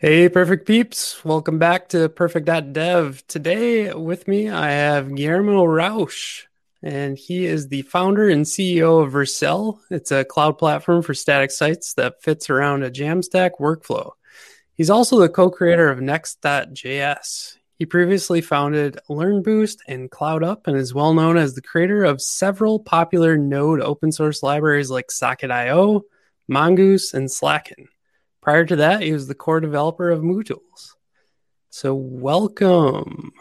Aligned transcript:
Hey, 0.00 0.28
perfect 0.28 0.64
peeps. 0.64 1.24
Welcome 1.24 1.58
back 1.58 1.88
to 1.88 2.08
purrfect.dev. 2.08 3.26
Today 3.26 3.92
with 3.92 4.28
me, 4.28 4.48
I 4.48 4.70
have 4.70 5.12
Guillermo 5.12 5.64
Rauch, 5.64 6.46
and 6.80 7.18
he 7.18 7.46
is 7.46 7.66
the 7.66 7.82
founder 7.82 8.28
and 8.28 8.44
CEO 8.44 9.04
of 9.04 9.12
Vercel. 9.12 9.80
It's 9.90 10.12
a 10.12 10.24
cloud 10.24 10.56
platform 10.56 11.02
for 11.02 11.14
static 11.14 11.50
sites 11.50 11.94
that 11.94 12.22
fits 12.22 12.48
around 12.48 12.84
a 12.84 12.92
Jamstack 12.92 13.58
workflow. 13.58 14.12
He's 14.72 14.88
also 14.88 15.18
the 15.18 15.28
co 15.28 15.50
creator 15.50 15.88
of 15.88 16.00
Next.js. 16.00 17.56
He 17.74 17.84
previously 17.84 18.40
founded 18.40 19.00
LearnBoost 19.10 19.78
and 19.88 20.12
CloudUp 20.12 20.68
and 20.68 20.76
is 20.76 20.94
well 20.94 21.12
known 21.12 21.36
as 21.36 21.54
the 21.54 21.62
creator 21.62 22.04
of 22.04 22.22
several 22.22 22.78
popular 22.78 23.36
Node 23.36 23.80
open 23.80 24.12
source 24.12 24.44
libraries 24.44 24.92
like 24.92 25.10
Socket.io, 25.10 26.02
Mongoose, 26.46 27.14
and 27.14 27.28
Slackin. 27.28 27.88
Prior 28.40 28.64
to 28.64 28.76
that, 28.76 29.02
he 29.02 29.12
was 29.12 29.26
the 29.26 29.34
core 29.34 29.60
developer 29.60 30.10
of 30.10 30.20
MooTools. 30.20 30.94
So 31.70 31.94
welcome. 31.94 33.32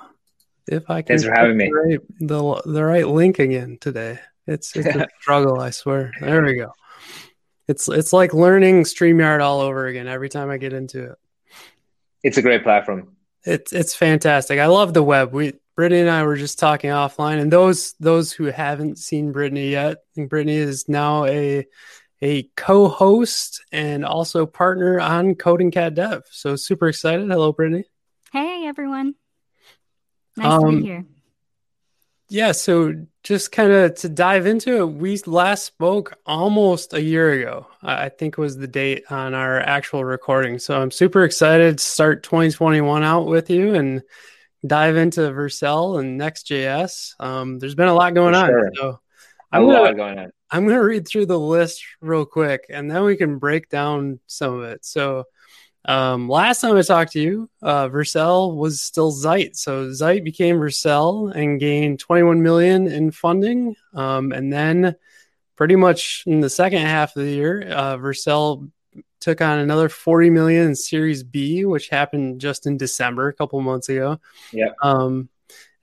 If 0.67 0.89
I 0.89 1.01
can 1.01 1.17
Thanks 1.17 1.23
for 1.23 1.33
having 1.33 1.57
the 1.57 1.65
me. 1.65 1.71
Right, 1.71 1.99
the, 2.19 2.61
the 2.65 2.83
right 2.83 3.07
link 3.07 3.39
again 3.39 3.77
today. 3.79 4.19
It's 4.47 4.75
it's 4.75 4.87
a 4.87 5.07
struggle, 5.21 5.59
I 5.59 5.69
swear. 5.69 6.11
There 6.19 6.43
we 6.43 6.55
go. 6.55 6.73
It's 7.67 7.87
it's 7.89 8.13
like 8.13 8.33
learning 8.33 8.83
StreamYard 8.83 9.41
all 9.41 9.61
over 9.61 9.87
again 9.87 10.07
every 10.07 10.29
time 10.29 10.49
I 10.49 10.57
get 10.57 10.73
into 10.73 11.11
it. 11.11 11.17
It's 12.23 12.37
a 12.37 12.41
great 12.41 12.63
platform. 12.63 13.15
It's 13.43 13.73
it's 13.73 13.93
fantastic. 13.93 14.59
I 14.59 14.67
love 14.67 14.93
the 14.93 15.03
web. 15.03 15.33
We 15.33 15.53
Brittany 15.75 16.01
and 16.01 16.09
I 16.09 16.23
were 16.23 16.37
just 16.37 16.59
talking 16.59 16.89
offline, 16.89 17.39
and 17.39 17.51
those 17.51 17.93
those 17.99 18.31
who 18.31 18.45
haven't 18.45 18.97
seen 18.97 19.31
Brittany 19.31 19.69
yet, 19.69 19.99
Brittany 20.15 20.55
is 20.55 20.89
now 20.89 21.25
a 21.25 21.65
a 22.21 22.43
co-host 22.55 23.63
and 23.71 24.05
also 24.05 24.45
partner 24.45 24.99
on 24.99 25.35
Coding 25.35 25.71
Cat 25.71 25.95
Dev. 25.95 26.23
So 26.31 26.55
super 26.55 26.87
excited. 26.87 27.29
Hello, 27.29 27.51
Brittany. 27.51 27.85
Hey 28.31 28.65
everyone. 28.65 29.15
Nice 30.35 30.51
um, 30.51 30.61
to 30.61 30.67
be 30.67 30.75
um, 30.75 30.83
here. 30.83 31.05
Yeah, 32.29 32.51
so 32.51 33.05
just 33.23 33.53
kind 33.53 33.71
of 33.71 33.95
to 33.95 34.09
dive 34.09 34.47
into 34.47 34.79
it, 34.79 34.85
we 34.85 35.17
last 35.25 35.63
spoke 35.63 36.17
almost 36.25 36.93
a 36.93 37.01
year 37.01 37.31
ago. 37.31 37.67
I 37.81 38.09
think 38.09 38.37
was 38.37 38.57
the 38.57 38.67
date 38.67 39.05
on 39.09 39.33
our 39.33 39.61
actual 39.61 40.03
recording. 40.03 40.59
So 40.59 40.79
I'm 40.79 40.91
super 40.91 41.23
excited 41.23 41.77
to 41.77 41.83
start 41.83 42.23
2021 42.23 43.03
out 43.03 43.27
with 43.27 43.49
you 43.49 43.75
and 43.75 44.03
dive 44.65 44.97
into 44.97 45.21
Vercel 45.21 46.01
and 46.01 46.17
Next.js. 46.17 47.13
Um, 47.19 47.59
there's 47.59 47.75
been 47.75 47.87
a 47.87 47.93
lot 47.93 48.13
going 48.13 48.33
sure. 48.33 48.65
on. 48.65 48.71
So 48.75 48.99
I'm 49.49 49.63
a 49.63 49.67
lot 49.67 49.95
going 49.95 50.19
on. 50.19 50.31
I'm 50.49 50.63
going 50.63 50.75
to 50.75 50.83
read 50.83 51.07
through 51.07 51.25
the 51.25 51.39
list 51.39 51.83
real 52.01 52.25
quick 52.25 52.65
and 52.69 52.89
then 52.89 53.03
we 53.03 53.17
can 53.17 53.37
break 53.37 53.69
down 53.69 54.19
some 54.27 54.59
of 54.59 54.63
it. 54.63 54.85
So, 54.85 55.25
um, 55.85 56.27
last 56.27 56.61
time 56.61 56.75
I 56.75 56.81
talked 56.81 57.13
to 57.13 57.21
you, 57.21 57.49
uh, 57.61 57.87
Vercel 57.87 58.55
was 58.55 58.81
still 58.81 59.11
Zeit. 59.11 59.55
So 59.55 59.93
Zeit 59.93 60.23
became 60.23 60.57
Vercel 60.57 61.33
and 61.33 61.59
gained 61.59 61.99
21 61.99 62.41
million 62.41 62.87
in 62.87 63.11
funding. 63.11 63.75
Um, 63.93 64.33
and 64.33 64.51
then 64.51 64.95
pretty 65.55 65.77
much 65.77 66.23
in 66.27 66.41
the 66.41 66.49
second 66.49 66.81
half 66.81 67.15
of 67.15 67.23
the 67.23 67.31
year, 67.31 67.69
uh, 67.69 67.97
Vercel 67.97 68.69
took 69.21 69.41
on 69.41 69.59
another 69.59 69.87
40 69.87 70.29
million 70.29 70.67
in 70.67 70.75
Series 70.75 71.23
B, 71.23 71.63
which 71.63 71.87
happened 71.87 72.41
just 72.41 72.67
in 72.67 72.77
December, 72.77 73.29
a 73.29 73.33
couple 73.33 73.59
months 73.61 73.87
ago. 73.87 74.19
Yeah. 74.51 74.71
Um, 74.81 75.29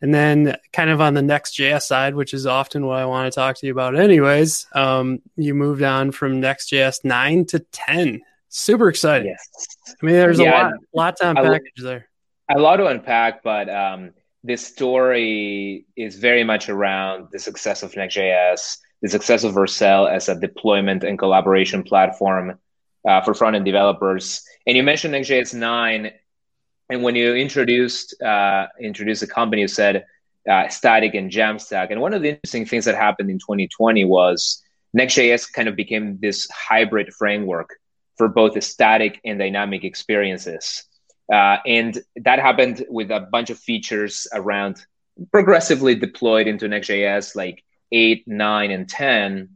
and 0.04 0.12
then, 0.12 0.58
kind 0.70 0.90
of 0.90 1.00
on 1.00 1.14
the 1.14 1.22
Next.js 1.22 1.80
side, 1.80 2.14
which 2.14 2.34
is 2.34 2.44
often 2.44 2.84
what 2.84 2.98
I 2.98 3.06
want 3.06 3.32
to 3.32 3.34
talk 3.34 3.56
to 3.56 3.66
you 3.66 3.72
about, 3.72 3.98
anyways, 3.98 4.66
um, 4.74 5.22
you 5.34 5.54
moved 5.54 5.82
on 5.82 6.12
from 6.12 6.40
Next.js 6.40 7.06
9 7.06 7.46
to 7.46 7.60
10. 7.60 8.20
Super 8.50 8.90
exciting. 8.90 9.28
Yes. 9.28 9.48
I 9.88 10.04
mean, 10.04 10.16
there's 10.16 10.38
yeah, 10.38 10.50
a 10.50 10.52
lot, 10.64 10.72
lot 10.92 11.16
to 11.16 11.30
unpack 11.30 11.62
there. 11.78 12.06
A 12.54 12.58
lot 12.60 12.76
to 12.76 12.86
unpack, 12.88 13.42
but 13.42 13.70
um, 13.70 14.10
this 14.42 14.66
story 14.66 15.86
is 15.96 16.16
very 16.16 16.44
much 16.44 16.68
around 16.68 17.28
the 17.32 17.38
success 17.38 17.82
of 17.82 17.96
Next.js, 17.96 18.76
the 19.00 19.08
success 19.08 19.42
of 19.42 19.54
Vercel 19.54 20.06
as 20.06 20.28
a 20.28 20.38
deployment 20.38 21.02
and 21.02 21.18
collaboration 21.18 21.82
platform 21.82 22.58
uh, 23.08 23.22
for 23.22 23.32
front 23.32 23.56
end 23.56 23.64
developers. 23.64 24.42
And 24.66 24.76
you 24.76 24.82
mentioned 24.82 25.12
Next.js 25.12 25.54
9 25.54 26.12
and 26.90 27.02
when 27.02 27.14
you 27.14 27.34
introduced 27.34 28.20
uh, 28.22 28.66
introduced 28.80 29.20
the 29.20 29.26
company, 29.26 29.62
you 29.62 29.68
said 29.68 30.04
uh, 30.48 30.68
static 30.68 31.14
and 31.14 31.30
Jamstack. 31.30 31.90
And 31.90 32.00
one 32.00 32.12
of 32.12 32.22
the 32.22 32.30
interesting 32.30 32.66
things 32.66 32.84
that 32.84 32.94
happened 32.94 33.30
in 33.30 33.38
2020 33.38 34.04
was 34.04 34.62
Next.js 34.92 35.52
kind 35.52 35.68
of 35.68 35.76
became 35.76 36.18
this 36.20 36.48
hybrid 36.50 37.12
framework 37.14 37.70
for 38.16 38.28
both 38.28 38.54
the 38.54 38.60
static 38.60 39.20
and 39.24 39.38
dynamic 39.38 39.82
experiences. 39.84 40.84
Uh, 41.32 41.56
and 41.66 41.98
that 42.16 42.38
happened 42.38 42.84
with 42.88 43.10
a 43.10 43.20
bunch 43.20 43.50
of 43.50 43.58
features 43.58 44.26
around 44.34 44.84
progressively 45.32 45.94
deployed 45.94 46.46
into 46.46 46.68
Next.js, 46.68 47.34
like 47.34 47.64
8, 47.92 48.28
9, 48.28 48.70
and 48.70 48.88
10. 48.88 49.48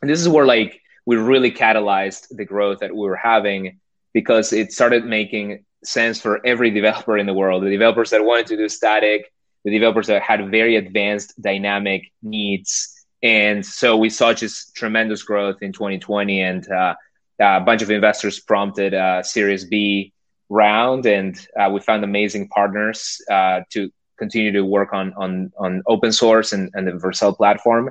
And 0.00 0.10
this 0.10 0.20
is 0.20 0.28
where 0.28 0.46
like 0.46 0.80
we 1.06 1.16
really 1.16 1.50
catalyzed 1.50 2.28
the 2.30 2.44
growth 2.44 2.78
that 2.78 2.94
we 2.94 3.00
were 3.00 3.16
having 3.16 3.80
because 4.12 4.52
it 4.52 4.72
started 4.72 5.04
making 5.04 5.64
sense 5.84 6.20
for 6.20 6.44
every 6.44 6.70
developer 6.70 7.16
in 7.16 7.26
the 7.26 7.34
world. 7.34 7.62
The 7.62 7.70
developers 7.70 8.10
that 8.10 8.24
wanted 8.24 8.46
to 8.48 8.56
do 8.56 8.68
static, 8.68 9.32
the 9.64 9.70
developers 9.70 10.06
that 10.08 10.22
had 10.22 10.50
very 10.50 10.76
advanced 10.76 11.40
dynamic 11.40 12.12
needs. 12.22 12.94
And 13.22 13.64
so 13.64 13.96
we 13.96 14.10
saw 14.10 14.32
just 14.32 14.74
tremendous 14.74 15.22
growth 15.22 15.62
in 15.62 15.72
2020, 15.72 16.40
and 16.40 16.70
uh, 16.70 16.94
a 17.40 17.60
bunch 17.60 17.82
of 17.82 17.90
investors 17.90 18.38
prompted 18.38 18.94
a 18.94 19.22
Series 19.24 19.64
B 19.64 20.12
round, 20.48 21.06
and 21.06 21.38
uh, 21.58 21.68
we 21.72 21.80
found 21.80 22.04
amazing 22.04 22.48
partners 22.48 23.20
uh, 23.30 23.60
to 23.70 23.90
continue 24.18 24.52
to 24.52 24.62
work 24.62 24.92
on 24.92 25.12
on 25.14 25.52
on 25.58 25.82
open 25.86 26.12
source 26.12 26.52
and, 26.52 26.70
and 26.74 26.86
the 26.86 26.92
Vercel 26.92 27.36
platform. 27.36 27.90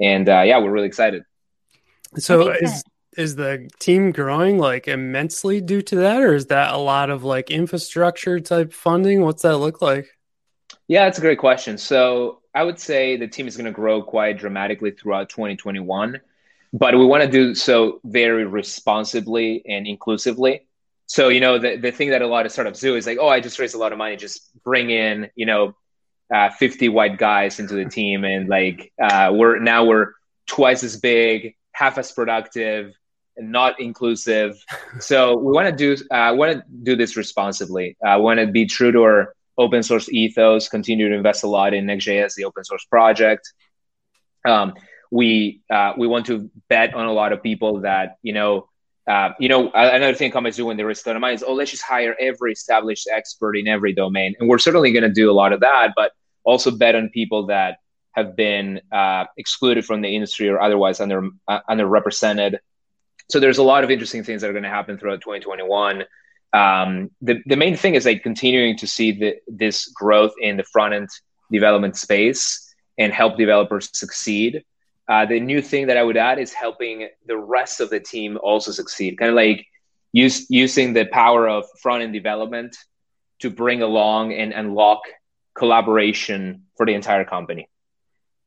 And 0.00 0.28
uh, 0.28 0.42
yeah, 0.42 0.58
we're 0.58 0.70
really 0.70 0.86
excited. 0.86 1.24
So 2.18 2.50
is 2.50 2.82
is 3.16 3.36
the 3.36 3.68
team 3.78 4.12
growing 4.12 4.58
like 4.58 4.88
immensely 4.88 5.60
due 5.60 5.82
to 5.82 5.96
that 5.96 6.22
or 6.22 6.34
is 6.34 6.46
that 6.46 6.72
a 6.72 6.78
lot 6.78 7.10
of 7.10 7.24
like 7.24 7.50
infrastructure 7.50 8.40
type 8.40 8.72
funding? 8.72 9.22
What's 9.22 9.42
that 9.42 9.58
look 9.58 9.82
like? 9.82 10.08
Yeah 10.88 11.04
that's 11.04 11.18
a 11.18 11.22
great 11.22 11.38
question. 11.38 11.78
So 11.78 12.40
i 12.54 12.62
would 12.62 12.78
say 12.78 13.16
the 13.16 13.28
team 13.28 13.46
is 13.46 13.56
going 13.56 13.66
to 13.66 13.72
grow 13.72 14.02
quite 14.02 14.38
dramatically 14.38 14.90
throughout 14.90 15.28
2021 15.28 16.20
but 16.72 16.94
we 16.96 17.06
want 17.06 17.22
to 17.22 17.30
do 17.30 17.54
so 17.54 18.00
very 18.04 18.44
responsibly 18.44 19.62
and 19.66 19.86
inclusively. 19.86 20.66
So 21.06 21.28
you 21.28 21.40
know 21.40 21.58
the, 21.58 21.76
the 21.76 21.92
thing 21.92 22.10
that 22.10 22.22
a 22.22 22.26
lot 22.26 22.46
of 22.46 22.52
startups 22.52 22.80
do 22.80 22.96
is 22.96 23.06
like 23.06 23.18
oh 23.20 23.28
i 23.28 23.40
just 23.40 23.58
raised 23.58 23.74
a 23.74 23.78
lot 23.78 23.92
of 23.92 23.98
money 23.98 24.16
just 24.16 24.50
bring 24.62 24.90
in 24.90 25.30
you 25.36 25.46
know 25.46 25.76
uh, 26.34 26.50
50 26.50 26.88
white 26.88 27.18
guys 27.18 27.60
into 27.60 27.74
the 27.74 27.84
team 27.84 28.24
and 28.24 28.48
like 28.48 28.92
uh, 29.00 29.30
we're 29.32 29.60
now 29.60 29.84
we're 29.84 30.12
twice 30.46 30.82
as 30.82 30.96
big 30.96 31.54
half 31.70 31.98
as 31.98 32.10
productive 32.10 32.92
not 33.38 33.80
inclusive. 33.80 34.62
So 35.00 35.36
we 35.36 35.52
want 35.52 35.68
to 35.68 35.76
do 35.76 36.02
uh, 36.10 36.34
want 36.34 36.52
to 36.52 36.64
do 36.82 36.96
this 36.96 37.16
responsibly. 37.16 37.96
I 38.04 38.14
uh, 38.14 38.18
want 38.18 38.40
to 38.40 38.46
be 38.46 38.66
true 38.66 38.92
to 38.92 39.02
our 39.02 39.34
open 39.58 39.82
source 39.82 40.08
ethos. 40.10 40.68
Continue 40.68 41.08
to 41.08 41.14
invest 41.14 41.44
a 41.44 41.48
lot 41.48 41.74
in 41.74 41.86
Next.js, 41.86 42.34
the 42.34 42.44
open 42.44 42.64
source 42.64 42.84
project. 42.84 43.52
Um, 44.46 44.74
we 45.10 45.62
uh, 45.70 45.92
we 45.96 46.06
want 46.06 46.26
to 46.26 46.50
bet 46.68 46.94
on 46.94 47.06
a 47.06 47.12
lot 47.12 47.32
of 47.32 47.42
people 47.42 47.80
that 47.80 48.16
you 48.22 48.32
know. 48.32 48.68
Uh, 49.08 49.32
you 49.38 49.48
know, 49.48 49.70
another 49.72 50.14
thing 50.14 50.32
companies 50.32 50.56
do 50.56 50.66
when 50.66 50.76
they 50.76 50.82
a 50.82 50.86
lot 50.86 51.06
of 51.06 51.20
money 51.20 51.32
is, 51.32 51.44
oh, 51.46 51.54
let's 51.54 51.70
just 51.70 51.84
hire 51.84 52.16
every 52.18 52.50
established 52.50 53.06
expert 53.08 53.56
in 53.56 53.68
every 53.68 53.94
domain, 53.94 54.34
and 54.40 54.48
we're 54.48 54.58
certainly 54.58 54.90
going 54.90 55.04
to 55.04 55.12
do 55.12 55.30
a 55.30 55.32
lot 55.32 55.52
of 55.52 55.60
that, 55.60 55.92
but 55.94 56.10
also 56.42 56.72
bet 56.72 56.96
on 56.96 57.08
people 57.10 57.46
that 57.46 57.76
have 58.16 58.34
been 58.34 58.80
uh, 58.90 59.26
excluded 59.36 59.84
from 59.84 60.00
the 60.00 60.08
industry 60.08 60.48
or 60.48 60.60
otherwise 60.60 61.00
under 61.00 61.28
uh, 61.46 61.60
underrepresented 61.70 62.56
so 63.28 63.40
there's 63.40 63.58
a 63.58 63.62
lot 63.62 63.84
of 63.84 63.90
interesting 63.90 64.22
things 64.22 64.42
that 64.42 64.50
are 64.50 64.52
going 64.52 64.62
to 64.62 64.68
happen 64.68 64.98
throughout 64.98 65.20
2021. 65.20 66.04
Um, 66.52 67.10
the, 67.20 67.42
the 67.46 67.56
main 67.56 67.76
thing 67.76 67.94
is 67.94 68.06
like 68.06 68.22
continuing 68.22 68.76
to 68.78 68.86
see 68.86 69.12
the, 69.12 69.36
this 69.48 69.88
growth 69.88 70.32
in 70.40 70.56
the 70.56 70.64
front 70.64 70.94
end 70.94 71.08
development 71.50 71.96
space 71.96 72.74
and 72.98 73.12
help 73.12 73.36
developers 73.36 73.90
succeed. 73.92 74.64
Uh, 75.08 75.26
the 75.26 75.38
new 75.38 75.60
thing 75.60 75.86
that 75.86 75.96
I 75.96 76.02
would 76.02 76.16
add 76.16 76.38
is 76.38 76.52
helping 76.52 77.08
the 77.26 77.36
rest 77.36 77.80
of 77.80 77.90
the 77.90 78.00
team 78.00 78.38
also 78.42 78.72
succeed. 78.72 79.18
Kind 79.18 79.30
of 79.30 79.36
like 79.36 79.66
use, 80.12 80.46
using 80.48 80.92
the 80.92 81.04
power 81.06 81.48
of 81.48 81.64
front 81.80 82.02
end 82.02 82.12
development 82.12 82.76
to 83.40 83.50
bring 83.50 83.82
along 83.82 84.32
and 84.32 84.52
unlock 84.52 85.00
collaboration 85.54 86.64
for 86.76 86.86
the 86.86 86.94
entire 86.94 87.24
company. 87.24 87.68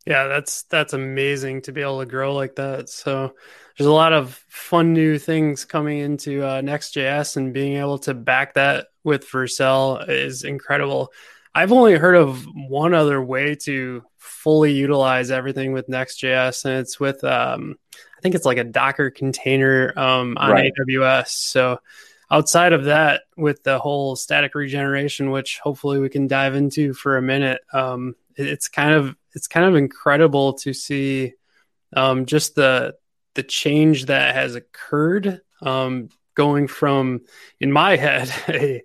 Yeah, 0.06 0.28
that's 0.28 0.64
that's 0.64 0.94
amazing 0.94 1.64
to 1.64 1.72
be 1.72 1.82
able 1.82 2.00
to 2.00 2.06
grow 2.06 2.34
like 2.34 2.56
that. 2.56 2.90
So 2.90 3.36
there's 3.80 3.88
a 3.88 3.94
lot 3.94 4.12
of 4.12 4.34
fun 4.50 4.92
new 4.92 5.18
things 5.18 5.64
coming 5.64 6.00
into 6.00 6.46
uh, 6.46 6.60
Next.js, 6.60 7.38
and 7.38 7.54
being 7.54 7.78
able 7.78 7.98
to 8.00 8.14
back 8.14 8.56
that 8.56 8.88
with 9.06 9.26
Vercel 9.26 10.08
is 10.10 10.44
incredible. 10.44 11.14
I've 11.56 11.72
only 11.72 11.94
heard 11.94 12.18
of 12.18 12.46
one 12.54 12.94
other 12.94 13.24
way 13.24 13.56
to 13.64 14.04
fully 14.18 14.74
utilize 14.74 15.32
everything 15.32 15.72
with 15.72 15.88
Next.js, 15.88 16.66
and 16.66 16.74
it's 16.74 17.00
with 17.00 17.24
um, 17.24 17.78
I 17.96 18.22
think 18.22 18.36
it's 18.36 18.46
like 18.46 18.58
a 18.58 18.66
Docker 18.66 19.12
container 19.12 19.98
um, 19.98 20.38
on 20.38 20.52
right. 20.52 20.74
AWS. 20.78 21.30
So 21.30 21.80
outside 22.30 22.74
of 22.74 22.84
that, 22.84 23.22
with 23.38 23.64
the 23.64 23.80
whole 23.80 24.18
static 24.18 24.56
regeneration, 24.56 25.32
which 25.32 25.60
hopefully 25.60 26.00
we 26.00 26.10
can 26.10 26.28
dive 26.28 26.54
into 26.54 26.94
for 26.94 27.16
a 27.16 27.22
minute, 27.22 27.62
um, 27.72 28.18
it, 28.36 28.46
it's 28.46 28.68
kind 28.68 28.94
of 28.94 29.16
it's 29.32 29.48
kind 29.48 29.66
of 29.66 29.76
incredible 29.76 30.52
to 30.56 30.74
see 30.74 31.36
um, 31.96 32.26
just 32.26 32.56
the 32.56 32.96
the 33.36 33.44
change 33.44 34.06
that 34.06 34.36
has 34.36 34.56
occurred 34.56 35.42
um, 35.62 36.10
going 36.36 36.68
from 36.68 37.22
in 37.60 37.72
my 37.72 37.96
head 37.96 38.32
a, 38.50 38.84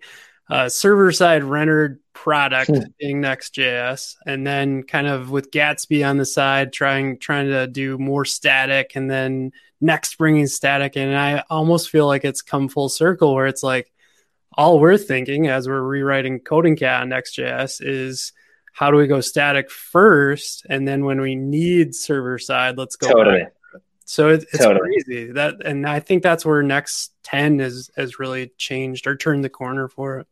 a 0.50 0.70
server 0.70 1.12
side 1.12 1.44
rendered 1.44 2.00
product 2.12 2.70
hmm. 2.70 2.82
being 2.98 3.20
Next.js, 3.20 4.16
and 4.26 4.46
then 4.46 4.82
kind 4.82 5.06
of 5.06 5.30
with 5.30 5.50
Gatsby 5.50 6.08
on 6.08 6.16
the 6.16 6.26
side, 6.26 6.72
trying 6.72 7.18
trying 7.18 7.48
to 7.48 7.66
do 7.66 7.98
more 7.98 8.24
static, 8.24 8.92
and 8.94 9.10
then 9.10 9.52
Next 9.80 10.16
bringing 10.16 10.46
static, 10.46 10.96
and 10.96 11.14
I 11.14 11.44
almost 11.50 11.90
feel 11.90 12.06
like 12.06 12.24
it's 12.24 12.40
come 12.40 12.68
full 12.68 12.88
circle 12.88 13.34
where 13.34 13.46
it's 13.46 13.62
like 13.62 13.92
all 14.56 14.78
we're 14.78 14.96
thinking 14.96 15.48
as 15.48 15.68
we're 15.68 15.82
rewriting 15.82 16.40
coding 16.40 16.76
cat 16.76 17.02
on 17.02 17.10
Next.js 17.10 17.80
is 17.80 18.32
how 18.72 18.90
do 18.90 18.96
we 18.96 19.06
go 19.06 19.20
static 19.20 19.70
first, 19.70 20.64
and 20.70 20.88
then 20.88 21.04
when 21.04 21.20
we 21.20 21.34
need 21.34 21.94
server 21.94 22.38
side, 22.38 22.78
let's 22.78 22.96
go. 22.96 23.08
Totally. 23.08 23.46
So 24.04 24.28
it, 24.28 24.44
it's 24.52 24.58
totally. 24.58 24.80
crazy 24.80 25.32
that, 25.32 25.64
and 25.64 25.86
I 25.86 26.00
think 26.00 26.22
that's 26.22 26.44
where 26.44 26.62
Next 26.62 27.12
Ten 27.22 27.60
is 27.60 27.90
has 27.96 28.18
really 28.18 28.52
changed 28.58 29.06
or 29.06 29.16
turned 29.16 29.44
the 29.44 29.48
corner 29.48 29.88
for 29.88 30.20
it. 30.20 30.26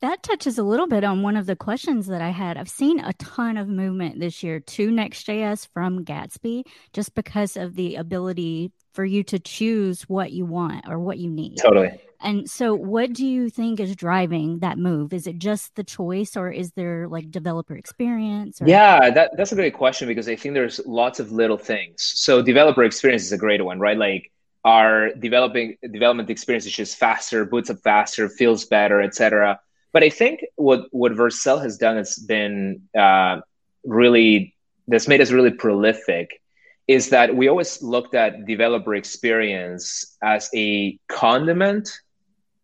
That 0.00 0.22
touches 0.22 0.58
a 0.58 0.64
little 0.64 0.88
bit 0.88 1.04
on 1.04 1.22
one 1.22 1.36
of 1.36 1.46
the 1.46 1.54
questions 1.54 2.08
that 2.08 2.20
I 2.20 2.30
had. 2.30 2.56
I've 2.56 2.68
seen 2.68 2.98
a 2.98 3.12
ton 3.14 3.56
of 3.56 3.68
movement 3.68 4.18
this 4.18 4.42
year 4.42 4.58
to 4.58 4.90
Next.js 4.90 5.68
from 5.72 6.04
Gatsby 6.04 6.64
just 6.92 7.14
because 7.14 7.56
of 7.56 7.76
the 7.76 7.94
ability 7.94 8.72
for 8.92 9.04
you 9.04 9.22
to 9.24 9.38
choose 9.38 10.02
what 10.02 10.32
you 10.32 10.44
want 10.44 10.88
or 10.88 10.98
what 10.98 11.18
you 11.18 11.30
need. 11.30 11.56
Totally. 11.56 12.00
And 12.20 12.48
so, 12.48 12.74
what 12.74 13.12
do 13.12 13.26
you 13.26 13.50
think 13.50 13.80
is 13.80 13.96
driving 13.96 14.60
that 14.60 14.78
move? 14.78 15.12
Is 15.12 15.26
it 15.26 15.38
just 15.38 15.74
the 15.74 15.82
choice, 15.82 16.36
or 16.36 16.50
is 16.50 16.70
there 16.72 17.08
like 17.08 17.30
developer 17.30 17.74
experience? 17.74 18.62
Or... 18.62 18.68
Yeah, 18.68 19.10
that, 19.10 19.36
that's 19.36 19.50
a 19.50 19.56
great 19.56 19.74
question 19.74 20.06
because 20.06 20.28
I 20.28 20.36
think 20.36 20.54
there's 20.54 20.80
lots 20.86 21.18
of 21.18 21.32
little 21.32 21.58
things. 21.58 22.12
So, 22.14 22.40
developer 22.40 22.84
experience 22.84 23.24
is 23.24 23.32
a 23.32 23.38
great 23.38 23.64
one, 23.64 23.80
right? 23.80 23.98
Like 23.98 24.30
our 24.64 25.12
developing 25.14 25.76
development 25.82 26.30
experience 26.30 26.66
is 26.66 26.72
just 26.72 26.96
faster, 26.96 27.44
boots 27.44 27.70
up 27.70 27.78
faster, 27.82 28.28
feels 28.28 28.64
better, 28.66 29.00
etc. 29.00 29.58
But 29.92 30.04
I 30.04 30.08
think 30.08 30.44
what 30.54 30.86
what 30.92 31.12
Vercel 31.12 31.60
has 31.60 31.76
done 31.76 31.96
has 31.96 32.16
been 32.16 32.82
uh, 32.96 33.40
really 33.84 34.54
that's 34.86 35.08
made 35.08 35.20
us 35.20 35.32
really 35.32 35.50
prolific 35.50 36.41
is 36.92 37.10
that 37.10 37.34
we 37.34 37.48
always 37.48 37.82
looked 37.82 38.14
at 38.14 38.46
developer 38.46 38.94
experience 38.94 40.16
as 40.22 40.48
a 40.54 40.98
condiment 41.08 41.90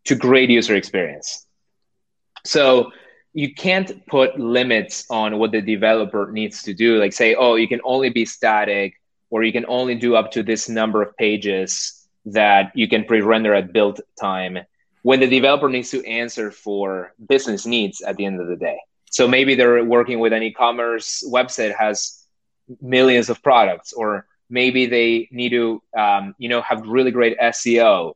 to 0.05 0.15
great 0.15 0.51
user 0.51 0.75
experience. 0.75 1.47
So 2.45 2.93
you 3.33 3.55
can't 3.55 4.07
put 4.07 4.39
limits 4.39 5.05
on 5.11 5.39
what 5.39 5.53
the 5.53 5.61
developer 5.61 6.31
needs 6.33 6.63
to 6.65 6.75
do, 6.75 6.99
like 6.99 7.13
say, 7.13 7.35
oh, 7.35 7.57
you 7.57 7.69
can 7.69 7.81
only 7.85 8.11
be 8.11 8.25
static, 8.25 8.95
or 9.31 9.43
you 9.45 9.53
can 9.53 9.67
only 9.69 9.95
do 9.95 10.17
up 10.17 10.31
to 10.33 10.43
this 10.43 10.69
number 10.69 11.03
of 11.03 11.17
pages 11.17 12.09
that 12.25 12.73
you 12.75 12.89
can 12.89 13.05
pre-render 13.05 13.55
at 13.55 13.73
build 13.73 14.01
time 14.21 14.59
when 15.03 15.21
the 15.21 15.27
developer 15.27 15.69
needs 15.69 15.91
to 15.91 16.05
answer 16.07 16.51
for 16.51 17.13
business 17.29 17.67
needs 17.67 18.01
at 18.01 18.17
the 18.17 18.25
end 18.25 18.41
of 18.41 18.49
the 18.49 18.57
day. 18.57 18.79
So 19.11 19.29
maybe 19.29 19.55
they're 19.55 19.85
working 19.85 20.19
with 20.19 20.33
an 20.33 20.43
e-commerce 20.43 21.25
website 21.33 21.75
has 21.75 22.18
millions 22.81 23.31
of 23.31 23.43
products, 23.43 23.93
or 23.93 24.27
maybe 24.51 24.87
they 24.87 25.29
need 25.31 25.51
to, 25.51 25.83
um, 25.97 26.35
you 26.39 26.49
know, 26.49 26.63
have 26.63 26.87
really 26.87 27.11
great 27.11 27.39
SEO, 27.39 28.15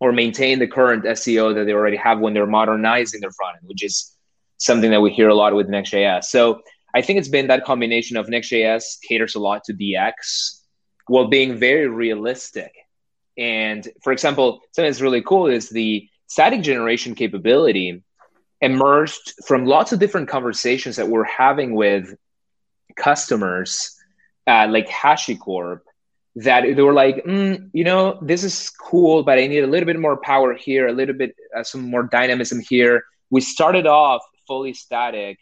or 0.00 0.12
maintain 0.12 0.58
the 0.58 0.66
current 0.66 1.04
SEO 1.04 1.54
that 1.54 1.64
they 1.64 1.72
already 1.72 1.96
have 1.96 2.18
when 2.18 2.34
they're 2.34 2.46
modernizing 2.46 3.20
their 3.20 3.30
front 3.30 3.58
end, 3.58 3.68
which 3.68 3.84
is 3.84 4.16
something 4.56 4.90
that 4.90 5.00
we 5.00 5.10
hear 5.12 5.28
a 5.28 5.34
lot 5.34 5.54
with 5.54 5.68
Next.js. 5.68 6.24
So 6.24 6.62
I 6.94 7.02
think 7.02 7.18
it's 7.18 7.28
been 7.28 7.46
that 7.48 7.64
combination 7.64 8.16
of 8.16 8.28
Next.js 8.28 9.00
caters 9.06 9.34
a 9.34 9.40
lot 9.40 9.64
to 9.64 9.72
DX 9.72 10.60
while 11.06 11.28
being 11.28 11.56
very 11.56 11.88
realistic. 11.88 12.72
And 13.38 13.88
for 14.02 14.12
example, 14.12 14.60
something 14.72 14.90
that's 14.90 15.00
really 15.00 15.22
cool 15.22 15.46
is 15.46 15.70
the 15.70 16.08
static 16.26 16.62
generation 16.62 17.14
capability 17.14 18.02
emerged 18.60 19.34
from 19.46 19.66
lots 19.66 19.92
of 19.92 19.98
different 19.98 20.28
conversations 20.28 20.96
that 20.96 21.08
we're 21.08 21.24
having 21.24 21.74
with 21.74 22.14
customers 22.96 23.96
uh, 24.46 24.66
like 24.68 24.88
HashiCorp 24.88 25.80
that 26.36 26.62
they 26.62 26.82
were 26.82 26.94
like, 26.94 27.24
mm, 27.24 27.68
you 27.72 27.84
know, 27.84 28.18
this 28.22 28.42
is 28.42 28.70
cool, 28.70 29.22
but 29.22 29.38
I 29.38 29.46
need 29.46 29.64
a 29.64 29.66
little 29.66 29.86
bit 29.86 29.98
more 29.98 30.16
power 30.16 30.54
here, 30.54 30.86
a 30.86 30.92
little 30.92 31.14
bit 31.14 31.34
uh, 31.54 31.62
some 31.62 31.90
more 31.90 32.04
dynamism 32.04 32.60
here. 32.60 33.04
We 33.30 33.40
started 33.40 33.86
off 33.86 34.22
fully 34.46 34.74
static 34.74 35.38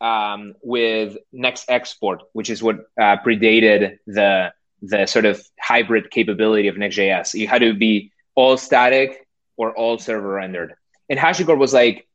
um, 0.00 0.54
with 0.62 1.16
Next 1.32 1.66
Export, 1.68 2.22
which 2.32 2.50
is 2.50 2.62
what 2.62 2.76
uh, 3.00 3.16
predated 3.24 3.98
the 4.06 4.52
the 4.80 5.06
sort 5.06 5.24
of 5.24 5.42
hybrid 5.60 6.10
capability 6.10 6.68
of 6.68 6.76
Next.js. 6.76 7.34
You 7.34 7.48
had 7.48 7.62
to 7.62 7.74
be 7.74 8.12
all 8.36 8.56
static 8.56 9.26
or 9.56 9.76
all 9.76 9.98
server 9.98 10.28
rendered. 10.28 10.74
And 11.08 11.18
HashiCorp 11.18 11.58
was 11.58 11.74
like, 11.74 12.06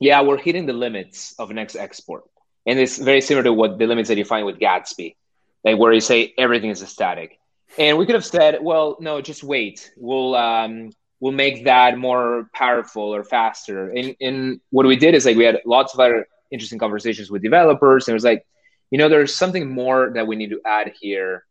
yeah, 0.00 0.22
we're 0.22 0.38
hitting 0.38 0.64
the 0.64 0.72
limits 0.72 1.34
of 1.38 1.50
next 1.50 1.76
export. 1.76 2.24
And 2.68 2.78
it's 2.78 2.98
very 2.98 3.22
similar 3.22 3.44
to 3.44 3.52
what 3.52 3.78
the 3.78 3.86
limits 3.86 4.08
that 4.10 4.18
you 4.18 4.26
find 4.26 4.44
with 4.44 4.58
Gatsby, 4.58 5.16
like 5.64 5.78
where 5.78 5.92
you 5.92 6.02
say 6.02 6.34
everything 6.36 6.68
is 6.68 6.86
static. 6.86 7.40
And 7.78 7.96
we 7.96 8.04
could 8.04 8.14
have 8.14 8.26
said, 8.26 8.58
well, 8.60 8.98
no, 9.00 9.22
just 9.22 9.42
wait. 9.42 9.90
We'll 9.96 10.34
um, 10.34 10.92
we'll 11.18 11.32
make 11.32 11.64
that 11.64 11.96
more 11.96 12.50
powerful 12.54 13.14
or 13.14 13.24
faster. 13.24 13.90
And, 13.90 14.14
and 14.20 14.60
what 14.68 14.84
we 14.84 14.96
did 14.96 15.14
is 15.14 15.24
like 15.24 15.38
we 15.38 15.44
had 15.44 15.62
lots 15.64 15.94
of 15.94 16.00
other 16.00 16.28
interesting 16.50 16.78
conversations 16.78 17.30
with 17.30 17.42
developers, 17.42 18.06
and 18.06 18.12
it 18.12 18.16
was 18.16 18.24
like, 18.24 18.46
you 18.90 18.98
know, 18.98 19.08
there's 19.08 19.34
something 19.34 19.70
more 19.70 20.12
that 20.14 20.26
we 20.26 20.36
need 20.36 20.50
to 20.50 20.60
add 20.66 20.92
here. 21.00 21.44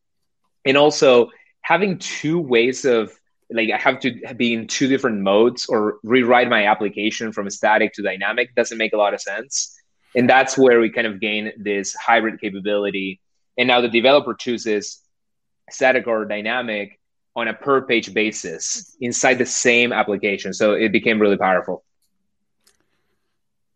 And 0.65 0.77
also 0.77 1.31
having 1.61 1.97
two 1.97 2.39
ways 2.39 2.85
of 2.85 3.11
like 3.49 3.71
I 3.71 3.77
have 3.77 3.99
to 4.01 4.11
be 4.35 4.53
in 4.53 4.67
two 4.67 4.87
different 4.87 5.21
modes 5.21 5.65
or 5.67 5.97
rewrite 6.03 6.49
my 6.49 6.67
application 6.67 7.31
from 7.31 7.49
static 7.49 7.93
to 7.93 8.03
dynamic 8.03 8.53
doesn't 8.53 8.77
make 8.77 8.93
a 8.93 8.97
lot 8.97 9.15
of 9.15 9.21
sense. 9.21 9.76
And 10.17 10.27
that's 10.27 10.57
where 10.57 10.79
we 10.81 10.89
kind 10.89 11.05
of 11.05 11.19
gain 11.21 11.51
this 11.57 11.93
hybrid 11.93 12.41
capability. 12.41 13.21
And 13.55 13.67
now 13.67 13.81
the 13.81 13.87
developer 13.87 14.33
chooses 14.33 14.99
static 15.69 16.07
or 16.07 16.25
dynamic 16.25 16.99
on 17.35 17.47
a 17.47 17.53
per 17.53 17.83
page 17.83 18.11
basis 18.15 18.97
inside 18.99 19.35
the 19.35 19.45
same 19.45 19.93
application. 19.93 20.53
So 20.53 20.73
it 20.73 20.91
became 20.91 21.21
really 21.21 21.37
powerful. 21.37 21.83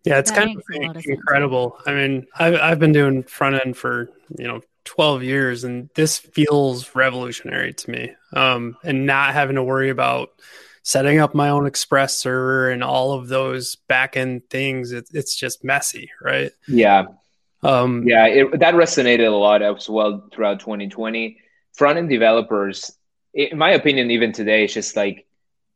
Yeah, 0.03 0.17
it's 0.17 0.31
that 0.31 0.39
kind 0.39 0.95
of 0.97 1.05
incredible. 1.05 1.77
I 1.85 1.93
mean, 1.93 2.25
I've, 2.35 2.55
I've 2.55 2.79
been 2.79 2.91
doing 2.91 3.21
front 3.21 3.63
end 3.63 3.77
for, 3.77 4.09
you 4.35 4.47
know, 4.47 4.61
12 4.85 5.21
years 5.21 5.63
and 5.63 5.91
this 5.93 6.17
feels 6.17 6.95
revolutionary 6.95 7.71
to 7.71 7.91
me 7.91 8.15
um, 8.33 8.77
and 8.83 9.05
not 9.05 9.35
having 9.35 9.57
to 9.57 9.63
worry 9.63 9.91
about 9.91 10.31
setting 10.83 11.19
up 11.19 11.35
my 11.35 11.49
own 11.49 11.65
express 11.65 12.17
server 12.17 12.69
and 12.69 12.83
all 12.83 13.13
of 13.13 13.27
those 13.27 13.77
backend 13.89 14.49
things 14.49 14.91
it, 14.91 15.07
it's 15.13 15.35
just 15.35 15.63
messy 15.63 16.09
right? 16.21 16.51
Yeah. 16.67 17.05
Um, 17.63 18.07
yeah 18.07 18.25
it, 18.25 18.59
that 18.59 18.73
resonated 18.73 19.27
a 19.27 19.35
lot 19.35 19.61
as 19.61 19.89
well 19.89 20.27
throughout 20.33 20.59
2020 20.59 21.39
front 21.73 21.97
end 21.97 22.09
developers 22.09 22.91
in 23.33 23.57
my 23.57 23.71
opinion 23.71 24.11
even 24.11 24.31
today 24.31 24.63
it's 24.63 24.73
just 24.73 24.95
like 24.95 25.27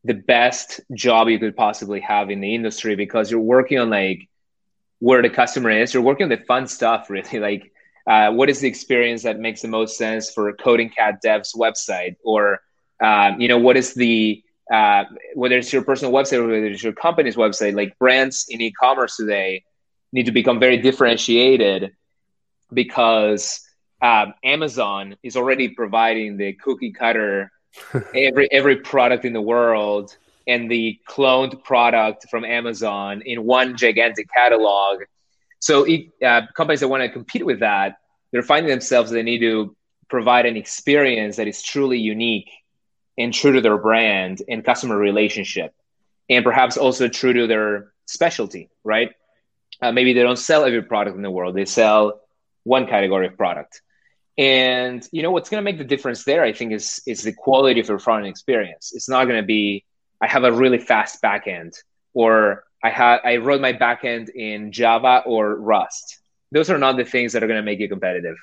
the 0.05 0.13
best 0.13 0.81
job 0.93 1.27
you 1.27 1.39
could 1.39 1.55
possibly 1.57 1.99
have 1.99 2.29
in 2.29 2.39
the 2.39 2.53
industry 2.53 2.95
because 2.95 3.31
you're 3.31 3.39
working 3.39 3.79
on 3.79 3.89
like 3.89 4.29
where 4.99 5.21
the 5.21 5.29
customer 5.29 5.71
is. 5.71 5.93
You're 5.93 6.03
working 6.03 6.25
on 6.25 6.29
the 6.29 6.43
fun 6.45 6.67
stuff 6.67 7.09
really. 7.09 7.39
Like 7.39 7.71
uh, 8.07 8.31
what 8.31 8.49
is 8.49 8.59
the 8.59 8.67
experience 8.67 9.23
that 9.23 9.39
makes 9.39 9.61
the 9.61 9.67
most 9.67 9.97
sense 9.97 10.31
for 10.31 10.49
a 10.49 10.55
CodingCat 10.55 11.21
dev's 11.21 11.53
website? 11.53 12.15
Or 12.23 12.61
um, 13.03 13.41
you 13.41 13.47
know 13.47 13.57
what 13.57 13.77
is 13.77 13.93
the 13.93 14.43
uh, 14.71 15.03
whether 15.35 15.57
it's 15.57 15.71
your 15.71 15.83
personal 15.83 16.13
website 16.13 16.39
or 16.39 16.47
whether 16.47 16.65
it's 16.65 16.83
your 16.83 16.93
company's 16.93 17.35
website 17.35 17.75
like 17.75 17.97
brands 17.99 18.45
in 18.49 18.61
e-commerce 18.61 19.15
today 19.15 19.63
need 20.11 20.25
to 20.25 20.31
become 20.31 20.59
very 20.59 20.77
differentiated 20.77 21.91
because 22.73 23.61
um, 24.01 24.33
amazon 24.43 25.15
is 25.23 25.35
already 25.37 25.69
providing 25.69 26.37
the 26.37 26.53
cookie 26.53 26.91
cutter 26.91 27.51
every 28.15 28.51
every 28.51 28.77
product 28.77 29.25
in 29.25 29.33
the 29.33 29.41
world 29.41 30.15
and 30.47 30.69
the 30.69 30.99
cloned 31.07 31.63
product 31.63 32.27
from 32.29 32.45
amazon 32.45 33.21
in 33.25 33.43
one 33.43 33.75
gigantic 33.75 34.27
catalog. 34.31 35.01
So 35.59 35.87
uh, 36.23 36.41
companies 36.55 36.81
that 36.81 36.87
want 36.87 37.03
to 37.03 37.09
compete 37.09 37.45
with 37.45 37.61
that, 37.61 37.97
they're 38.31 38.43
finding 38.43 38.69
themselves 38.69 39.11
they 39.11 39.23
need 39.23 39.39
to 39.39 39.75
provide 40.09 40.45
an 40.45 40.55
experience 40.55 41.37
that 41.37 41.47
is 41.47 41.63
truly 41.63 41.97
unique 41.97 42.49
and 43.17 43.33
true 43.33 43.53
to 43.53 43.61
their 43.61 43.77
brand 43.77 44.41
and 44.47 44.63
customer 44.63 44.97
relationship, 44.97 45.73
and 46.29 46.43
perhaps 46.43 46.77
also 46.77 47.07
true 47.07 47.33
to 47.33 47.47
their 47.47 47.91
specialty. 48.05 48.69
Right? 48.83 49.11
Uh, 49.81 49.91
maybe 49.91 50.13
they 50.13 50.23
don't 50.23 50.37
sell 50.37 50.63
every 50.63 50.81
product 50.81 51.15
in 51.15 51.21
the 51.21 51.31
world; 51.31 51.55
they 51.55 51.65
sell 51.65 52.21
one 52.63 52.87
category 52.87 53.27
of 53.27 53.37
product. 53.37 53.81
And 54.37 55.07
you 55.11 55.23
know 55.23 55.31
what's 55.31 55.49
going 55.49 55.63
to 55.63 55.71
make 55.71 55.77
the 55.77 55.85
difference 55.85 56.25
there, 56.25 56.43
I 56.43 56.51
think, 56.51 56.73
is 56.73 57.01
is 57.07 57.23
the 57.23 57.31
quality 57.31 57.79
of 57.79 57.87
your 57.87 57.99
front 57.99 58.25
end 58.25 58.31
experience. 58.31 58.93
It's 58.93 59.07
not 59.07 59.25
going 59.25 59.41
to 59.41 59.45
be 59.45 59.85
I 60.21 60.27
have 60.27 60.43
a 60.43 60.51
really 60.51 60.79
fast 60.79 61.21
backend, 61.21 61.77
or 62.13 62.63
I 62.83 62.89
had 62.89 63.19
I 63.23 63.37
wrote 63.37 63.61
my 63.61 63.73
backend 63.73 64.29
in 64.29 64.71
Java 64.71 65.23
or 65.25 65.55
Rust. 65.55 66.19
Those 66.51 66.69
are 66.69 66.77
not 66.77 66.97
the 66.97 67.05
things 67.05 67.33
that 67.33 67.43
are 67.43 67.47
going 67.47 67.59
to 67.59 67.65
make 67.65 67.79
you 67.79 67.87
competitive. 67.87 68.37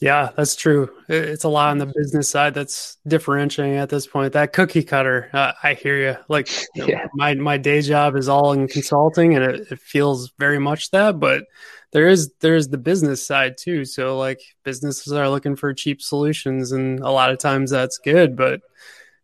Yeah, 0.00 0.30
that's 0.36 0.56
true. 0.56 0.90
It's 1.08 1.44
a 1.44 1.48
lot 1.48 1.70
on 1.70 1.78
the 1.78 1.86
business 1.86 2.28
side 2.28 2.54
that's 2.54 2.98
differentiating 3.06 3.76
at 3.76 3.90
this 3.90 4.06
point. 4.06 4.32
That 4.32 4.52
cookie 4.52 4.82
cutter, 4.82 5.30
uh, 5.32 5.52
I 5.62 5.74
hear 5.74 5.96
you. 5.96 6.16
Like 6.28 6.50
you 6.74 6.86
know, 6.86 7.08
my 7.14 7.34
my 7.34 7.58
day 7.58 7.80
job 7.80 8.16
is 8.16 8.28
all 8.28 8.52
in 8.52 8.66
consulting, 8.66 9.34
and 9.34 9.44
it, 9.44 9.72
it, 9.72 9.78
feels 9.78 10.32
very 10.38 10.58
much 10.58 10.90
that. 10.90 11.20
But 11.20 11.44
there 11.92 12.08
is 12.08 12.32
there 12.40 12.56
is 12.56 12.68
the 12.68 12.78
business 12.78 13.24
side 13.24 13.56
too. 13.56 13.84
So 13.84 14.18
like 14.18 14.40
businesses 14.64 15.12
are 15.12 15.30
looking 15.30 15.54
for 15.54 15.72
cheap 15.72 16.02
solutions, 16.02 16.72
and 16.72 16.98
a 17.00 17.10
lot 17.10 17.30
of 17.30 17.38
times 17.38 17.70
that's 17.70 17.98
good. 17.98 18.36
But 18.36 18.62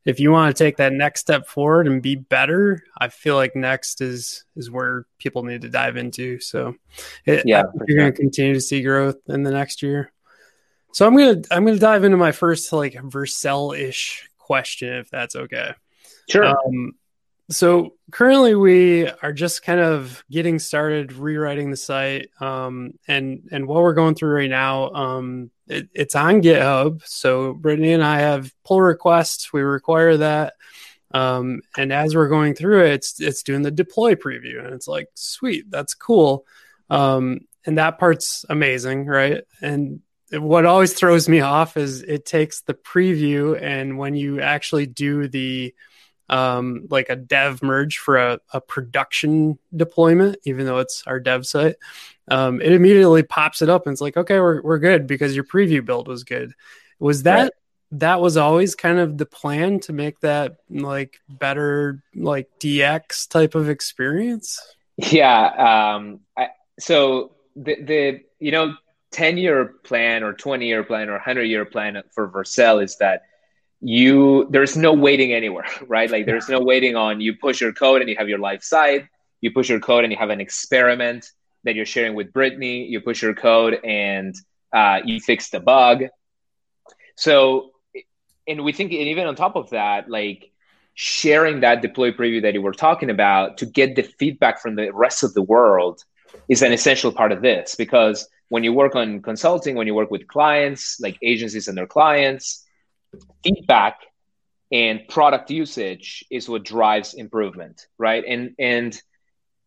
if 0.05 0.21
you 0.21 0.31
want 0.31 0.57
to 0.57 0.65
take 0.65 0.77
that 0.77 0.93
next 0.93 1.21
step 1.21 1.49
forward 1.49 1.89
and 1.89 2.01
be 2.01 2.15
better, 2.15 2.83
I 2.99 3.09
feel 3.09 3.35
like 3.35 3.57
next 3.57 4.01
is 4.01 4.45
is 4.55 4.71
where 4.71 5.05
people 5.19 5.43
need 5.43 5.63
to 5.63 5.69
dive 5.69 5.97
into. 5.97 6.39
So 6.39 6.77
it, 7.27 7.43
yeah, 7.45 7.65
you're 7.75 7.87
sure. 7.89 7.97
going 7.97 8.13
to 8.13 8.19
continue 8.19 8.55
to 8.55 8.61
see 8.61 8.83
growth 8.83 9.17
in 9.29 9.43
the 9.43 9.51
next 9.51 9.83
year. 9.83 10.13
So 10.93 11.07
I'm 11.07 11.17
gonna 11.17 11.43
I'm 11.51 11.65
gonna 11.65 11.79
dive 11.79 12.05
into 12.05 12.17
my 12.17 12.33
first 12.33 12.73
like 12.73 12.95
Vercel 12.95 13.79
ish 13.79 14.29
question, 14.39 14.95
if 14.95 15.11
that's 15.11 15.37
okay. 15.37 15.73
Sure. 16.29 16.45
Um, 16.45 16.93
so 17.51 17.95
currently 18.13 18.55
we 18.55 19.09
are 19.23 19.33
just 19.33 19.63
kind 19.63 19.81
of 19.81 20.25
getting 20.31 20.59
started 20.59 21.13
rewriting 21.13 21.71
the 21.71 21.77
site, 21.77 22.31
um, 22.41 22.95
and 23.09 23.49
and 23.51 23.67
what 23.67 23.83
we're 23.83 23.95
going 23.95 24.15
through 24.15 24.35
right 24.35 24.51
now, 24.51 24.91
um, 24.91 25.51
it, 25.67 25.89
it's 25.95 26.15
on 26.15 26.43
GitHub. 26.43 27.03
So 27.05 27.53
Brittany 27.55 27.93
and 27.93 28.05
I 28.05 28.21
have 28.21 28.53
pull 28.65 28.81
requests. 28.81 29.53
We 29.53 29.63
require 29.63 30.17
that. 30.19 30.55
Um, 31.13 31.63
and 31.77 31.93
as 31.93 32.15
we're 32.15 32.29
going 32.29 32.55
through 32.55 32.85
it, 32.85 32.93
it's 32.93 33.21
it's 33.21 33.43
doing 33.43 33.63
the 33.63 33.71
deploy 33.71 34.15
preview, 34.15 34.65
and 34.65 34.73
it's 34.75 34.87
like, 34.89 35.09
sweet, 35.15 35.71
that's 35.71 35.95
cool. 35.95 36.47
Um, 36.89 37.41
and 37.67 37.79
that 37.79 37.99
part's 37.99 38.45
amazing, 38.49 39.07
right? 39.07 39.43
And 39.61 40.01
what 40.33 40.65
always 40.65 40.93
throws 40.93 41.29
me 41.29 41.41
off 41.41 41.77
is 41.77 42.03
it 42.03 42.25
takes 42.25 42.61
the 42.63 42.75
preview 42.75 43.61
and 43.61 43.99
when 43.99 44.15
you 44.15 44.41
actually 44.41 44.87
do 44.87 45.29
the 45.29 45.75
um, 46.29 46.87
like 46.91 47.11
a 47.11 47.17
dev 47.17 47.63
merge 47.63 47.99
for 47.99 48.17
a, 48.17 48.39
a, 48.53 48.61
production 48.61 49.59
deployment, 49.75 50.37
even 50.45 50.65
though 50.65 50.79
it's 50.79 51.03
our 51.05 51.19
dev 51.19 51.45
site, 51.45 51.75
um, 52.31 52.61
it 52.61 52.71
immediately 52.71 53.25
pops 53.25 53.63
it 53.63 53.69
up 53.69 53.85
and 53.85 53.93
it's 53.93 54.01
like, 54.01 54.17
okay, 54.17 54.39
we're, 54.39 54.63
we're 54.63 54.79
good 54.79 55.09
because 55.09 55.35
your 55.35 55.43
preview 55.43 55.85
build 55.85 56.07
was 56.07 56.23
good. 56.23 56.53
Was 57.01 57.25
that 57.25 57.43
right. 57.43 57.53
that 57.93 58.21
was 58.21 58.37
always 58.37 58.77
kind 58.77 59.01
of 59.01 59.19
the 59.19 59.27
plan 59.27 59.81
to 59.81 59.93
make 59.93 60.21
that 60.21 60.59
like 60.71 61.21
better 61.29 62.01
like 62.15 62.49
DX 62.61 63.29
type 63.29 63.57
of 63.57 63.69
experience? 63.69 64.61
Yeah. 64.97 65.97
Um, 65.97 66.21
I, 66.37 66.51
so 66.79 67.33
the 67.57 67.83
the 67.83 68.21
you 68.39 68.53
know 68.53 68.75
10 69.13 69.39
year 69.39 69.75
plan 69.85 70.23
or 70.23 70.33
20 70.33 70.67
year 70.67 70.85
plan 70.85 71.09
or 71.09 71.15
100 71.15 71.45
year 71.45 71.65
plan 71.65 72.03
for 72.13 72.29
Vercel 72.29 72.83
is 72.83 72.97
that 72.99 73.23
you 73.81 74.47
there's 74.51 74.77
no 74.77 74.93
waiting 74.93 75.33
anywhere, 75.33 75.67
right? 75.87 76.11
Like 76.11 76.27
there's 76.27 76.49
no 76.49 76.61
waiting 76.61 76.97
on 76.97 77.21
you 77.21 77.35
push 77.35 77.61
your 77.61 77.73
code 77.73 78.01
and 78.03 78.11
you 78.11 78.17
have 78.17 78.29
your 78.29 78.39
live 78.39 78.63
site, 78.63 79.07
you 79.41 79.51
push 79.51 79.69
your 79.69 79.81
code 79.81 80.05
and 80.05 80.13
you 80.13 80.19
have 80.19 80.31
an 80.31 80.41
experiment 80.41 81.31
that 81.65 81.75
you're 81.75 81.87
sharing 81.87 82.15
with 82.15 82.33
Brittany, 82.33 82.87
you 82.87 83.01
push 83.01 83.23
your 83.23 83.35
code 83.35 83.79
and 83.85 84.35
uh, 84.73 85.01
you 85.05 85.21
fix 85.21 85.51
the 85.51 85.61
bug. 85.61 86.05
So, 87.17 87.73
and 88.47 88.65
we 88.65 88.73
think, 88.73 88.93
and 88.93 89.03
even 89.03 89.27
on 89.27 89.35
top 89.35 89.57
of 89.57 89.71
that, 89.71 90.09
like 90.09 90.51
sharing 90.95 91.61
that 91.61 91.83
deploy 91.83 92.13
preview 92.13 92.43
that 92.43 92.55
you 92.55 92.63
were 92.63 92.73
talking 92.73 93.11
about 93.11 93.59
to 93.59 93.67
get 93.67 93.97
the 93.97 94.03
feedback 94.03 94.61
from 94.61 94.75
the 94.75 94.91
rest 94.93 95.23
of 95.23 95.35
the 95.35 95.43
world 95.43 96.03
is 96.49 96.63
an 96.63 96.73
essential 96.73 97.13
part 97.13 97.33
of 97.33 97.43
this 97.43 97.75
because 97.75 98.29
when 98.51 98.65
you 98.65 98.73
work 98.73 98.95
on 98.95 99.23
consulting, 99.23 99.77
when 99.77 99.87
you 99.87 99.95
work 99.95 100.11
with 100.11 100.29
clients, 100.29 101.01
like 101.01 101.17
agencies 101.23 101.69
and 101.69 101.79
their 101.79 101.87
clients, 101.87 102.67
feedback 103.43 104.01
and 104.73 105.07
product 105.09 105.51
usage 105.51 106.25
is 106.31 106.49
what 106.49 106.65
drives 106.65 107.15
improvement, 107.15 107.87
right? 107.97 108.25
And 108.27 108.55
and 108.59 109.01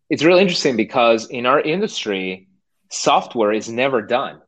it's 0.10 0.24
really 0.24 0.42
interesting 0.42 0.75
because 0.78 1.30
in 1.30 1.46
our 1.46 1.60
industry, 1.60 2.48
software 2.92 3.52
is 3.52 3.70
never 3.70 4.02
done. 4.02 4.42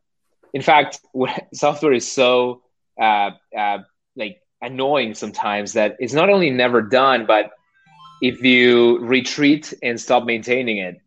In 0.52 0.62
fact, 0.62 1.00
software 1.54 1.92
is 1.92 2.10
so 2.10 2.62
uh, 3.00 3.30
uh, 3.56 3.78
like 4.16 4.40
annoying 4.62 5.14
sometimes 5.14 5.72
that 5.72 5.96
it's 5.98 6.14
not 6.14 6.30
only 6.30 6.50
never 6.50 6.82
done, 6.82 7.26
but 7.26 7.50
if 8.22 8.42
you 8.42 8.98
retreat 9.00 9.74
and 9.82 10.00
stop 10.00 10.24
maintaining 10.24 10.78
it, 10.78 11.00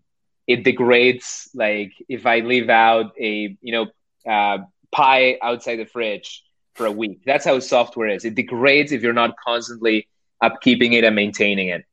it 0.50 0.64
degrades 0.64 1.50
like 1.54 1.94
if 2.10 2.26
i 2.26 2.40
leave 2.40 2.70
out 2.70 3.12
a 3.20 3.56
you 3.62 3.72
know 3.72 3.86
uh, 4.30 4.58
pie 4.92 5.38
outside 5.42 5.78
the 5.78 5.86
fridge 5.86 6.44
for 6.80 6.86
a 6.86 6.92
week. 6.92 7.22
That's 7.26 7.46
how 7.46 7.60
software 7.60 8.08
is. 8.08 8.26
It 8.26 8.36
degrades 8.36 8.92
if 8.92 9.02
you're 9.02 9.14
not 9.14 9.36
constantly 9.46 10.08
upkeeping 10.42 10.94
it 10.94 11.04
and 11.04 11.16
maintaining 11.16 11.68
it. 11.68 11.84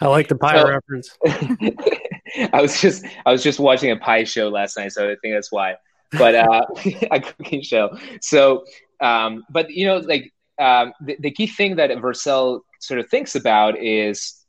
I 0.00 0.08
like 0.08 0.28
the 0.28 0.36
pie 0.36 0.60
so, 0.60 0.68
reference. 0.68 1.16
I 2.52 2.62
was 2.62 2.80
just 2.80 3.04
i 3.26 3.32
was 3.32 3.42
just 3.42 3.58
watching 3.58 3.90
a 3.90 3.96
pie 3.96 4.22
show 4.22 4.48
last 4.50 4.76
night 4.76 4.92
so 4.92 5.10
i 5.10 5.16
think 5.20 5.34
that's 5.34 5.50
why. 5.50 5.74
But 6.12 6.34
uh 6.34 6.66
a 7.10 7.20
cooking 7.20 7.62
show. 7.62 7.96
So 8.20 8.64
um 9.00 9.44
but 9.50 9.70
you 9.70 9.86
know 9.86 9.98
like 9.98 10.32
um 10.58 10.92
the, 11.00 11.16
the 11.20 11.30
key 11.30 11.46
thing 11.46 11.76
that 11.76 11.90
vercel 11.90 12.60
sort 12.80 13.00
of 13.00 13.08
thinks 13.10 13.34
about 13.34 13.78
is 13.82 14.39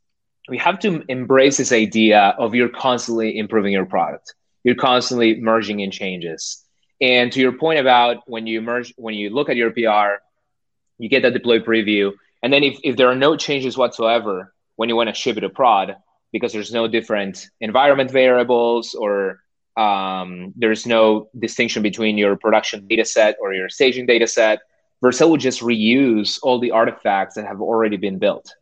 we 0.50 0.57
have 0.57 0.79
to 0.79 1.03
embrace 1.07 1.57
this 1.57 1.71
idea 1.71 2.36
of 2.38 2.55
you're 2.55 2.69
constantly 2.69 3.38
improving 3.38 3.74
your 3.74 3.86
product. 3.86 4.33
You're 4.63 4.75
constantly 4.75 5.39
merging 5.39 5.79
in 5.79 5.91
changes. 5.91 6.63
And 7.00 7.31
to 7.31 7.39
your 7.39 7.53
point 7.53 7.79
about 7.79 8.17
when 8.27 8.48
you 8.48 8.62
merge, 8.62 8.93
when 8.98 9.15
you 9.15 9.29
look 9.29 9.50
at 9.50 9.55
your 9.55 9.71
PR, 9.71 10.21
you 10.98 11.10
get 11.10 11.24
that 11.24 11.33
deploy 11.33 11.60
preview. 11.60 12.12
And 12.43 12.53
then 12.53 12.63
if, 12.63 12.79
if 12.83 12.95
there 12.95 13.10
are 13.10 13.15
no 13.15 13.36
changes 13.36 13.77
whatsoever 13.77 14.53
when 14.75 14.89
you 14.89 14.95
want 14.95 15.10
to 15.10 15.15
ship 15.15 15.38
it 15.38 15.41
to 15.41 15.50
prod, 15.50 15.95
because 16.31 16.53
there's 16.53 16.71
no 16.71 16.88
different 16.88 17.48
environment 17.60 18.12
variables 18.12 18.93
or 18.93 19.41
um, 19.77 20.53
there's 20.55 20.86
no 20.86 21.29
distinction 21.38 21.81
between 21.81 22.17
your 22.17 22.36
production 22.36 22.88
data 22.88 23.05
set 23.05 23.36
or 23.41 23.53
your 23.53 23.69
staging 23.69 24.05
data 24.05 24.27
set, 24.27 24.60
Vercel 25.03 25.29
will 25.29 25.38
just 25.38 25.62
reuse 25.62 26.39
all 26.43 26.60
the 26.60 26.71
artifacts 26.71 27.36
that 27.36 27.48
have 27.48 27.62
already 27.62 27.98
been 27.98 28.19
built. 28.19 28.53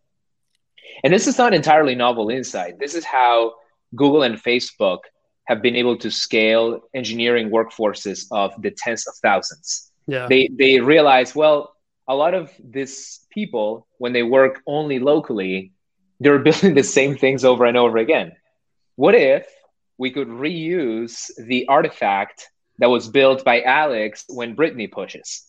And 1.03 1.13
this 1.13 1.27
is 1.27 1.37
not 1.37 1.53
entirely 1.53 1.95
novel 1.95 2.29
insight. 2.29 2.79
This 2.79 2.95
is 2.95 3.05
how 3.05 3.53
Google 3.95 4.23
and 4.23 4.35
Facebook 4.35 4.99
have 5.45 5.61
been 5.61 5.75
able 5.75 5.97
to 5.97 6.11
scale 6.11 6.81
engineering 6.93 7.49
workforces 7.49 8.25
of 8.31 8.53
the 8.61 8.71
tens 8.71 9.07
of 9.07 9.15
thousands. 9.15 9.91
Yeah. 10.07 10.27
They 10.27 10.49
they 10.53 10.79
realize, 10.79 11.35
well, 11.35 11.75
a 12.07 12.15
lot 12.15 12.33
of 12.33 12.51
these 12.59 13.21
people, 13.29 13.87
when 13.97 14.13
they 14.13 14.23
work 14.23 14.61
only 14.67 14.99
locally, 14.99 15.73
they're 16.19 16.39
building 16.47 16.75
the 16.75 16.83
same 16.83 17.17
things 17.17 17.43
over 17.43 17.65
and 17.65 17.77
over 17.77 17.97
again. 17.97 18.33
What 18.95 19.15
if 19.15 19.47
we 19.97 20.11
could 20.11 20.27
reuse 20.27 21.29
the 21.37 21.67
artifact 21.67 22.49
that 22.79 22.89
was 22.89 23.07
built 23.07 23.43
by 23.43 23.61
Alex 23.61 24.25
when 24.27 24.55
Brittany 24.55 24.87
pushes? 24.87 25.48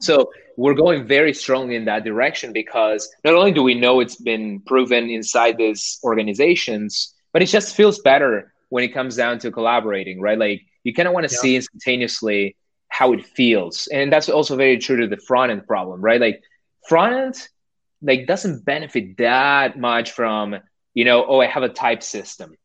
So 0.00 0.30
we're 0.56 0.74
going 0.74 1.06
very 1.06 1.32
strongly 1.34 1.76
in 1.76 1.84
that 1.86 2.04
direction 2.04 2.52
because 2.52 3.08
not 3.24 3.34
only 3.34 3.52
do 3.52 3.62
we 3.62 3.74
know 3.74 4.00
it's 4.00 4.16
been 4.16 4.60
proven 4.60 5.10
inside 5.10 5.58
these 5.58 5.98
organizations, 6.02 7.14
but 7.32 7.42
it 7.42 7.46
just 7.46 7.74
feels 7.74 7.98
better 8.00 8.52
when 8.68 8.84
it 8.84 8.88
comes 8.88 9.16
down 9.16 9.38
to 9.40 9.50
collaborating, 9.50 10.20
right? 10.20 10.38
Like 10.38 10.62
you 10.84 10.94
kind 10.94 11.08
of 11.08 11.14
want 11.14 11.28
to 11.28 11.34
yeah. 11.34 11.40
see 11.40 11.56
instantaneously 11.56 12.56
how 12.88 13.12
it 13.12 13.26
feels. 13.26 13.88
And 13.88 14.12
that's 14.12 14.28
also 14.28 14.56
very 14.56 14.78
true 14.78 15.00
to 15.00 15.06
the 15.06 15.20
front 15.20 15.52
end 15.52 15.66
problem, 15.66 16.00
right? 16.00 16.20
Like 16.20 16.42
front 16.88 17.14
end 17.14 17.48
like 18.02 18.26
doesn't 18.26 18.64
benefit 18.64 19.16
that 19.18 19.78
much 19.78 20.12
from, 20.12 20.56
you 20.94 21.04
know, 21.04 21.24
oh, 21.26 21.40
I 21.40 21.46
have 21.46 21.62
a 21.62 21.68
type 21.68 22.02
system 22.02 22.56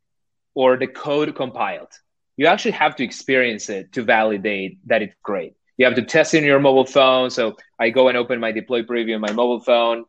or 0.53 0.77
the 0.77 0.87
code 0.87 1.35
compiled. 1.35 1.89
You 2.37 2.47
actually 2.47 2.71
have 2.71 2.95
to 2.97 3.03
experience 3.03 3.69
it 3.69 3.93
to 3.93 4.03
validate 4.03 4.79
that 4.87 5.01
it's 5.01 5.15
great 5.23 5.55
you 5.77 5.85
have 5.85 5.95
to 5.95 6.01
test 6.03 6.33
in 6.33 6.43
your 6.43 6.59
mobile 6.59 6.85
phone. 6.85 7.29
So 7.29 7.55
I 7.79 7.89
go 7.89 8.07
and 8.07 8.17
open 8.17 8.39
my 8.39 8.51
deploy 8.51 8.83
preview 8.83 9.15
on 9.15 9.21
my 9.21 9.31
mobile 9.31 9.61
phone. 9.61 10.05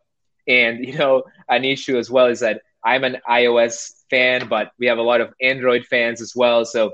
And 0.47 0.85
you 0.85 0.99
know, 0.99 1.25
an 1.49 1.65
issue 1.65 1.99
as 1.99 2.11
well 2.11 2.27
is 2.27 2.41
that 2.41 2.63
I'm 2.85 3.05
an 3.05 3.19
iOS 3.29 3.93
fan, 4.11 4.49
but 4.49 4.73
we 4.79 4.87
have 4.87 4.99
a 4.99 5.03
lot 5.03 5.21
of 5.21 5.33
Android 5.41 5.85
fans 5.87 6.21
as 6.21 6.35
well. 6.35 6.65
So 6.65 6.93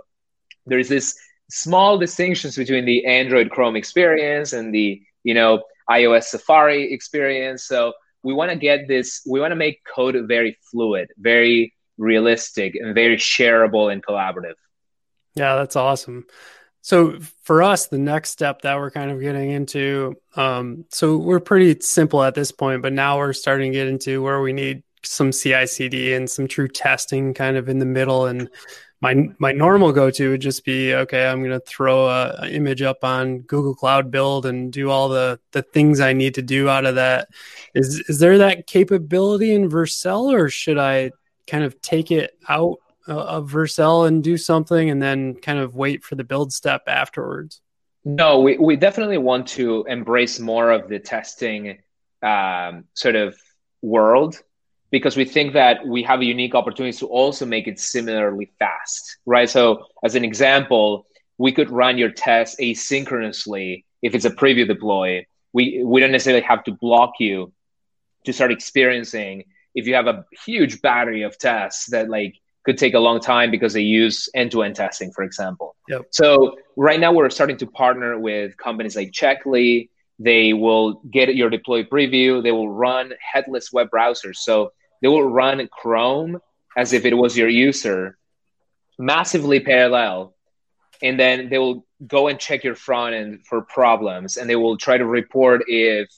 there's 0.66 0.88
this 0.88 1.16
small 1.50 1.98
distinctions 1.98 2.56
between 2.56 2.84
the 2.84 3.06
Android 3.06 3.50
Chrome 3.50 3.76
experience 3.76 4.52
and 4.52 4.74
the 4.74 5.00
you 5.24 5.34
know 5.34 5.62
iOS 5.90 6.24
Safari 6.24 6.92
experience. 6.92 7.64
So 7.64 7.92
we 8.22 8.32
want 8.34 8.50
to 8.50 8.56
get 8.56 8.88
this. 8.88 9.22
We 9.26 9.40
want 9.40 9.52
to 9.52 9.56
make 9.56 9.80
code 9.84 10.16
very 10.26 10.58
fluid, 10.70 11.08
very 11.18 11.74
realistic, 11.96 12.74
and 12.74 12.94
very 12.94 13.16
shareable 13.16 13.92
and 13.92 14.04
collaborative. 14.04 14.54
Yeah, 15.34 15.56
that's 15.56 15.76
awesome. 15.76 16.26
So 16.82 17.18
for 17.42 17.62
us, 17.62 17.86
the 17.86 17.98
next 17.98 18.30
step 18.30 18.62
that 18.62 18.76
we're 18.76 18.90
kind 18.90 19.10
of 19.10 19.20
getting 19.20 19.50
into, 19.50 20.16
um, 20.36 20.84
so 20.90 21.16
we're 21.16 21.40
pretty 21.40 21.80
simple 21.80 22.22
at 22.22 22.34
this 22.34 22.52
point, 22.52 22.82
but 22.82 22.92
now 22.92 23.18
we're 23.18 23.32
starting 23.32 23.72
to 23.72 23.78
get 23.78 23.88
into 23.88 24.22
where 24.22 24.40
we 24.40 24.52
need 24.52 24.82
some 25.02 25.32
CI/CD 25.32 26.14
and 26.14 26.28
some 26.28 26.48
true 26.48 26.68
testing 26.68 27.34
kind 27.34 27.56
of 27.56 27.68
in 27.68 27.78
the 27.78 27.86
middle. 27.86 28.26
And 28.26 28.48
my 29.00 29.28
my 29.38 29.52
normal 29.52 29.92
go 29.92 30.10
to 30.10 30.30
would 30.30 30.40
just 30.40 30.64
be 30.64 30.94
okay. 30.94 31.28
I'm 31.28 31.40
going 31.40 31.58
to 31.58 31.60
throw 31.60 32.06
a, 32.08 32.36
a, 32.42 32.50
image 32.50 32.82
up 32.82 33.04
on 33.04 33.40
Google 33.40 33.74
Cloud 33.74 34.10
Build 34.10 34.46
and 34.46 34.72
do 34.72 34.90
all 34.90 35.08
the 35.08 35.38
the 35.52 35.62
things 35.62 36.00
I 36.00 36.12
need 36.12 36.34
to 36.34 36.42
do 36.42 36.68
out 36.68 36.84
of 36.84 36.96
that. 36.96 37.28
Is 37.74 38.00
is 38.08 38.18
there 38.18 38.38
that 38.38 38.66
capability 38.66 39.54
in 39.54 39.70
Vercel, 39.70 40.32
or 40.32 40.48
should 40.48 40.78
I 40.78 41.12
kind 41.46 41.64
of 41.64 41.80
take 41.80 42.10
it 42.10 42.36
out 42.48 42.78
of 43.08 43.50
Vercel 43.50 44.06
and 44.06 44.22
do 44.22 44.36
something, 44.36 44.90
and 44.90 45.02
then 45.02 45.34
kind 45.34 45.58
of 45.58 45.74
wait 45.74 46.04
for 46.04 46.14
the 46.14 46.24
build 46.24 46.52
step 46.52 46.82
afterwards? 46.86 47.60
No, 48.04 48.40
we, 48.40 48.56
we 48.56 48.76
definitely 48.76 49.18
want 49.18 49.48
to 49.48 49.84
embrace 49.88 50.38
more 50.38 50.70
of 50.70 50.88
the 50.88 50.98
testing 50.98 51.78
um, 52.22 52.84
sort 52.94 53.16
of 53.16 53.36
world 53.82 54.40
because 54.90 55.16
we 55.16 55.24
think 55.24 55.52
that 55.52 55.86
we 55.86 56.02
have 56.02 56.20
a 56.20 56.24
unique 56.24 56.54
opportunity 56.54 56.96
to 56.98 57.06
also 57.06 57.44
make 57.44 57.66
it 57.66 57.78
similarly 57.78 58.50
fast, 58.58 59.18
right? 59.26 59.48
So, 59.48 59.84
as 60.02 60.14
an 60.14 60.24
example, 60.24 61.06
we 61.36 61.52
could 61.52 61.70
run 61.70 61.98
your 61.98 62.10
test 62.10 62.58
asynchronously 62.58 63.84
if 64.02 64.14
it's 64.14 64.24
a 64.24 64.30
preview 64.30 64.66
deploy. 64.66 65.26
We 65.52 65.82
we 65.84 66.00
don't 66.00 66.12
necessarily 66.12 66.42
have 66.44 66.64
to 66.64 66.72
block 66.72 67.14
you 67.20 67.52
to 68.24 68.32
start 68.32 68.52
experiencing 68.52 69.44
if 69.74 69.86
you 69.86 69.94
have 69.94 70.06
a 70.06 70.24
huge 70.44 70.82
battery 70.82 71.22
of 71.22 71.38
tests 71.38 71.86
that 71.90 72.08
like 72.08 72.34
could 72.64 72.76
take 72.76 72.94
a 72.94 72.98
long 72.98 73.20
time 73.20 73.50
because 73.50 73.72
they 73.72 73.82
use 73.82 74.28
end-to-end 74.34 74.76
testing, 74.76 75.10
for 75.12 75.24
example. 75.24 75.74
Yep. 75.88 76.06
So 76.10 76.56
right 76.76 77.00
now 77.00 77.12
we're 77.12 77.30
starting 77.30 77.56
to 77.58 77.66
partner 77.66 78.18
with 78.18 78.56
companies 78.56 78.96
like 78.96 79.12
Checkly. 79.12 79.90
They 80.18 80.52
will 80.52 80.94
get 81.10 81.34
your 81.34 81.48
deploy 81.48 81.84
preview. 81.84 82.42
They 82.42 82.52
will 82.52 82.68
run 82.68 83.12
headless 83.20 83.72
web 83.72 83.88
browsers. 83.90 84.36
So 84.36 84.72
they 85.00 85.08
will 85.08 85.28
run 85.28 85.66
Chrome 85.70 86.40
as 86.76 86.92
if 86.92 87.04
it 87.04 87.14
was 87.14 87.36
your 87.36 87.48
user, 87.48 88.18
massively 88.98 89.60
parallel, 89.60 90.34
and 91.02 91.18
then 91.18 91.48
they 91.48 91.58
will 91.58 91.86
go 92.06 92.28
and 92.28 92.38
check 92.38 92.64
your 92.64 92.74
front 92.74 93.14
end 93.14 93.46
for 93.46 93.62
problems, 93.62 94.36
and 94.36 94.48
they 94.50 94.56
will 94.56 94.76
try 94.76 94.98
to 94.98 95.06
report 95.06 95.62
if 95.66 96.08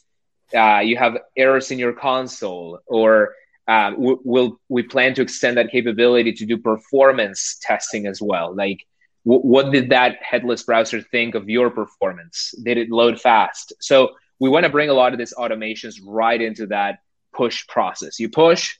uh, 0.54 0.80
you 0.80 0.96
have 0.96 1.16
errors 1.36 1.70
in 1.70 1.78
your 1.78 1.92
console, 1.92 2.80
or 2.86 3.34
uh, 3.68 3.92
we'll 3.96 4.60
we 4.68 4.82
plan 4.82 5.14
to 5.14 5.22
extend 5.22 5.56
that 5.56 5.70
capability 5.70 6.32
to 6.32 6.46
do 6.46 6.58
performance 6.58 7.58
testing 7.62 8.06
as 8.06 8.20
well. 8.20 8.54
Like, 8.54 8.84
w- 9.24 9.42
what 9.42 9.70
did 9.70 9.90
that 9.90 10.16
headless 10.22 10.62
browser 10.62 11.00
think 11.00 11.34
of 11.34 11.48
your 11.48 11.70
performance? 11.70 12.54
Did 12.62 12.78
it 12.78 12.90
load 12.90 13.20
fast? 13.20 13.72
So 13.80 14.10
we 14.38 14.48
want 14.48 14.64
to 14.64 14.70
bring 14.70 14.88
a 14.88 14.94
lot 14.94 15.12
of 15.12 15.18
these 15.18 15.34
automations 15.34 16.00
right 16.04 16.40
into 16.40 16.66
that 16.68 16.98
push 17.32 17.66
process. 17.68 18.18
You 18.18 18.28
push, 18.28 18.76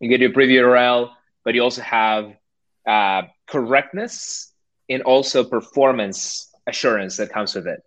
you 0.00 0.08
get 0.08 0.20
your 0.20 0.30
preview 0.30 0.62
URL, 0.62 1.12
but 1.44 1.54
you 1.54 1.62
also 1.62 1.82
have 1.82 2.34
uh, 2.86 3.22
correctness 3.46 4.52
and 4.88 5.02
also 5.02 5.44
performance 5.44 6.52
assurance 6.66 7.16
that 7.18 7.32
comes 7.32 7.54
with 7.54 7.66
it. 7.66 7.82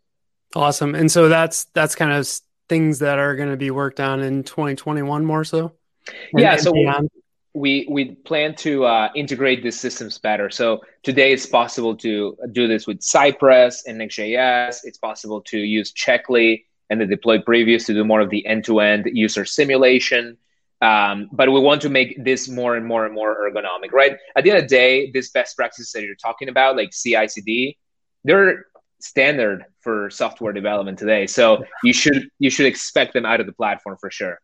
Awesome. 0.55 0.95
And 0.95 1.11
so 1.11 1.29
that's 1.29 1.65
that's 1.73 1.95
kind 1.95 2.11
of 2.11 2.27
things 2.69 2.99
that 2.99 3.19
are 3.19 3.35
going 3.35 3.49
to 3.49 3.57
be 3.57 3.71
worked 3.71 3.99
on 3.99 4.21
in 4.21 4.43
2021 4.43 5.25
more 5.25 5.43
so. 5.43 5.73
Yeah. 6.35 6.57
so 6.57 6.73
we 7.53 7.87
we 7.89 8.15
plan 8.15 8.55
to 8.55 8.85
uh, 8.85 9.09
integrate 9.15 9.61
these 9.63 9.79
systems 9.79 10.17
better. 10.17 10.49
So 10.49 10.81
today 11.03 11.33
it's 11.33 11.45
possible 11.45 11.95
to 11.97 12.35
do 12.51 12.67
this 12.67 12.87
with 12.87 13.01
Cypress 13.01 13.83
and 13.85 13.99
Next.js. 13.99 14.79
It's 14.83 14.97
possible 14.97 15.41
to 15.41 15.59
use 15.59 15.91
Checkly 15.91 16.65
and 16.89 16.99
the 16.99 17.05
deploy 17.05 17.37
previews 17.39 17.85
to 17.85 17.93
do 17.93 18.03
more 18.03 18.21
of 18.21 18.29
the 18.29 18.45
end-to-end 18.45 19.09
user 19.13 19.45
simulation. 19.45 20.37
Um, 20.81 21.29
but 21.31 21.51
we 21.51 21.59
want 21.59 21.81
to 21.83 21.89
make 21.89 22.23
this 22.23 22.49
more 22.49 22.75
and 22.75 22.85
more 22.85 23.05
and 23.05 23.15
more 23.15 23.49
ergonomic, 23.49 23.93
right? 23.93 24.17
At 24.35 24.43
the 24.43 24.51
end 24.51 24.59
of 24.59 24.65
the 24.65 24.75
day, 24.75 25.11
these 25.11 25.29
best 25.29 25.55
practices 25.55 25.91
that 25.93 26.03
you're 26.03 26.15
talking 26.15 26.49
about, 26.49 26.75
like 26.75 26.91
CI/CD, 26.91 27.77
they're 28.23 28.65
standard 28.99 29.65
for 29.81 30.09
software 30.09 30.53
development 30.53 30.97
today. 30.97 31.27
So 31.27 31.63
you 31.83 31.93
should 31.93 32.29
you 32.39 32.49
should 32.49 32.65
expect 32.65 33.13
them 33.13 33.25
out 33.25 33.39
of 33.39 33.45
the 33.45 33.53
platform 33.53 33.97
for 33.99 34.11
sure. 34.11 34.41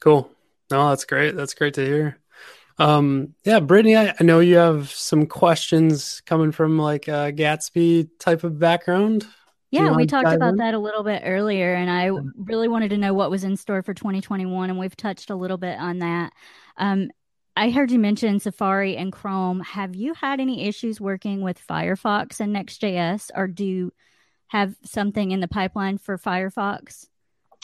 Cool. 0.00 0.30
No, 0.72 0.88
that's 0.88 1.04
great. 1.04 1.36
That's 1.36 1.54
great 1.54 1.74
to 1.74 1.84
hear. 1.84 2.18
Um, 2.78 3.34
yeah, 3.44 3.60
Brittany, 3.60 3.96
I, 3.96 4.14
I 4.18 4.24
know 4.24 4.40
you 4.40 4.56
have 4.56 4.90
some 4.90 5.26
questions 5.26 6.22
coming 6.24 6.50
from 6.50 6.78
like 6.78 7.08
a 7.08 7.32
Gatsby 7.32 8.08
type 8.18 8.42
of 8.44 8.58
background. 8.58 9.26
Yeah, 9.70 9.94
we 9.94 10.06
talked 10.06 10.28
about 10.28 10.50
in? 10.50 10.56
that 10.56 10.74
a 10.74 10.78
little 10.78 11.02
bit 11.02 11.22
earlier, 11.24 11.74
and 11.74 11.90
I 11.90 12.10
really 12.36 12.68
wanted 12.68 12.90
to 12.90 12.98
know 12.98 13.14
what 13.14 13.30
was 13.30 13.44
in 13.44 13.56
store 13.56 13.82
for 13.82 13.94
2021, 13.94 14.68
and 14.68 14.78
we've 14.78 14.96
touched 14.96 15.30
a 15.30 15.34
little 15.34 15.56
bit 15.56 15.78
on 15.78 15.98
that. 16.00 16.32
Um, 16.76 17.10
I 17.56 17.70
heard 17.70 17.90
you 17.90 17.98
mention 17.98 18.40
Safari 18.40 18.96
and 18.96 19.12
Chrome. 19.12 19.60
Have 19.60 19.94
you 19.94 20.14
had 20.14 20.40
any 20.40 20.66
issues 20.66 21.00
working 21.00 21.40
with 21.40 21.64
Firefox 21.66 22.40
and 22.40 22.52
Next.js, 22.52 23.30
or 23.34 23.46
do 23.46 23.64
you 23.64 23.92
have 24.48 24.74
something 24.84 25.30
in 25.30 25.40
the 25.40 25.48
pipeline 25.48 25.96
for 25.98 26.18
Firefox? 26.18 27.06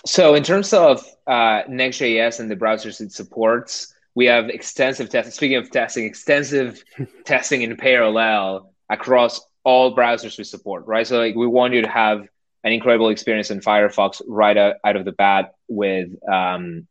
So, 0.06 0.34
in 0.34 0.42
terms 0.42 0.72
of 0.72 1.04
uh, 1.26 1.62
Next.js 1.68 2.40
and 2.40 2.50
the 2.50 2.56
browsers 2.56 3.00
it 3.00 3.12
supports, 3.12 3.94
we 4.14 4.26
have 4.26 4.48
extensive 4.48 5.10
testing. 5.10 5.32
Speaking 5.32 5.56
of 5.56 5.70
testing, 5.70 6.04
extensive 6.04 6.82
testing 7.24 7.62
in 7.62 7.76
parallel 7.76 8.72
across 8.88 9.40
all 9.64 9.94
browsers 9.94 10.38
we 10.38 10.44
support, 10.44 10.86
right? 10.86 11.06
So 11.06 11.18
like 11.18 11.34
we 11.34 11.46
want 11.46 11.74
you 11.74 11.82
to 11.82 11.88
have 11.88 12.26
an 12.64 12.72
incredible 12.72 13.10
experience 13.10 13.50
in 13.50 13.60
Firefox 13.60 14.22
right 14.26 14.56
out, 14.56 14.76
out 14.84 14.96
of 14.96 15.04
the 15.04 15.12
bat 15.12 15.54
with 15.68 16.10
um, 16.28 16.86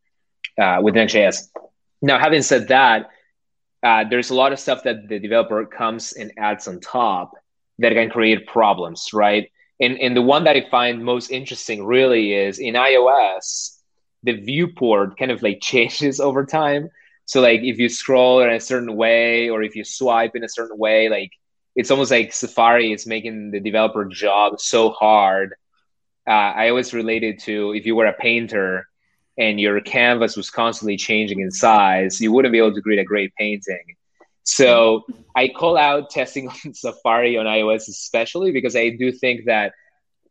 uh, 0.58 0.80
with 0.82 0.96
Next.js. 0.96 1.50
Now, 2.02 2.20
having 2.20 2.41
said 2.41 2.67
that, 2.67 3.10
uh, 3.84 4.04
there's 4.10 4.30
a 4.30 4.36
lot 4.36 4.54
of 4.54 4.60
stuff 4.60 4.84
that 4.84 5.08
the 5.08 5.20
developer 5.20 5.65
comes 5.65 6.13
and 6.13 6.32
adds 6.38 6.67
on 6.67 6.80
top 6.80 7.32
that 7.80 7.93
can 7.93 8.10
create 8.10 8.48
problems, 8.48 9.10
right? 9.13 9.52
And 9.80 10.00
and 10.00 10.16
the 10.16 10.22
one 10.22 10.44
that 10.46 10.56
I 10.56 10.70
find 10.70 11.04
most 11.04 11.32
interesting 11.32 11.86
really 11.86 12.34
is 12.34 12.60
in 12.60 12.74
iOS, 12.74 13.78
the 14.24 14.34
viewport 14.34 15.18
kind 15.18 15.32
of 15.32 15.44
like 15.44 15.60
changes 15.62 16.20
over 16.20 16.46
time. 16.46 16.90
So 17.26 17.42
like 17.42 17.62
if 17.62 17.78
you 17.78 17.90
scroll 17.90 18.42
in 18.42 18.50
a 18.50 18.60
certain 18.60 18.96
way 18.96 19.50
or 19.50 19.62
if 19.62 19.76
you 19.76 19.84
swipe 19.84 20.36
in 20.36 20.44
a 20.44 20.50
certain 20.50 20.78
way, 20.78 21.10
like 21.10 21.32
it's 21.76 21.92
almost 21.92 22.10
like 22.10 22.34
Safari 22.34 22.92
is 22.92 23.06
making 23.06 23.52
the 23.52 23.60
developer 23.60 24.06
job 24.06 24.60
so 24.60 24.90
hard. 24.90 25.54
Uh, 26.28 26.32
I 26.32 26.70
always 26.70 26.94
related 26.94 27.40
to 27.44 27.74
if 27.74 27.86
you 27.86 27.96
were 27.96 28.08
a 28.08 28.13
painter 28.13 28.88
and 29.38 29.60
your 29.60 29.80
canvas 29.82 30.36
was 30.36 30.50
constantly 30.50 30.98
changing 30.98 31.40
in 31.40 31.52
size, 31.52 32.20
you 32.20 32.32
wouldn't 32.32 32.52
be 32.52 32.58
able 32.58 32.74
to 32.74 32.82
create 32.82 33.00
a 33.00 33.06
great 33.06 33.32
painting. 33.38 33.96
So 34.48 35.06
I 35.36 35.50
call 35.50 35.78
out 35.78 36.10
testing 36.10 36.48
on 36.66 36.74
Safari 36.74 37.38
on 37.38 37.46
iOS 37.46 37.90
especially 37.90 38.52
because 38.52 38.76
I 38.76 38.90
do 38.90 39.12
think 39.12 39.46
that 39.46 39.74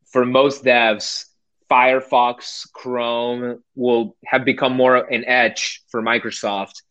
for 0.07 0.25
most 0.25 0.65
devs, 0.65 1.27
Firefox, 1.71 2.71
Chrome 2.73 3.63
will 3.75 4.17
have 4.25 4.45
become 4.45 4.75
more 4.75 4.97
an 4.97 5.25
edge 5.25 5.83
for 5.91 6.01
Microsoft. 6.01 6.83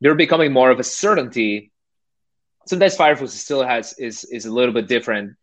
They're 0.00 0.14
becoming 0.14 0.52
more 0.52 0.70
of 0.70 0.78
a 0.78 0.84
certainty 0.84 1.72
sometimes 2.66 2.96
Firefox 2.96 3.28
still 3.30 3.62
has 3.62 3.94
is 3.98 4.24
is 4.24 4.46
a 4.46 4.52
little 4.52 4.74
bit 4.74 4.88
different. 4.88 5.36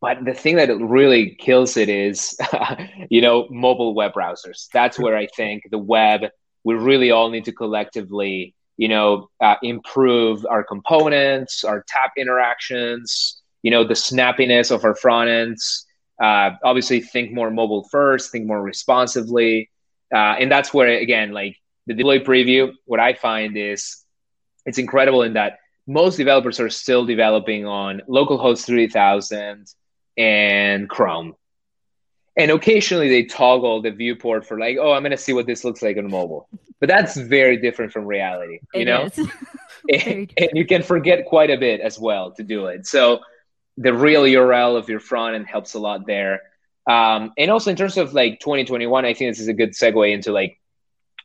But 0.00 0.24
the 0.24 0.34
thing 0.34 0.56
that 0.56 0.68
really 0.78 1.34
kills 1.34 1.76
it 1.76 1.88
is, 1.88 2.36
you 3.10 3.22
know, 3.22 3.46
mobile 3.50 3.94
web 3.94 4.12
browsers. 4.12 4.68
That's 4.72 4.98
where 4.98 5.16
I 5.16 5.26
think 5.26 5.64
the 5.70 5.78
web 5.78 6.22
we 6.62 6.74
really 6.74 7.10
all 7.10 7.30
need 7.30 7.46
to 7.46 7.52
collectively, 7.52 8.54
you 8.76 8.88
know, 8.88 9.28
uh, 9.40 9.56
improve 9.62 10.44
our 10.46 10.64
components, 10.64 11.64
our 11.64 11.84
tap 11.86 12.12
interactions, 12.16 13.40
you 13.62 13.70
know, 13.70 13.84
the 13.84 13.94
snappiness 13.94 14.70
of 14.70 14.84
our 14.84 14.94
front 14.94 15.30
ends. 15.30 15.86
Uh, 16.20 16.50
obviously, 16.64 17.00
think 17.00 17.32
more 17.32 17.50
mobile 17.50 17.84
first, 17.90 18.30
think 18.30 18.46
more 18.46 18.62
responsively, 18.62 19.70
uh, 20.14 20.36
and 20.38 20.50
that's 20.50 20.72
where 20.72 20.88
again, 20.98 21.32
like 21.32 21.56
the 21.86 21.94
deploy 21.94 22.18
preview. 22.20 22.72
What 22.84 23.00
I 23.00 23.14
find 23.14 23.56
is 23.56 24.04
it's 24.66 24.78
incredible 24.78 25.22
in 25.22 25.34
that 25.34 25.58
most 25.86 26.16
developers 26.16 26.60
are 26.60 26.70
still 26.70 27.04
developing 27.04 27.66
on 27.66 28.00
localhost 28.08 28.64
3000 28.64 29.66
and 30.16 30.88
Chrome. 30.88 31.34
And 32.36 32.50
occasionally 32.50 33.08
they 33.08 33.24
toggle 33.24 33.80
the 33.82 33.90
viewport 33.90 34.44
for 34.44 34.58
like, 34.58 34.76
oh, 34.80 34.92
I'm 34.92 35.02
going 35.02 35.12
to 35.12 35.16
see 35.16 35.32
what 35.32 35.46
this 35.46 35.64
looks 35.64 35.82
like 35.82 35.96
on 35.96 36.10
mobile. 36.10 36.48
But 36.80 36.88
that's 36.88 37.16
very 37.16 37.56
different 37.58 37.92
from 37.92 38.06
reality, 38.06 38.58
you 38.74 38.82
it 38.82 38.84
know? 38.86 39.08
and, 40.06 40.32
and 40.36 40.50
you 40.54 40.66
can 40.66 40.82
forget 40.82 41.26
quite 41.26 41.50
a 41.50 41.56
bit 41.56 41.80
as 41.80 41.98
well 41.98 42.32
to 42.32 42.42
do 42.42 42.66
it. 42.66 42.86
So 42.86 43.20
the 43.76 43.94
real 43.94 44.22
URL 44.22 44.76
of 44.76 44.88
your 44.88 45.00
front 45.00 45.36
end 45.36 45.46
helps 45.46 45.74
a 45.74 45.78
lot 45.78 46.06
there. 46.06 46.40
Um, 46.88 47.32
and 47.38 47.50
also 47.50 47.70
in 47.70 47.76
terms 47.76 47.96
of 47.96 48.14
like 48.14 48.40
2021, 48.40 49.04
I 49.04 49.14
think 49.14 49.30
this 49.30 49.40
is 49.40 49.48
a 49.48 49.54
good 49.54 49.70
segue 49.70 50.12
into 50.12 50.32
like 50.32 50.60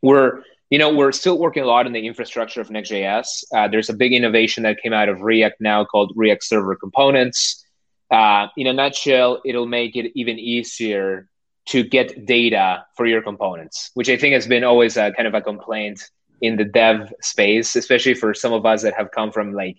we're 0.02 0.44
you 0.70 0.78
know, 0.78 0.94
we're 0.94 1.12
still 1.12 1.38
working 1.38 1.64
a 1.64 1.66
lot 1.66 1.88
on 1.88 1.94
the 1.94 2.06
infrastructure 2.06 2.62
of 2.62 2.70
Next.js. 2.70 3.44
Uh, 3.54 3.68
there's 3.68 3.90
a 3.90 3.94
big 3.94 4.14
innovation 4.14 4.64
that 4.64 4.80
came 4.82 4.94
out 4.94 5.10
of 5.10 5.22
React 5.22 5.60
now 5.62 5.84
called 5.84 6.14
React 6.16 6.44
Server 6.44 6.76
Components. 6.76 7.66
Uh, 8.12 8.48
in 8.58 8.68
a 8.68 8.74
nutshell, 8.74 9.42
it'll 9.46 9.68
make 9.68 9.96
it 9.96 10.12
even 10.16 10.40
easier 10.40 11.28
to 11.68 11.84
get 11.84 12.26
data 12.26 12.86
for 12.96 13.06
your 13.06 13.22
components, 13.22 13.92
which 13.94 14.10
I 14.10 14.18
think 14.18 14.34
has 14.34 14.48
been 14.48 14.64
always 14.64 14.98
a 14.98 15.12
kind 15.12 15.28
of 15.28 15.36
a 15.36 15.42
complaint 15.42 16.02
in 16.42 16.56
the 16.56 16.66
dev 16.66 17.14
space, 17.22 17.76
especially 17.76 18.16
for 18.16 18.34
some 18.34 18.54
of 18.54 18.66
us 18.66 18.82
that 18.82 18.96
have 18.96 19.12
come 19.12 19.32
from 19.32 19.54
like 19.54 19.78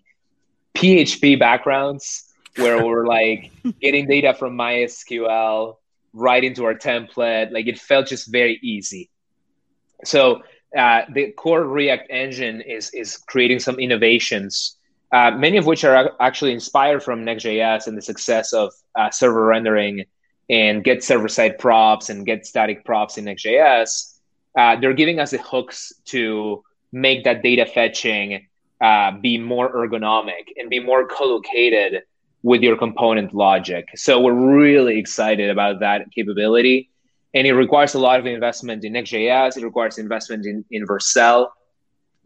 PHP 0.74 1.38
backgrounds 1.38 2.32
where 2.56 2.84
we're 2.86 3.06
like 3.06 3.50
getting 3.80 4.06
data 4.06 4.34
from 4.34 4.56
MySQL 4.56 5.76
right 6.12 6.44
into 6.44 6.64
our 6.64 6.74
template. 6.74 7.52
Like 7.52 7.66
it 7.66 7.78
felt 7.78 8.06
just 8.06 8.30
very 8.30 8.58
easy. 8.62 9.10
So 10.04 10.42
uh, 10.76 11.02
the 11.12 11.32
core 11.32 11.64
React 11.64 12.06
engine 12.10 12.60
is 12.60 12.90
is 12.90 13.16
creating 13.16 13.58
some 13.58 13.78
innovations, 13.78 14.76
uh, 15.12 15.30
many 15.32 15.56
of 15.56 15.66
which 15.66 15.84
are 15.84 16.12
actually 16.20 16.52
inspired 16.52 17.02
from 17.02 17.24
Next.js 17.24 17.86
and 17.86 17.96
the 17.96 18.02
success 18.02 18.52
of 18.52 18.72
uh, 18.94 19.10
server 19.10 19.44
rendering 19.44 20.04
and 20.48 20.82
get 20.82 21.02
server 21.02 21.28
side 21.28 21.58
props 21.58 22.10
and 22.10 22.26
get 22.26 22.46
static 22.46 22.84
props 22.84 23.18
in 23.18 23.24
Next.js, 23.24 24.18
uh, 24.58 24.76
they're 24.80 24.94
giving 24.94 25.20
us 25.20 25.30
the 25.30 25.38
hooks 25.38 25.92
to 26.06 26.62
make 26.92 27.24
that 27.24 27.42
data 27.42 27.66
fetching 27.66 28.46
uh, 28.80 29.12
be 29.20 29.38
more 29.38 29.72
ergonomic 29.74 30.46
and 30.56 30.70
be 30.70 30.80
more 30.80 31.06
co-located 31.06 32.02
with 32.42 32.62
your 32.62 32.76
component 32.76 33.34
logic. 33.34 33.88
So 33.96 34.20
we're 34.20 34.58
really 34.58 34.98
excited 34.98 35.50
about 35.50 35.80
that 35.80 36.10
capability. 36.10 36.90
And 37.34 37.46
it 37.46 37.52
requires 37.52 37.94
a 37.94 37.98
lot 37.98 38.18
of 38.18 38.26
investment 38.26 38.84
in 38.84 38.92
Next.js. 38.92 39.56
It 39.56 39.64
requires 39.64 39.98
investment 39.98 40.46
in, 40.46 40.64
in 40.70 40.86
Vercel 40.86 41.48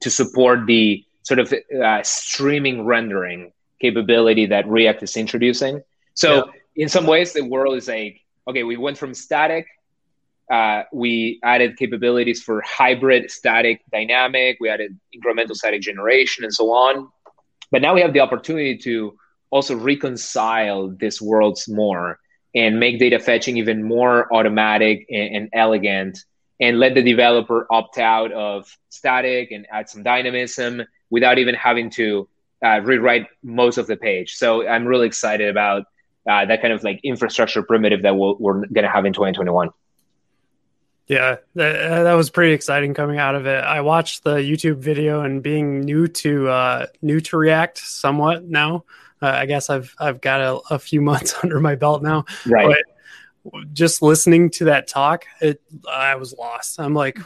to 0.00 0.10
support 0.10 0.66
the 0.66 1.04
sort 1.24 1.40
of 1.40 1.52
uh, 1.52 2.02
streaming 2.04 2.84
rendering 2.84 3.52
capability 3.80 4.46
that 4.46 4.68
React 4.68 5.02
is 5.02 5.16
introducing. 5.16 5.82
So 6.14 6.46
yeah 6.46 6.52
in 6.76 6.88
some 6.88 7.06
ways 7.06 7.32
the 7.32 7.42
world 7.42 7.76
is 7.76 7.88
like 7.88 8.20
okay 8.48 8.62
we 8.62 8.76
went 8.76 8.98
from 8.98 9.14
static 9.14 9.66
uh, 10.52 10.82
we 10.92 11.40
added 11.42 11.74
capabilities 11.78 12.42
for 12.42 12.60
hybrid 12.60 13.30
static 13.30 13.80
dynamic 13.90 14.56
we 14.60 14.68
added 14.68 14.98
incremental 15.14 15.54
static 15.54 15.80
generation 15.80 16.44
and 16.44 16.52
so 16.52 16.70
on 16.72 17.08
but 17.70 17.80
now 17.80 17.94
we 17.94 18.00
have 18.00 18.12
the 18.12 18.20
opportunity 18.20 18.76
to 18.76 19.16
also 19.50 19.74
reconcile 19.74 20.88
these 20.88 21.22
worlds 21.22 21.68
more 21.68 22.18
and 22.54 22.78
make 22.78 22.98
data 22.98 23.18
fetching 23.18 23.56
even 23.56 23.82
more 23.82 24.32
automatic 24.34 25.06
and, 25.10 25.36
and 25.36 25.48
elegant 25.52 26.18
and 26.64 26.78
let 26.78 26.94
the 26.94 27.02
developer 27.02 27.66
opt 27.70 27.98
out 27.98 28.32
of 28.32 28.76
static 28.88 29.50
and 29.50 29.66
add 29.70 29.88
some 29.88 30.02
dynamism 30.02 30.82
without 31.10 31.38
even 31.38 31.54
having 31.54 31.90
to 31.90 32.28
uh, 32.64 32.80
rewrite 32.82 33.26
most 33.42 33.78
of 33.78 33.86
the 33.86 33.96
page 33.96 34.34
so 34.34 34.66
i'm 34.66 34.86
really 34.86 35.06
excited 35.06 35.48
about 35.48 35.84
uh, 36.28 36.46
that 36.46 36.62
kind 36.62 36.72
of 36.72 36.82
like 36.82 37.00
infrastructure 37.02 37.62
primitive 37.62 38.02
that 38.02 38.14
we 38.14 38.34
we 38.38 38.50
are 38.50 38.54
going 38.54 38.84
to 38.84 38.88
have 38.88 39.04
in 39.04 39.12
2021. 39.12 39.70
Yeah, 41.06 41.36
that, 41.54 41.76
uh, 41.82 42.02
that 42.04 42.14
was 42.14 42.30
pretty 42.30 42.54
exciting 42.54 42.94
coming 42.94 43.18
out 43.18 43.34
of 43.34 43.44
it. 43.44 43.62
I 43.62 43.82
watched 43.82 44.24
the 44.24 44.36
YouTube 44.36 44.78
video 44.78 45.20
and 45.20 45.42
being 45.42 45.80
new 45.80 46.08
to 46.08 46.48
uh, 46.48 46.86
new 47.02 47.20
to 47.20 47.36
React 47.36 47.78
somewhat 47.78 48.44
now. 48.44 48.84
Uh, 49.20 49.28
I 49.28 49.46
guess 49.46 49.68
I've 49.68 49.94
I've 49.98 50.22
got 50.22 50.40
a, 50.40 50.74
a, 50.74 50.78
few 50.78 51.02
months 51.02 51.34
under 51.42 51.60
my 51.60 51.74
belt 51.74 52.02
now. 52.02 52.24
Right. 52.46 52.68
But 52.68 52.78
just 53.72 54.00
listening 54.02 54.50
to 54.50 54.64
that 54.66 54.88
talk, 54.88 55.26
it 55.40 55.60
I 55.90 56.14
was 56.16 56.32
lost. 56.32 56.80
I'm 56.80 56.94
like, 56.94 57.18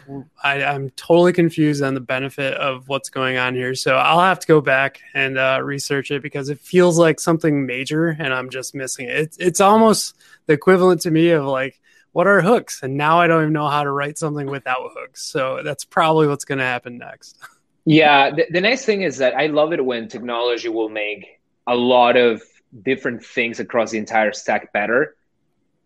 I, 0.42 0.62
am 0.62 0.90
totally 0.90 1.32
confused 1.32 1.82
on 1.82 1.94
the 1.94 2.00
benefit 2.00 2.54
of 2.54 2.88
what's 2.88 3.08
going 3.08 3.36
on 3.36 3.54
here. 3.54 3.74
So 3.74 3.96
I'll 3.96 4.20
have 4.20 4.40
to 4.40 4.46
go 4.46 4.60
back 4.60 5.00
and 5.14 5.38
uh, 5.38 5.60
research 5.62 6.10
it 6.10 6.22
because 6.22 6.48
it 6.48 6.58
feels 6.58 6.98
like 6.98 7.20
something 7.20 7.66
major, 7.66 8.08
and 8.08 8.34
I'm 8.34 8.50
just 8.50 8.74
missing 8.74 9.06
it. 9.08 9.16
It's 9.16 9.36
it's 9.38 9.60
almost 9.60 10.16
the 10.46 10.54
equivalent 10.54 11.02
to 11.02 11.10
me 11.10 11.30
of 11.30 11.44
like, 11.44 11.80
what 12.12 12.26
are 12.26 12.40
hooks? 12.40 12.82
And 12.82 12.96
now 12.96 13.20
I 13.20 13.26
don't 13.26 13.42
even 13.42 13.52
know 13.52 13.68
how 13.68 13.84
to 13.84 13.90
write 13.90 14.18
something 14.18 14.46
without 14.46 14.90
hooks. 14.94 15.22
So 15.22 15.62
that's 15.62 15.84
probably 15.84 16.26
what's 16.26 16.44
going 16.44 16.58
to 16.58 16.64
happen 16.64 16.98
next. 16.98 17.38
Yeah, 17.84 18.32
the, 18.32 18.46
the 18.50 18.60
nice 18.60 18.84
thing 18.84 19.02
is 19.02 19.18
that 19.18 19.34
I 19.34 19.46
love 19.46 19.72
it 19.72 19.84
when 19.84 20.08
technology 20.08 20.68
will 20.68 20.88
make 20.88 21.40
a 21.66 21.76
lot 21.76 22.16
of 22.16 22.42
different 22.82 23.24
things 23.24 23.60
across 23.60 23.92
the 23.92 23.98
entire 23.98 24.32
stack 24.32 24.72
better 24.72 25.14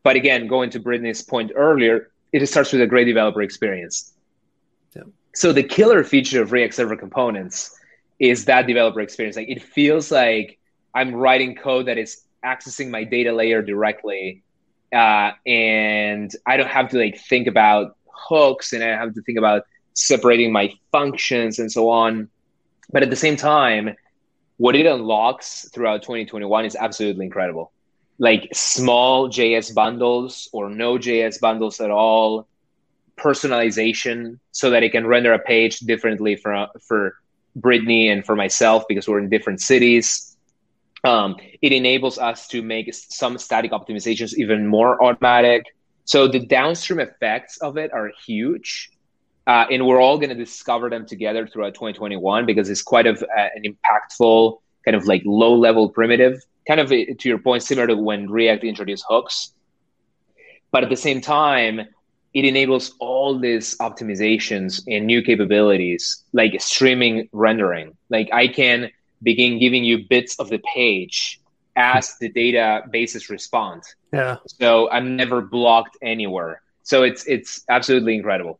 but 0.02 0.16
again, 0.16 0.46
going 0.46 0.70
to 0.70 0.80
Brittany's 0.80 1.22
point 1.22 1.52
earlier, 1.54 2.10
it 2.32 2.44
starts 2.46 2.72
with 2.72 2.80
a 2.80 2.86
great 2.86 3.04
developer 3.04 3.42
experience. 3.42 4.12
Yeah. 4.96 5.02
So 5.34 5.52
the 5.52 5.62
killer 5.62 6.02
feature 6.02 6.42
of 6.42 6.52
React 6.52 6.74
Server 6.74 6.96
Components 6.96 7.78
is 8.18 8.44
that 8.46 8.66
developer 8.66 9.00
experience. 9.00 9.36
Like 9.36 9.48
it 9.48 9.62
feels 9.62 10.10
like 10.10 10.58
I'm 10.94 11.14
writing 11.14 11.54
code 11.54 11.86
that 11.86 11.98
is 11.98 12.22
accessing 12.44 12.90
my 12.90 13.04
data 13.04 13.32
layer 13.32 13.62
directly, 13.62 14.42
uh, 14.92 15.32
and 15.46 16.34
I 16.46 16.56
don't 16.56 16.68
have 16.68 16.90
to 16.90 16.98
like 16.98 17.18
think 17.18 17.46
about 17.46 17.96
hooks 18.06 18.72
and 18.72 18.82
I 18.82 18.88
have 18.88 19.14
to 19.14 19.22
think 19.22 19.38
about 19.38 19.64
separating 19.94 20.52
my 20.52 20.72
functions 20.90 21.58
and 21.58 21.70
so 21.70 21.90
on. 21.90 22.28
But 22.92 23.02
at 23.02 23.10
the 23.10 23.16
same 23.16 23.36
time, 23.36 23.96
what 24.58 24.76
it 24.76 24.86
unlocks 24.86 25.68
throughout 25.72 26.02
2021 26.02 26.64
is 26.64 26.76
absolutely 26.76 27.24
incredible 27.24 27.72
like 28.22 28.48
small 28.52 29.28
JS 29.28 29.74
bundles 29.74 30.48
or 30.52 30.70
no 30.70 30.96
JS 30.96 31.40
bundles 31.40 31.80
at 31.80 31.90
all, 31.90 32.46
personalization 33.18 34.38
so 34.52 34.70
that 34.70 34.84
it 34.84 34.92
can 34.92 35.08
render 35.08 35.32
a 35.32 35.40
page 35.40 35.80
differently 35.80 36.36
for 36.36 36.68
for 36.86 37.16
Brittany 37.56 38.08
and 38.08 38.24
for 38.24 38.36
myself 38.36 38.84
because 38.88 39.08
we're 39.08 39.18
in 39.18 39.28
different 39.28 39.60
cities. 39.60 40.36
Um, 41.02 41.34
it 41.60 41.72
enables 41.72 42.16
us 42.16 42.46
to 42.48 42.62
make 42.62 42.94
some 42.94 43.38
static 43.38 43.72
optimizations 43.72 44.34
even 44.34 44.68
more 44.68 45.02
automatic. 45.02 45.74
So 46.04 46.28
the 46.28 46.38
downstream 46.38 47.00
effects 47.00 47.58
of 47.58 47.76
it 47.76 47.92
are 47.92 48.12
huge. 48.24 48.92
Uh, 49.48 49.66
and 49.68 49.84
we're 49.84 50.00
all 50.00 50.18
going 50.18 50.30
to 50.30 50.36
discover 50.36 50.88
them 50.88 51.06
together 51.06 51.48
throughout 51.48 51.74
2021 51.74 52.46
because 52.46 52.70
it's 52.70 52.82
quite 52.82 53.08
of 53.08 53.20
uh, 53.20 53.48
an 53.56 53.64
impactful 53.64 54.60
kind 54.84 54.96
of 54.96 55.06
like 55.08 55.22
low 55.26 55.56
level 55.56 55.88
primitive 55.88 56.40
kind 56.66 56.80
of 56.80 56.92
eh, 56.92 57.06
to 57.18 57.28
your 57.28 57.38
point, 57.38 57.62
similar 57.62 57.86
to 57.88 57.96
when 57.96 58.30
React 58.30 58.64
introduced 58.64 59.04
hooks. 59.08 59.52
But 60.70 60.84
at 60.84 60.90
the 60.90 60.96
same 60.96 61.20
time, 61.20 61.80
it 62.34 62.44
enables 62.44 62.94
all 62.98 63.38
these 63.38 63.76
optimizations 63.78 64.82
and 64.88 65.06
new 65.06 65.22
capabilities 65.22 66.24
like 66.32 66.58
streaming 66.60 67.28
rendering. 67.32 67.96
Like 68.08 68.30
I 68.32 68.48
can 68.48 68.90
begin 69.22 69.58
giving 69.58 69.84
you 69.84 70.06
bits 70.08 70.38
of 70.38 70.48
the 70.48 70.60
page 70.74 71.40
as 71.76 72.16
the 72.18 72.30
databases 72.30 73.28
respond. 73.28 73.82
Yeah. 74.12 74.36
So 74.60 74.90
I'm 74.90 75.16
never 75.16 75.40
blocked 75.40 75.96
anywhere. 76.02 76.62
So 76.82 77.02
it's 77.02 77.26
it's 77.26 77.64
absolutely 77.68 78.14
incredible. 78.14 78.58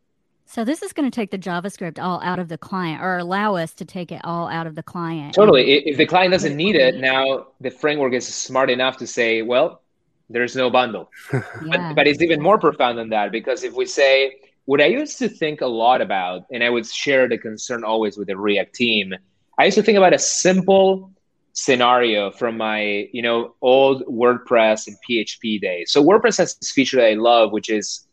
So 0.53 0.63
this 0.63 0.83
is 0.83 0.93
going 0.93 1.09
to 1.09 1.15
take 1.15 1.31
the 1.31 1.39
JavaScript 1.39 1.97
all 1.97 2.21
out 2.21 2.37
of 2.37 2.47
the 2.47 2.59
client 2.59 3.01
or 3.01 3.17
allow 3.17 3.55
us 3.55 3.73
to 3.73 3.85
take 3.85 4.11
it 4.11 4.21
all 4.23 4.47
out 4.47 4.67
of 4.67 4.75
the 4.75 4.83
client. 4.83 5.33
Totally. 5.33 5.79
If 5.87 5.97
the 5.97 6.05
client 6.05 6.31
doesn't 6.31 6.55
need 6.55 6.75
it, 6.75 6.97
now 6.97 7.47
the 7.59 7.71
framework 7.71 8.13
is 8.13 8.27
smart 8.27 8.69
enough 8.69 8.97
to 8.97 9.07
say, 9.07 9.41
well, 9.41 9.81
there's 10.29 10.55
no 10.55 10.69
bundle. 10.69 11.09
yeah. 11.33 11.41
but, 11.71 11.95
but 11.95 12.07
it's 12.07 12.21
even 12.21 12.39
more 12.39 12.59
profound 12.59 12.99
than 12.99 13.09
that 13.09 13.31
because 13.31 13.63
if 13.63 13.73
we 13.73 13.87
say, 13.87 14.35
what 14.65 14.79
I 14.79 14.85
used 14.85 15.17
to 15.17 15.27
think 15.27 15.61
a 15.61 15.65
lot 15.65 16.01
about, 16.01 16.43
and 16.51 16.63
I 16.63 16.69
would 16.69 16.85
share 16.85 17.27
the 17.27 17.39
concern 17.39 17.83
always 17.83 18.15
with 18.15 18.27
the 18.27 18.37
React 18.37 18.75
team, 18.75 19.15
I 19.57 19.65
used 19.65 19.77
to 19.77 19.83
think 19.83 19.97
about 19.97 20.13
a 20.13 20.19
simple 20.19 21.11
scenario 21.53 22.29
from 22.29 22.57
my, 22.57 23.09
you 23.11 23.23
know, 23.23 23.55
old 23.63 24.03
WordPress 24.05 24.85
and 24.85 24.95
PHP 25.09 25.59
days. 25.59 25.91
So 25.91 26.03
WordPress 26.03 26.37
has 26.37 26.53
this 26.57 26.69
feature 26.69 26.97
that 26.97 27.07
I 27.07 27.13
love, 27.15 27.51
which 27.51 27.71
is 27.71 28.05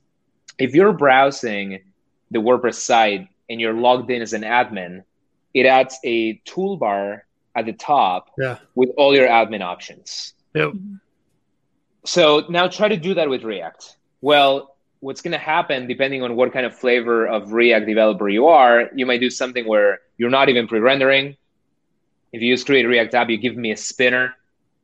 if 0.58 0.74
you're 0.74 0.94
browsing 0.94 1.80
the 2.30 2.38
WordPress 2.38 2.74
site 2.74 3.28
and 3.48 3.60
you're 3.60 3.74
logged 3.74 4.10
in 4.10 4.22
as 4.22 4.32
an 4.32 4.42
admin, 4.42 5.02
it 5.54 5.66
adds 5.66 5.98
a 6.04 6.38
toolbar 6.40 7.22
at 7.54 7.66
the 7.66 7.72
top 7.72 8.30
yeah. 8.38 8.58
with 8.74 8.90
all 8.96 9.14
your 9.14 9.28
admin 9.28 9.62
options. 9.62 10.34
Yep. 10.54 10.74
So 12.04 12.44
now 12.48 12.68
try 12.68 12.88
to 12.88 12.96
do 12.96 13.14
that 13.14 13.28
with 13.28 13.42
React. 13.42 13.96
Well, 14.20 14.76
what's 15.00 15.20
going 15.20 15.32
to 15.32 15.38
happen, 15.38 15.86
depending 15.86 16.22
on 16.22 16.36
what 16.36 16.52
kind 16.52 16.64
of 16.64 16.76
flavor 16.76 17.26
of 17.26 17.52
React 17.52 17.86
developer 17.86 18.28
you 18.28 18.48
are, 18.48 18.90
you 18.94 19.06
might 19.06 19.20
do 19.20 19.30
something 19.30 19.66
where 19.66 20.00
you're 20.16 20.30
not 20.30 20.48
even 20.48 20.68
pre-rendering. 20.68 21.36
If 22.32 22.42
you 22.42 22.48
use 22.48 22.62
Create 22.62 22.84
React 22.84 23.14
app, 23.14 23.30
you 23.30 23.38
give 23.38 23.56
me 23.56 23.72
a 23.72 23.76
spinner, 23.76 24.34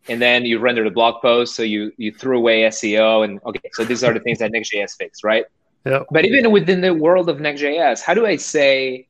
and 0.09 0.21
then 0.21 0.45
you 0.45 0.59
render 0.59 0.83
the 0.83 0.91
blog 0.91 1.23
post. 1.23 1.55
So 1.55 1.63
you 1.63 1.93
you 1.97 2.13
threw 2.13 2.39
away 2.39 2.63
SEO, 2.63 3.25
and 3.25 3.41
okay, 3.47 3.71
so 3.73 3.85
these 3.85 4.03
are 4.03 4.13
the 4.13 4.21
things 4.21 4.39
that 4.39 4.51
Next.js 4.51 4.97
fixed, 4.97 5.23
right? 5.23 5.45
But 6.11 6.25
even 6.25 6.51
within 6.51 6.81
the 6.81 6.93
world 6.93 7.29
of 7.29 7.41
Next.js, 7.41 8.03
how 8.03 8.15
do 8.15 8.27
I 8.27 8.37
say 8.37 9.09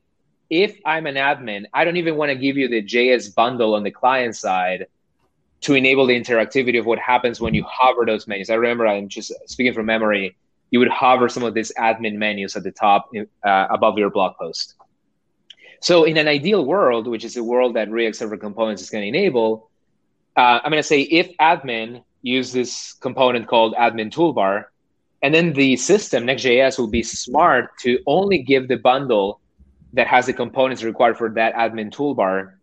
if 0.49 0.79
I'm 0.85 1.07
an 1.07 1.15
admin, 1.15 1.65
I 1.73 1.83
don't 1.83 1.97
even 1.97 2.15
want 2.15 2.29
to 2.29 2.35
give 2.35 2.57
you 2.57 2.67
the 2.67 2.81
JS 2.81 3.35
bundle 3.35 3.75
on 3.75 3.83
the 3.83 3.91
client 3.91 4.35
side 4.35 4.87
to 5.61 5.73
enable 5.73 6.05
the 6.05 6.19
interactivity 6.19 6.79
of 6.79 6.85
what 6.85 6.99
happens 6.99 7.41
when 7.41 7.53
you 7.53 7.63
hover 7.63 8.05
those 8.05 8.27
menus. 8.27 8.49
I 8.49 8.55
remember 8.55 8.87
I'm 8.87 9.09
just 9.09 9.31
speaking 9.45 9.73
from 9.73 9.87
memory. 9.87 10.35
You 10.69 10.79
would 10.79 10.89
hover 10.89 11.29
some 11.29 11.43
of 11.43 11.53
these 11.53 11.71
admin 11.77 12.15
menus 12.15 12.55
at 12.55 12.63
the 12.63 12.71
top 12.71 13.09
uh, 13.15 13.67
above 13.69 13.97
your 13.97 14.09
blog 14.09 14.37
post. 14.37 14.75
So 15.81 16.03
in 16.03 16.17
an 16.17 16.27
ideal 16.27 16.65
world, 16.65 17.07
which 17.07 17.23
is 17.23 17.37
a 17.37 17.43
world 17.43 17.75
that 17.75 17.89
React 17.89 18.15
Server 18.15 18.37
Components 18.37 18.81
is 18.81 18.89
going 18.89 19.03
to 19.03 19.07
enable, 19.07 19.69
uh, 20.35 20.59
I'm 20.63 20.71
going 20.71 20.81
to 20.81 20.87
say 20.87 21.01
if 21.01 21.35
admin 21.37 22.03
use 22.21 22.51
this 22.51 22.93
component 22.93 23.47
called 23.47 23.73
admin 23.75 24.11
toolbar. 24.11 24.65
And 25.21 25.33
then 25.33 25.53
the 25.53 25.75
system, 25.77 26.25
Next.js, 26.25 26.77
will 26.77 26.87
be 26.87 27.03
smart 27.03 27.77
to 27.79 27.99
only 28.05 28.39
give 28.39 28.67
the 28.67 28.77
bundle 28.77 29.39
that 29.93 30.07
has 30.07 30.27
the 30.27 30.33
components 30.33 30.83
required 30.83 31.17
for 31.17 31.29
that 31.31 31.55
admin 31.55 31.91
toolbar 31.91 32.53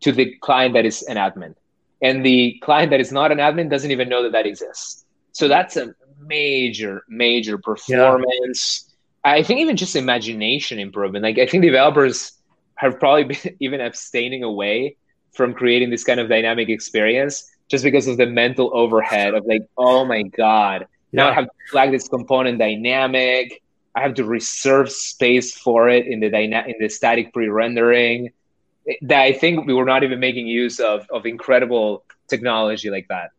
to 0.00 0.12
the 0.12 0.34
client 0.36 0.74
that 0.74 0.84
is 0.84 1.02
an 1.02 1.16
admin. 1.16 1.54
And 2.02 2.24
the 2.24 2.58
client 2.62 2.90
that 2.90 3.00
is 3.00 3.10
not 3.10 3.32
an 3.32 3.38
admin 3.38 3.70
doesn't 3.70 3.90
even 3.90 4.08
know 4.08 4.22
that 4.22 4.32
that 4.32 4.46
exists. 4.46 5.04
So 5.32 5.48
that's 5.48 5.76
a 5.76 5.94
major, 6.20 7.02
major 7.08 7.58
performance. 7.58 8.84
Yeah. 9.24 9.32
I 9.32 9.42
think 9.42 9.60
even 9.60 9.76
just 9.76 9.96
imagination 9.96 10.78
improvement. 10.78 11.22
Like 11.24 11.38
I 11.38 11.46
think 11.46 11.62
developers 11.62 12.32
have 12.76 13.00
probably 13.00 13.24
been 13.34 13.56
even 13.60 13.80
abstaining 13.80 14.42
away 14.42 14.96
from 15.32 15.54
creating 15.54 15.90
this 15.90 16.04
kind 16.04 16.20
of 16.20 16.28
dynamic 16.28 16.68
experience 16.68 17.50
just 17.68 17.82
because 17.82 18.06
of 18.06 18.18
the 18.18 18.26
mental 18.26 18.70
overhead 18.74 19.34
of 19.34 19.44
like, 19.46 19.62
oh 19.76 20.04
my 20.04 20.22
God, 20.22 20.86
now 21.14 21.30
I 21.30 21.32
have 21.34 21.44
to 21.44 21.50
flag 21.70 21.90
this 21.92 22.08
component 22.08 22.58
dynamic. 22.58 23.62
I 23.94 24.00
have 24.02 24.14
to 24.14 24.24
reserve 24.24 24.90
space 24.90 25.56
for 25.56 25.88
it 25.88 26.06
in 26.06 26.20
the 26.20 26.28
dyna- 26.28 26.64
in 26.66 26.74
the 26.80 26.88
static 26.88 27.32
pre-rendering. 27.32 28.32
That 29.02 29.22
I 29.22 29.32
think 29.32 29.66
we 29.66 29.72
were 29.72 29.84
not 29.84 30.02
even 30.02 30.20
making 30.20 30.46
use 30.46 30.80
of 30.80 31.06
of 31.10 31.26
incredible 31.26 32.04
technology 32.28 32.90
like 32.90 33.08
that. 33.08 33.30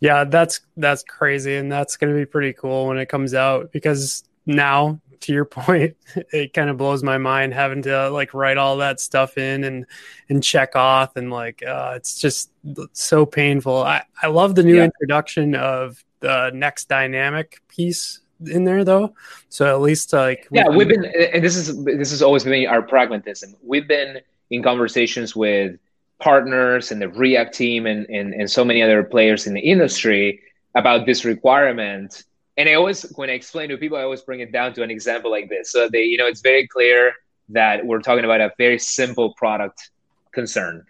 Yeah, 0.00 0.24
that's 0.24 0.60
that's 0.76 1.02
crazy, 1.02 1.56
and 1.56 1.70
that's 1.70 1.96
going 1.96 2.12
to 2.12 2.18
be 2.18 2.26
pretty 2.26 2.52
cool 2.52 2.86
when 2.86 2.98
it 2.98 3.08
comes 3.08 3.34
out 3.34 3.72
because 3.72 4.24
now 4.46 5.00
to 5.20 5.32
your 5.32 5.44
point, 5.44 5.96
it 6.32 6.52
kind 6.52 6.70
of 6.70 6.76
blows 6.76 7.02
my 7.02 7.18
mind 7.18 7.54
having 7.54 7.82
to 7.82 8.10
like 8.10 8.34
write 8.34 8.56
all 8.56 8.78
that 8.78 9.00
stuff 9.00 9.38
in 9.38 9.64
and 9.64 9.86
and 10.28 10.42
check 10.42 10.76
off 10.76 11.16
and 11.16 11.30
like 11.30 11.62
uh, 11.62 11.94
it's 11.96 12.20
just 12.20 12.50
so 12.92 13.26
painful. 13.26 13.82
I 13.82 14.04
I 14.22 14.28
love 14.28 14.54
the 14.54 14.62
new 14.62 14.76
yeah. 14.76 14.84
introduction 14.84 15.54
of 15.54 16.02
the 16.20 16.50
next 16.54 16.88
dynamic 16.88 17.60
piece 17.68 18.20
in 18.44 18.64
there 18.64 18.84
though. 18.84 19.14
So 19.48 19.74
at 19.74 19.80
least 19.80 20.12
like 20.12 20.48
yeah, 20.50 20.68
we've 20.68 20.88
been 20.88 21.04
and 21.04 21.44
this 21.44 21.56
is 21.56 21.84
this 21.84 22.10
has 22.10 22.22
always 22.22 22.44
been 22.44 22.66
our 22.66 22.82
pragmatism. 22.82 23.54
We've 23.62 23.88
been 23.88 24.20
in 24.50 24.62
conversations 24.62 25.34
with 25.34 25.78
partners 26.18 26.92
and 26.92 27.02
the 27.02 27.08
React 27.08 27.54
team 27.54 27.86
and, 27.86 28.06
and, 28.08 28.32
and 28.32 28.50
so 28.50 28.64
many 28.64 28.82
other 28.82 29.02
players 29.02 29.46
in 29.46 29.54
the 29.54 29.60
industry 29.60 30.40
about 30.74 31.06
this 31.06 31.24
requirement 31.24 32.24
and 32.56 32.68
I 32.68 32.74
always, 32.74 33.02
when 33.16 33.30
I 33.30 33.34
explain 33.34 33.68
to 33.68 33.76
people, 33.76 33.98
I 33.98 34.02
always 34.02 34.22
bring 34.22 34.40
it 34.40 34.52
down 34.52 34.72
to 34.74 34.82
an 34.82 34.90
example 34.90 35.30
like 35.30 35.48
this. 35.48 35.70
So 35.70 35.88
they, 35.88 36.04
you 36.04 36.16
know, 36.16 36.26
it's 36.26 36.40
very 36.40 36.66
clear 36.66 37.12
that 37.50 37.86
we're 37.86 38.00
talking 38.00 38.24
about 38.24 38.40
a 38.40 38.52
very 38.58 38.78
simple 38.78 39.34
product 39.34 39.90
concern, 40.32 40.84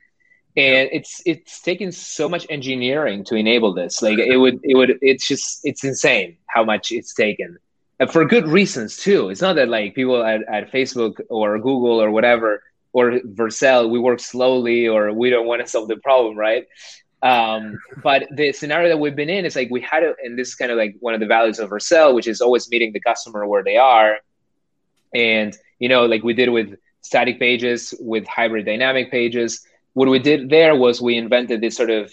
and 0.57 0.89
it's 0.93 1.21
it's 1.27 1.61
taken 1.61 1.93
so 1.93 2.29
much 2.29 2.47
engineering 2.49 3.25
to 3.25 3.35
enable 3.35 3.75
this. 3.75 4.01
Like 4.01 4.19
it 4.19 4.37
would, 4.37 4.61
it 4.63 4.77
would, 4.77 4.99
it's 5.03 5.29
just, 5.29 5.61
it's 5.65 5.85
insane 5.85 6.39
how 6.47 6.65
much 6.65 6.93
it's 6.93 7.13
taken, 7.15 7.59
and 7.99 8.11
for 8.11 8.25
good 8.25 8.47
reasons 8.49 8.97
too. 8.97 9.29
It's 9.29 9.43
not 9.43 9.57
that 9.57 9.69
like 9.69 9.95
people 9.95 10.25
at, 10.25 10.43
at 10.49 10.73
Facebook 10.73 11.21
or 11.29 11.59
Google 11.59 12.01
or 12.01 12.11
whatever 12.11 12.63
or 12.93 13.21
Vercel, 13.21 13.91
we 13.91 13.99
work 13.99 14.21
slowly 14.21 14.89
or 14.89 15.13
we 15.13 15.29
don't 15.29 15.47
want 15.47 15.61
to 15.61 15.69
solve 15.69 15.87
the 15.87 15.99
problem, 15.99 16.35
right? 16.35 16.67
Um, 17.23 17.79
but 18.03 18.29
the 18.31 18.53
scenario 18.53 18.89
that 18.91 18.99
we've 18.99 19.17
been 19.17 19.31
in 19.31 19.45
is 19.45 19.57
like 19.57 19.71
we 19.71 19.81
had, 19.81 20.03
a, 20.03 20.15
and 20.23 20.39
this 20.39 20.49
is 20.49 20.55
kind 20.55 20.71
of 20.71 20.77
like 20.77 20.97
one 21.01 21.15
of 21.15 21.21
the 21.21 21.27
values 21.27 21.59
of 21.59 21.73
our 21.73 21.79
Vercel, 21.79 22.15
which 22.15 22.27
is 22.27 22.41
always 22.41 22.71
meeting 22.71 22.93
the 22.93 23.01
customer 23.01 23.47
where 23.47 23.65
they 23.65 23.77
are. 23.77 24.19
And, 25.15 25.57
you 25.79 25.89
know, 25.89 26.05
like 26.07 26.23
we 26.23 26.35
did 26.35 26.51
with 26.51 26.75
static 27.01 27.39
pages, 27.39 27.95
with 28.01 28.27
hybrid 28.27 28.67
dynamic 28.67 29.11
pages, 29.11 29.67
what 29.95 30.09
we 30.09 30.19
did 30.19 30.51
there 30.51 30.77
was 30.77 31.01
we 31.01 31.17
invented 31.17 31.63
this 31.63 31.77
sort 31.77 31.91
of 31.91 32.13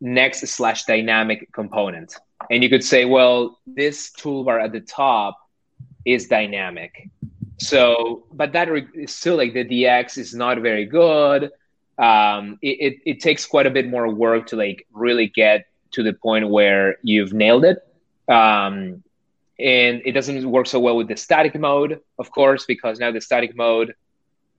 next 0.00 0.46
slash 0.46 0.84
dynamic 0.84 1.50
component. 1.52 2.14
And 2.50 2.62
you 2.62 2.70
could 2.70 2.84
say, 2.84 3.04
well, 3.06 3.58
this 3.66 4.12
toolbar 4.12 4.62
at 4.62 4.72
the 4.72 4.80
top 4.80 5.38
is 6.04 6.28
dynamic. 6.28 7.08
So, 7.58 8.26
but 8.32 8.52
that 8.52 8.68
is 8.94 9.14
still 9.14 9.36
like 9.36 9.54
the 9.54 9.64
DX 9.64 10.18
is 10.18 10.34
not 10.34 10.60
very 10.60 10.84
good 10.84 11.50
um, 11.98 12.58
it, 12.62 12.68
it, 12.80 13.00
it 13.04 13.20
takes 13.20 13.46
quite 13.46 13.66
a 13.66 13.70
bit 13.70 13.88
more 13.88 14.08
work 14.08 14.48
to 14.48 14.56
like 14.56 14.86
really 14.92 15.28
get 15.28 15.66
to 15.92 16.02
the 16.02 16.12
point 16.12 16.48
where 16.48 16.96
you've 17.02 17.32
nailed 17.32 17.64
it. 17.64 17.78
Um, 18.28 19.02
and 19.58 20.02
it 20.04 20.12
doesn't 20.12 20.50
work 20.50 20.66
so 20.66 20.80
well 20.80 20.96
with 20.96 21.08
the 21.08 21.16
static 21.16 21.54
mode, 21.58 22.00
of 22.18 22.30
course, 22.30 22.64
because 22.66 22.98
now 22.98 23.12
the 23.12 23.20
static 23.20 23.56
mode 23.56 23.94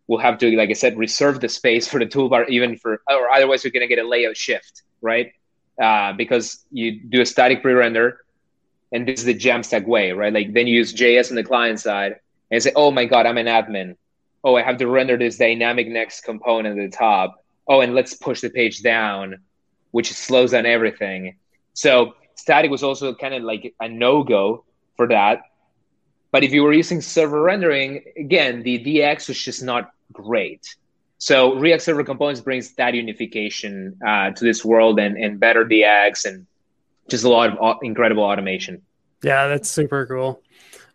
will 0.07 0.19
have 0.19 0.37
to, 0.37 0.55
like 0.55 0.69
I 0.69 0.73
said, 0.73 0.97
reserve 0.97 1.41
the 1.41 1.49
space 1.49 1.87
for 1.87 1.99
the 1.99 2.05
toolbar, 2.05 2.47
even 2.47 2.77
for, 2.77 3.01
or 3.09 3.29
otherwise 3.29 3.63
you're 3.63 3.71
going 3.71 3.87
to 3.87 3.93
get 3.93 4.03
a 4.03 4.07
layout 4.07 4.37
shift, 4.37 4.83
right? 5.01 5.33
Uh, 5.81 6.13
because 6.13 6.63
you 6.71 7.01
do 7.01 7.19
a 7.19 7.25
static 7.25 7.61
pre-render, 7.61 8.23
and 8.93 9.05
this 9.05 9.19
is 9.19 9.25
the 9.25 9.35
Jamstack 9.35 9.85
way, 9.85 10.13
right? 10.13 10.31
Like 10.31 10.53
then 10.53 10.67
you 10.67 10.75
use 10.75 10.93
JS 10.93 11.31
on 11.31 11.35
the 11.35 11.43
client 11.43 11.81
side 11.81 12.19
and 12.51 12.63
say, 12.63 12.71
oh 12.75 12.91
my 12.91 13.03
God, 13.03 13.25
I'm 13.25 13.37
an 13.37 13.47
admin 13.47 13.97
oh, 14.45 14.55
I 14.55 14.61
have 14.61 14.77
to 14.77 14.87
render 14.87 15.17
this 15.17 15.37
dynamic 15.37 15.87
next 15.87 16.21
component 16.21 16.79
at 16.79 16.91
the 16.91 16.95
top. 16.95 17.43
Oh, 17.67 17.81
and 17.81 17.95
let's 17.95 18.13
push 18.13 18.41
the 18.41 18.51
page 18.51 18.83
down, 18.83 19.37
which 19.89 20.13
slows 20.13 20.51
down 20.51 20.67
everything. 20.67 21.37
So 21.73 22.13
static 22.35 22.69
was 22.69 22.83
also 22.83 23.15
kind 23.15 23.33
of 23.33 23.41
like 23.41 23.73
a 23.81 23.89
no 23.89 24.23
go 24.23 24.63
for 24.97 25.07
that. 25.07 25.41
But 26.31 26.43
if 26.43 26.53
you 26.53 26.63
were 26.63 26.73
using 26.73 27.01
server 27.01 27.41
rendering, 27.41 28.03
again, 28.17 28.61
the 28.61 28.77
DX 28.77 29.29
was 29.29 29.41
just 29.41 29.63
not 29.63 29.91
great. 30.13 30.75
So 31.17 31.55
React 31.55 31.81
Server 31.81 32.03
Components 32.03 32.41
brings 32.41 32.73
that 32.73 32.93
unification 32.93 33.97
uh, 34.05 34.29
to 34.31 34.43
this 34.43 34.63
world 34.63 34.99
and, 34.99 35.17
and 35.17 35.39
better 35.39 35.65
DX 35.65 36.25
and 36.25 36.45
just 37.09 37.23
a 37.23 37.29
lot 37.29 37.57
of 37.57 37.77
incredible 37.81 38.23
automation. 38.23 38.83
Yeah, 39.23 39.47
that's 39.47 39.69
super 39.69 40.05
cool. 40.05 40.41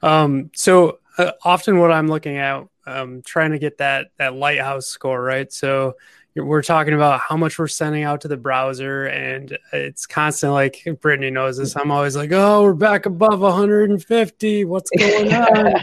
Um, 0.02 0.50
so 0.54 0.98
uh, 1.18 1.32
often 1.42 1.78
what 1.78 1.90
I'm 1.90 2.06
looking 2.06 2.36
at 2.36 2.64
um, 2.90 3.22
trying 3.22 3.52
to 3.52 3.58
get 3.58 3.78
that 3.78 4.08
that 4.18 4.34
lighthouse 4.34 4.86
score 4.86 5.22
right. 5.22 5.52
So 5.52 5.96
we're 6.36 6.62
talking 6.62 6.94
about 6.94 7.20
how 7.20 7.36
much 7.36 7.58
we're 7.58 7.66
sending 7.68 8.04
out 8.04 8.20
to 8.22 8.28
the 8.28 8.36
browser, 8.36 9.06
and 9.06 9.56
it's 9.72 10.06
constant. 10.06 10.52
Like 10.52 10.86
Brittany 11.00 11.30
knows 11.30 11.58
this. 11.58 11.76
I'm 11.76 11.90
always 11.90 12.16
like, 12.16 12.30
"Oh, 12.32 12.62
we're 12.62 12.74
back 12.74 13.06
above 13.06 13.40
150. 13.40 14.64
What's 14.64 14.90
going 14.90 15.32
on?" 15.34 15.74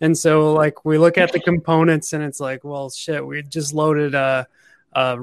and 0.00 0.16
so, 0.16 0.52
like, 0.52 0.84
we 0.84 0.98
look 0.98 1.18
at 1.18 1.32
the 1.32 1.40
components, 1.40 2.12
and 2.12 2.22
it's 2.22 2.40
like, 2.40 2.64
"Well, 2.64 2.90
shit, 2.90 3.24
we 3.24 3.42
just 3.42 3.72
loaded 3.72 4.14
a, 4.14 4.46
a 4.92 5.18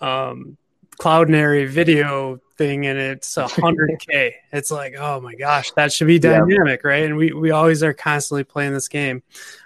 um, 0.00 0.56
Cloudinary 0.98 1.68
video 1.68 2.40
thing 2.56 2.86
and 2.86 2.98
it's 2.98 3.36
a 3.36 3.46
hundred 3.48 3.98
K. 4.00 4.36
It's 4.52 4.70
like, 4.70 4.94
oh 4.98 5.20
my 5.20 5.34
gosh, 5.34 5.70
that 5.72 5.92
should 5.92 6.06
be 6.06 6.18
dynamic, 6.18 6.80
yeah. 6.82 6.88
right? 6.88 7.04
And 7.04 7.16
we, 7.16 7.32
we 7.32 7.50
always 7.50 7.82
are 7.82 7.94
constantly 7.94 8.44
playing 8.44 8.72
this 8.72 8.88
game. 8.88 9.22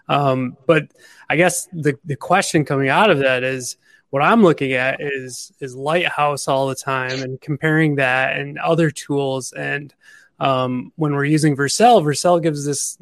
Um, 0.08 0.56
but 0.66 0.88
I 1.28 1.36
guess 1.36 1.68
the, 1.72 1.98
the 2.04 2.16
question 2.16 2.64
coming 2.64 2.88
out 2.88 3.10
of 3.10 3.18
that 3.20 3.44
is 3.44 3.76
what 4.10 4.22
I'm 4.22 4.42
looking 4.42 4.72
at 4.72 5.00
is 5.00 5.52
is 5.60 5.74
Lighthouse 5.74 6.48
all 6.48 6.68
the 6.68 6.74
time 6.74 7.22
and 7.22 7.40
comparing 7.40 7.96
that 7.96 8.36
and 8.36 8.58
other 8.58 8.90
tools. 8.90 9.52
And 9.52 9.94
um, 10.40 10.92
when 10.96 11.12
we're 11.14 11.26
using 11.26 11.56
Vercel, 11.56 12.02
Vercel 12.02 12.42
gives 12.42 12.64
this 12.64 12.98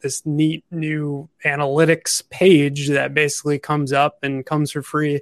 this 0.00 0.24
neat 0.26 0.64
new 0.70 1.28
analytics 1.44 2.28
page 2.28 2.88
that 2.90 3.14
basically 3.14 3.58
comes 3.58 3.92
up 3.92 4.18
and 4.22 4.44
comes 4.44 4.72
for 4.72 4.82
free 4.82 5.20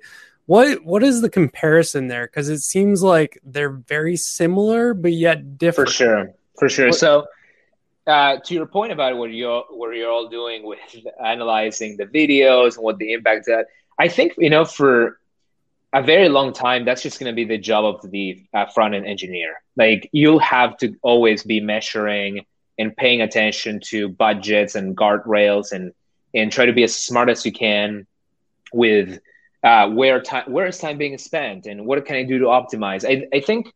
what 0.49 0.83
what 0.83 1.03
is 1.03 1.21
the 1.21 1.29
comparison 1.29 2.09
there? 2.09 2.27
Because 2.27 2.49
it 2.49 2.61
seems 2.61 3.03
like 3.03 3.39
they're 3.45 3.69
very 3.69 4.17
similar, 4.17 4.95
but 4.95 5.13
yet 5.13 5.59
different. 5.59 5.91
For 5.91 5.95
sure, 5.95 6.35
for 6.59 6.69
sure. 6.71 6.87
What, 6.87 6.95
so, 6.95 7.27
uh, 8.07 8.39
to 8.39 8.55
your 8.55 8.65
point 8.65 8.91
about 8.91 9.19
what 9.19 9.31
you 9.31 9.63
what 9.69 9.95
you're 9.95 10.11
all 10.11 10.31
doing 10.31 10.67
with 10.67 10.79
analyzing 11.23 11.99
the 11.99 12.07
videos 12.07 12.77
and 12.77 12.83
what 12.83 12.97
the 12.97 13.13
impact 13.13 13.45
that 13.45 13.67
I 13.99 14.09
think 14.09 14.37
you 14.39 14.49
know 14.49 14.65
for 14.65 15.21
a 15.93 16.03
very 16.03 16.31
long 16.31 16.55
time 16.55 16.87
that's 16.87 17.03
just 17.03 17.21
going 17.21 17.31
to 17.31 17.37
be 17.37 17.45
the 17.45 17.59
job 17.59 17.85
of 17.85 18.11
the 18.11 18.43
uh, 18.55 18.65
front 18.75 18.95
end 18.95 19.05
engineer. 19.05 19.61
Like 19.77 20.09
you'll 20.13 20.39
have 20.39 20.79
to 20.79 20.97
always 21.03 21.43
be 21.43 21.61
measuring 21.61 22.47
and 22.79 22.97
paying 22.97 23.21
attention 23.21 23.81
to 23.89 24.09
budgets 24.09 24.77
and 24.77 24.97
guardrails 24.97 25.73
and 25.73 25.93
and 26.35 26.51
try 26.51 26.65
to 26.65 26.73
be 26.73 26.85
as 26.85 26.97
smart 26.97 27.29
as 27.29 27.45
you 27.45 27.53
can 27.53 28.07
with 28.73 29.21
uh, 29.63 29.89
where 29.91 30.21
time 30.21 30.45
where 30.51 30.67
is 30.67 30.79
time 30.79 30.99
being 30.99 31.19
spent 31.19 31.67
and 31.67 31.85
what 31.85 32.05
can 32.05 32.17
I 32.17 32.23
do 32.23 32.39
to 32.39 32.47
optimize? 32.47 33.05
I, 33.09 33.27
I 33.37 33.41
think 33.41 33.73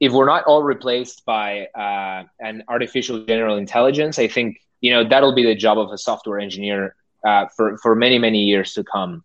if 0.00 0.12
we're 0.12 0.26
not 0.26 0.44
all 0.44 0.62
replaced 0.62 1.24
by 1.24 1.66
uh, 1.74 2.24
an 2.40 2.64
artificial 2.68 3.24
general 3.24 3.56
intelligence, 3.56 4.18
I 4.18 4.28
think 4.28 4.60
you 4.80 4.92
know 4.92 5.08
that'll 5.08 5.34
be 5.34 5.44
the 5.44 5.54
job 5.54 5.78
of 5.78 5.90
a 5.90 5.98
software 5.98 6.38
engineer 6.38 6.94
uh, 7.26 7.46
for 7.56 7.76
for 7.78 7.94
many 7.94 8.18
many 8.18 8.44
years 8.44 8.74
to 8.74 8.84
come. 8.84 9.24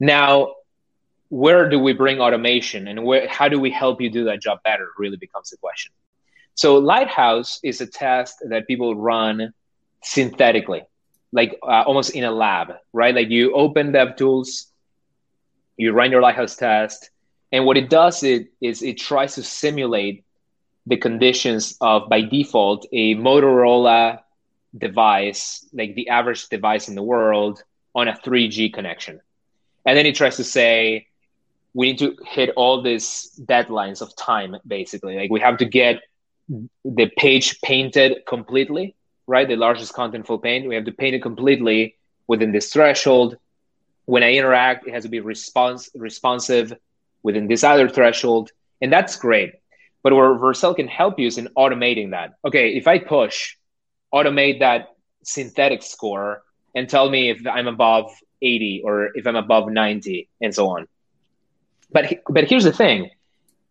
Now, 0.00 0.54
where 1.28 1.68
do 1.68 1.78
we 1.78 1.92
bring 1.92 2.20
automation 2.20 2.88
and 2.88 3.04
where 3.04 3.28
how 3.28 3.48
do 3.48 3.60
we 3.60 3.70
help 3.70 4.00
you 4.00 4.10
do 4.10 4.24
that 4.24 4.40
job 4.40 4.62
better? 4.64 4.88
Really 4.98 5.16
becomes 5.16 5.50
the 5.50 5.56
question. 5.58 5.92
So 6.54 6.78
Lighthouse 6.78 7.60
is 7.62 7.80
a 7.80 7.86
test 7.86 8.42
that 8.48 8.66
people 8.66 8.94
run 8.94 9.52
synthetically 10.02 10.82
like 11.36 11.58
uh, 11.62 11.82
almost 11.86 12.14
in 12.16 12.24
a 12.24 12.30
lab, 12.30 12.72
right? 12.94 13.14
Like 13.14 13.28
you 13.28 13.52
open 13.52 13.92
DevTools, 13.92 14.66
you 15.76 15.92
run 15.92 16.10
your 16.10 16.22
Lighthouse 16.22 16.56
test, 16.56 17.10
and 17.52 17.66
what 17.66 17.76
it 17.76 17.90
does 17.90 18.22
it 18.22 18.48
is 18.60 18.82
it 18.82 18.96
tries 18.96 19.34
to 19.34 19.42
simulate 19.42 20.24
the 20.86 20.96
conditions 20.96 21.76
of 21.80 22.08
by 22.08 22.22
default 22.22 22.86
a 22.92 23.14
Motorola 23.16 24.20
device, 24.76 25.66
like 25.74 25.94
the 25.94 26.08
average 26.08 26.48
device 26.48 26.88
in 26.88 26.94
the 26.94 27.02
world, 27.02 27.62
on 27.94 28.08
a 28.08 28.12
3G 28.12 28.72
connection. 28.72 29.20
And 29.84 29.96
then 29.96 30.06
it 30.06 30.14
tries 30.14 30.36
to 30.36 30.44
say, 30.44 31.06
we 31.74 31.88
need 31.88 31.98
to 31.98 32.16
hit 32.26 32.50
all 32.56 32.80
these 32.80 33.38
deadlines 33.44 34.00
of 34.00 34.16
time, 34.16 34.56
basically. 34.66 35.16
Like 35.16 35.30
we 35.30 35.40
have 35.40 35.58
to 35.58 35.66
get 35.66 36.00
the 36.84 37.10
page 37.18 37.60
painted 37.60 38.24
completely, 38.26 38.95
right? 39.26 39.48
The 39.48 39.56
largest 39.56 39.92
contentful 39.92 40.42
paint. 40.42 40.68
We 40.68 40.74
have 40.74 40.84
to 40.84 40.92
paint 40.92 41.14
it 41.14 41.22
completely 41.22 41.96
within 42.26 42.52
this 42.52 42.72
threshold. 42.72 43.36
When 44.04 44.22
I 44.22 44.32
interact, 44.32 44.86
it 44.86 44.94
has 44.94 45.02
to 45.02 45.08
be 45.08 45.20
response 45.20 45.90
responsive 45.94 46.72
within 47.22 47.48
this 47.48 47.64
other 47.64 47.88
threshold. 47.88 48.50
And 48.80 48.92
that's 48.92 49.16
great. 49.16 49.54
But 50.02 50.14
where 50.14 50.34
Vercel 50.36 50.76
can 50.76 50.86
help 50.86 51.18
you 51.18 51.26
is 51.26 51.38
in 51.38 51.48
automating 51.56 52.10
that. 52.10 52.34
Okay, 52.44 52.74
if 52.76 52.86
I 52.86 52.98
push, 52.98 53.56
automate 54.14 54.60
that 54.60 54.94
synthetic 55.24 55.82
score 55.82 56.42
and 56.74 56.88
tell 56.88 57.10
me 57.10 57.30
if 57.30 57.44
I'm 57.46 57.66
above 57.66 58.12
80 58.40 58.82
or 58.84 59.10
if 59.16 59.26
I'm 59.26 59.34
above 59.34 59.68
90 59.68 60.28
and 60.40 60.54
so 60.54 60.68
on. 60.68 60.86
But 61.90 62.22
but 62.28 62.44
here's 62.44 62.64
the 62.64 62.72
thing. 62.72 63.10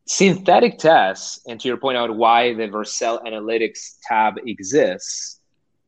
Synthetic 0.07 0.77
tests, 0.77 1.41
and 1.47 1.59
to 1.59 1.67
your 1.67 1.77
point 1.77 1.97
out 1.97 2.15
why 2.15 2.53
the 2.53 2.67
Vercel 2.67 3.23
Analytics 3.25 3.97
tab 4.07 4.35
exists, 4.45 5.39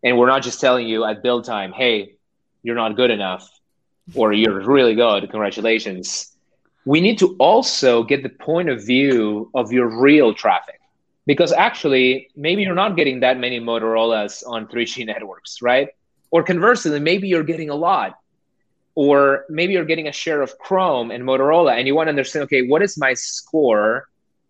and 0.03 0.17
we're 0.17 0.27
not 0.27 0.43
just 0.43 0.61
telling 0.61 0.87
you 0.87 1.03
at 1.03 1.23
build 1.23 1.45
time, 1.45 1.71
hey, 1.71 2.13
you're 2.63 2.75
not 2.75 2.95
good 2.95 3.11
enough, 3.11 3.49
or 4.13 4.33
you're 4.33 4.61
really 4.61 4.95
good, 4.95 5.29
congratulations. 5.29 6.35
We 6.85 7.01
need 7.01 7.19
to 7.19 7.35
also 7.39 8.03
get 8.03 8.23
the 8.23 8.29
point 8.29 8.69
of 8.69 8.85
view 8.85 9.49
of 9.53 9.71
your 9.71 10.01
real 10.01 10.33
traffic. 10.33 10.79
Because 11.25 11.51
actually 11.51 12.29
maybe 12.35 12.61
you're 12.63 12.75
not 12.75 12.95
getting 12.95 13.19
that 13.19 13.37
many 13.37 13.59
motorolas 13.59 14.43
on 14.47 14.67
3g 14.67 15.05
networks 15.13 15.61
right? 15.61 15.89
Or 16.31 16.43
conversely 16.43 16.99
maybe 16.99 17.27
you're 17.27 17.43
getting 17.43 17.69
a 17.69 17.75
lot. 17.75 18.17
Or 18.95 19.45
maybe 19.49 19.73
you're 19.73 19.85
getting 19.85 20.07
a 20.07 20.11
share 20.11 20.41
of 20.41 20.57
chrome 20.57 21.11
and 21.11 21.23
motorola 21.23 21.77
and 21.77 21.85
you 21.85 21.95
want 21.95 22.07
to 22.07 22.09
understand 22.09 22.43
okay 22.43 22.67
what 22.67 22.81
is 22.81 22.97
my 22.97 23.13
score 23.13 24.07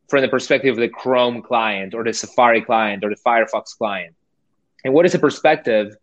from 0.07 0.21
the 0.21 0.29
perspective 0.29 0.73
of 0.75 0.79
the 0.79 0.87
chrome 0.87 1.41
client 1.41 1.93
or 1.93 2.03
the 2.03 2.13
safari 2.13 2.61
client 2.61 3.03
or 3.03 3.09
the 3.09 3.21
firefox 3.25 3.75
client 3.77 4.15
and 4.83 4.93
what 4.93 5.05
is 5.05 5.11
the 5.11 5.19
perspective 5.19 5.95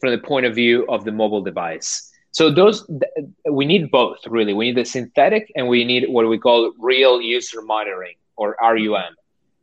from 0.00 0.10
the 0.10 0.18
point 0.18 0.46
of 0.46 0.54
view 0.54 0.86
of 0.88 1.04
the 1.04 1.12
mobile 1.12 1.42
device 1.42 2.12
so 2.32 2.50
those 2.50 2.90
we 3.48 3.66
need 3.66 3.90
both 3.90 4.18
really. 4.26 4.54
We 4.54 4.66
need 4.66 4.76
the 4.76 4.86
synthetic 4.86 5.52
and 5.54 5.68
we 5.68 5.84
need 5.84 6.08
what 6.08 6.26
we 6.28 6.38
call 6.38 6.72
real 6.78 7.20
user 7.20 7.60
monitoring 7.60 8.16
or 8.36 8.56
RUM. 8.60 9.14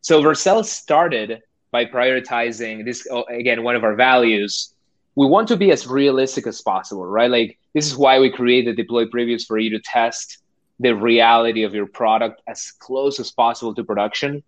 So 0.02 0.22
Vercel 0.22 0.64
started 0.64 1.42
by 1.72 1.86
prioritizing 1.86 2.86
this 2.86 3.08
oh, 3.12 3.24
again 3.24 3.64
one 3.64 3.76
of 3.76 3.84
our 3.84 3.96
values. 3.96 4.74
We 5.16 5.26
want 5.26 5.48
to 5.50 5.58
be 5.58 5.72
as 5.72 5.88
realistic 5.88 6.46
as 6.46 6.62
possible, 6.62 7.06
right? 7.06 7.30
Like 7.30 7.58
this 7.74 7.88
is 7.88 7.98
why 7.98 8.20
we 8.20 8.30
created 8.32 8.78
deploy 8.78 9.06
previews 9.06 9.46
for 9.46 9.58
you 9.58 9.72
to 9.72 9.80
test 9.80 10.38
the 10.80 10.96
reality 10.96 11.64
of 11.64 11.74
your 11.74 11.88
product 11.88 12.42
as 12.48 12.72
close 12.80 13.20
as 13.20 13.32
possible 13.32 13.74
to 13.76 13.84
production. 13.84 14.44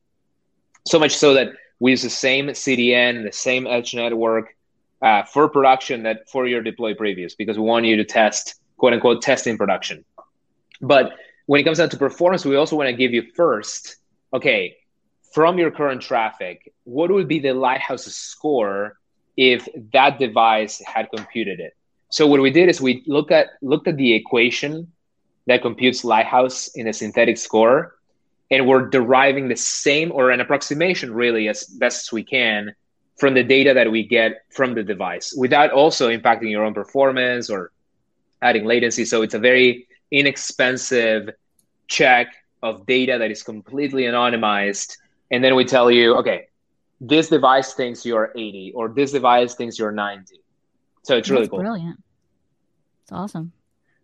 So 0.88 1.00
much 1.00 1.12
so 1.12 1.34
that 1.34 1.50
we 1.82 1.90
use 1.90 2.04
the 2.04 2.12
same 2.12 2.46
CDN, 2.48 3.24
the 3.24 3.32
same 3.34 3.66
edge 3.66 3.96
network, 3.96 4.56
uh, 5.02 5.24
for 5.24 5.50
production 5.50 6.04
that 6.04 6.30
for 6.30 6.46
your 6.46 6.62
deploy 6.62 6.94
previews 6.94 7.34
because 7.36 7.58
we 7.58 7.64
want 7.64 7.86
you 7.86 7.98
to 7.98 8.06
test 8.06 8.56
quote 8.78 8.94
unquote 8.94 9.24
test 9.24 9.48
in 9.48 9.58
production. 9.58 10.06
But 10.80 11.14
when 11.48 11.60
it 11.60 11.64
comes 11.64 11.80
down 11.80 11.90
to 11.90 11.98
performance, 11.98 12.46
we 12.46 12.56
also 12.56 12.76
want 12.76 12.88
to 12.88 12.94
give 12.94 13.14
you 13.14 13.24
first, 13.36 13.98
okay, 14.32 14.78
from 15.34 15.58
your 15.58 15.72
current 15.72 16.04
traffic, 16.04 16.72
what 16.84 17.10
would 17.10 17.28
be 17.28 17.40
the 17.40 17.54
Lighthouse 17.54 18.06
score 18.06 19.00
if 19.36 19.68
that 19.92 20.20
device 20.20 20.84
had 20.86 21.10
computed 21.10 21.60
it? 21.60 21.76
So 22.10 22.28
what 22.28 22.40
we 22.42 22.52
did 22.52 22.70
is 22.70 22.80
we 22.80 23.04
look 23.08 23.32
at 23.32 23.48
looked 23.64 23.88
at 23.88 23.98
the 23.98 24.14
equation 24.14 24.92
that 25.48 25.64
computes 25.64 26.04
Lighthouse 26.04 26.68
in 26.76 26.88
a 26.88 26.94
synthetic 26.94 27.40
score, 27.40 27.96
and 28.52 28.68
we're 28.68 28.90
deriving 28.90 29.48
the 29.48 29.56
same 29.56 30.12
or 30.12 30.30
an 30.30 30.42
approximation 30.42 31.14
really 31.14 31.48
as 31.48 31.64
best 31.64 32.08
as 32.08 32.12
we 32.12 32.24
can 32.24 32.76
from 33.18 33.34
the 33.34 33.44
data 33.44 33.74
that 33.74 33.90
we 33.90 34.06
get 34.06 34.44
from 34.50 34.76
the 34.76 34.84
device 34.84 35.34
without 35.36 35.72
also 35.72 36.10
impacting 36.10 36.52
your 36.52 36.66
own 36.66 36.74
performance 36.74 37.50
or 37.50 37.72
adding 38.42 38.66
latency. 38.66 39.06
So 39.06 39.22
it's 39.22 39.34
a 39.34 39.40
very 39.40 39.88
inexpensive 40.12 41.30
check 41.88 42.36
of 42.62 42.86
data 42.86 43.18
that 43.20 43.32
is 43.32 43.42
completely 43.42 44.04
anonymized. 44.04 44.98
And 45.30 45.44
then 45.44 45.56
we 45.56 45.64
tell 45.64 45.90
you, 45.90 46.16
okay, 46.16 46.48
this 47.00 47.30
device 47.30 47.74
thinks 47.74 48.06
you're 48.06 48.32
80 48.36 48.74
or 48.76 48.90
this 48.90 49.14
device 49.14 49.56
thinks 49.56 49.80
you're 49.80 49.92
90. 49.92 50.42
So 51.04 51.16
it's 51.16 51.30
really 51.30 51.48
cool. 51.48 51.60
Brilliant. 51.60 52.04
It's 53.04 53.12
awesome. 53.12 53.54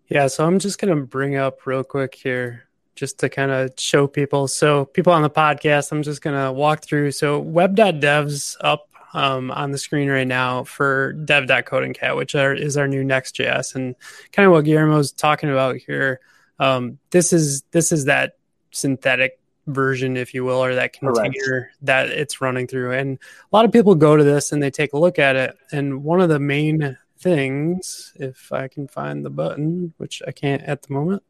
Yeah. 0.07 0.27
So 0.27 0.45
I'm 0.45 0.59
just 0.59 0.79
going 0.79 0.95
to 0.95 1.05
bring 1.05 1.35
up 1.35 1.65
real 1.65 1.83
quick 1.83 2.15
here 2.15 2.66
just 2.97 3.19
to 3.19 3.29
kind 3.29 3.51
of 3.51 3.71
show 3.77 4.07
people. 4.07 4.47
So 4.47 4.85
people 4.85 5.13
on 5.13 5.21
the 5.21 5.29
podcast, 5.29 5.91
I'm 5.91 6.03
just 6.03 6.21
going 6.21 6.35
to 6.35 6.51
walk 6.51 6.83
through. 6.83 7.11
So 7.11 7.39
web.dev's 7.39 8.57
up 8.59 8.89
um, 9.13 9.51
on 9.51 9.71
the 9.71 9.77
screen 9.77 10.09
right 10.09 10.27
now 10.27 10.63
for 10.63 11.13
dev.codingcat, 11.13 12.17
which 12.17 12.35
are, 12.35 12.53
is 12.53 12.75
our 12.75 12.87
new 12.87 13.03
Next.js, 13.03 13.75
and 13.75 13.95
kind 14.33 14.45
of 14.45 14.51
what 14.51 14.65
Guillermo's 14.65 15.11
talking 15.11 15.49
about 15.49 15.77
here. 15.77 16.19
Um, 16.59 16.99
this 17.11 17.31
is 17.31 17.61
this 17.71 17.91
is 17.91 18.05
that 18.05 18.33
synthetic 18.71 19.39
version, 19.67 20.17
if 20.17 20.33
you 20.33 20.43
will, 20.43 20.63
or 20.63 20.75
that 20.75 20.93
container 20.93 21.31
Correct. 21.45 21.75
that 21.83 22.09
it's 22.09 22.41
running 22.41 22.67
through. 22.67 22.93
And 22.93 23.17
a 23.19 23.55
lot 23.55 23.65
of 23.65 23.71
people 23.71 23.95
go 23.95 24.17
to 24.17 24.23
this 24.23 24.51
and 24.51 24.61
they 24.61 24.71
take 24.71 24.93
a 24.93 24.97
look 24.97 25.19
at 25.19 25.35
it. 25.35 25.55
And 25.71 26.03
one 26.03 26.21
of 26.21 26.29
the 26.29 26.39
main 26.39 26.97
things, 27.19 28.13
if 28.15 28.51
I 28.51 28.67
can 28.67 28.87
find 28.87 29.23
the 29.23 29.29
button, 29.29 29.93
which 29.97 30.21
I 30.27 30.31
can't 30.31 30.63
at 30.63 30.83
the 30.83 30.93
moment, 30.93 31.23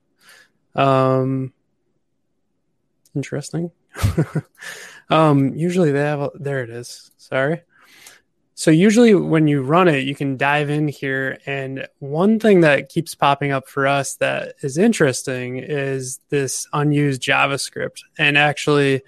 um, 0.76 1.54
interesting. 3.18 3.72
um, 5.10 5.54
usually 5.56 5.92
they 5.92 6.00
have 6.00 6.22
a, 6.22 6.32
there 6.36 6.64
it 6.64 6.70
is. 6.70 7.12
Sorry. 7.18 7.64
So 8.54 8.72
usually 8.72 9.14
when 9.14 9.48
you 9.48 9.62
run 9.62 9.88
it, 9.88 10.06
you 10.06 10.16
can 10.16 10.38
dive 10.38 10.70
in 10.70 10.88
here. 10.88 11.38
And 11.46 11.88
one 12.00 12.40
thing 12.40 12.62
that 12.62 12.90
keeps 12.90 13.14
popping 13.14 13.52
up 13.52 13.68
for 13.68 13.86
us 13.86 14.16
that 14.16 14.56
is 14.62 14.78
interesting 14.78 15.58
is 15.58 16.20
this 16.30 16.68
unused 16.74 17.22
JavaScript. 17.22 18.02
And 18.18 18.38
actually, 18.38 19.02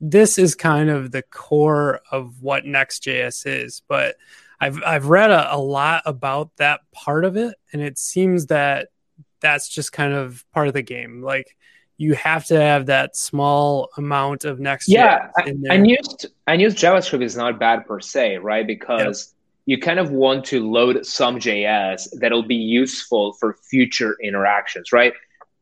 this 0.00 0.38
is 0.38 0.54
kind 0.54 0.90
of 0.90 1.10
the 1.10 1.22
core 1.22 2.00
of 2.10 2.42
what 2.42 2.64
Next.js 2.64 3.46
is. 3.46 3.82
But 3.88 4.16
I've 4.60 4.82
I've 4.82 5.06
read 5.08 5.30
a, 5.30 5.54
a 5.54 5.58
lot 5.58 6.02
about 6.06 6.56
that 6.56 6.80
part 6.92 7.24
of 7.24 7.36
it, 7.36 7.54
and 7.72 7.82
it 7.82 7.98
seems 7.98 8.46
that 8.46 8.88
that's 9.40 9.68
just 9.68 9.92
kind 9.92 10.14
of 10.14 10.44
part 10.52 10.68
of 10.68 10.74
the 10.74 10.82
game. 10.82 11.22
Like 11.22 11.56
you 11.96 12.14
have 12.14 12.44
to 12.46 12.60
have 12.60 12.86
that 12.86 13.16
small 13.16 13.88
amount 13.96 14.44
of 14.44 14.58
next 14.58 14.88
yeah 14.88 15.30
and 15.46 15.88
used 15.88 16.26
and 16.46 16.60
used 16.60 16.76
javascript 16.76 17.22
is 17.22 17.36
not 17.36 17.58
bad 17.58 17.86
per 17.86 18.00
se 18.00 18.38
right? 18.38 18.66
Because 18.66 19.34
yep. 19.66 19.78
you 19.78 19.82
kind 19.82 19.98
of 19.98 20.10
want 20.10 20.44
to 20.46 20.68
load 20.68 21.06
some 21.06 21.38
js 21.38 22.08
that'll 22.20 22.42
be 22.42 22.56
useful 22.56 23.32
for 23.34 23.54
future 23.70 24.16
interactions 24.22 24.92
right? 24.92 25.14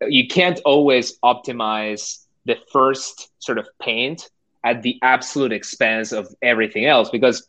You 0.09 0.27
can't 0.27 0.59
always 0.65 1.19
optimize 1.21 2.25
the 2.45 2.57
first 2.73 3.31
sort 3.39 3.59
of 3.59 3.69
paint 3.81 4.29
at 4.65 4.83
the 4.83 4.99
absolute 5.03 5.53
expense 5.53 6.13
of 6.13 6.29
everything 6.43 6.87
else 6.87 7.11
because 7.11 7.47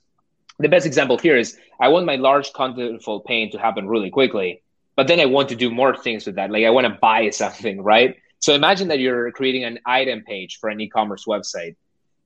the 0.60 0.70
best 0.70 0.86
example 0.86 1.18
here 1.18 1.38
is 1.38 1.58
i 1.80 1.88
want 1.88 2.06
my 2.06 2.16
large 2.16 2.52
contentful 2.54 3.26
paint 3.26 3.52
to 3.52 3.58
happen 3.58 3.88
really 3.88 4.10
quickly 4.10 4.62
but 4.96 5.08
then 5.08 5.20
i 5.20 5.26
want 5.26 5.50
to 5.50 5.56
do 5.56 5.72
more 5.72 5.96
things 5.96 6.26
with 6.26 6.36
that. 6.36 6.52
Like 6.52 6.66
i 6.66 6.70
want 6.70 6.86
to 6.86 6.98
buy 7.02 7.30
something 7.32 7.82
right 7.82 8.18
so 8.44 8.54
imagine 8.54 8.90
that 8.90 9.00
you're 9.00 9.32
creating 9.32 9.64
an 9.64 9.80
item 9.86 10.22
page 10.22 10.60
for 10.60 10.70
an 10.70 10.82
e-commerce 10.82 11.24
website. 11.24 11.78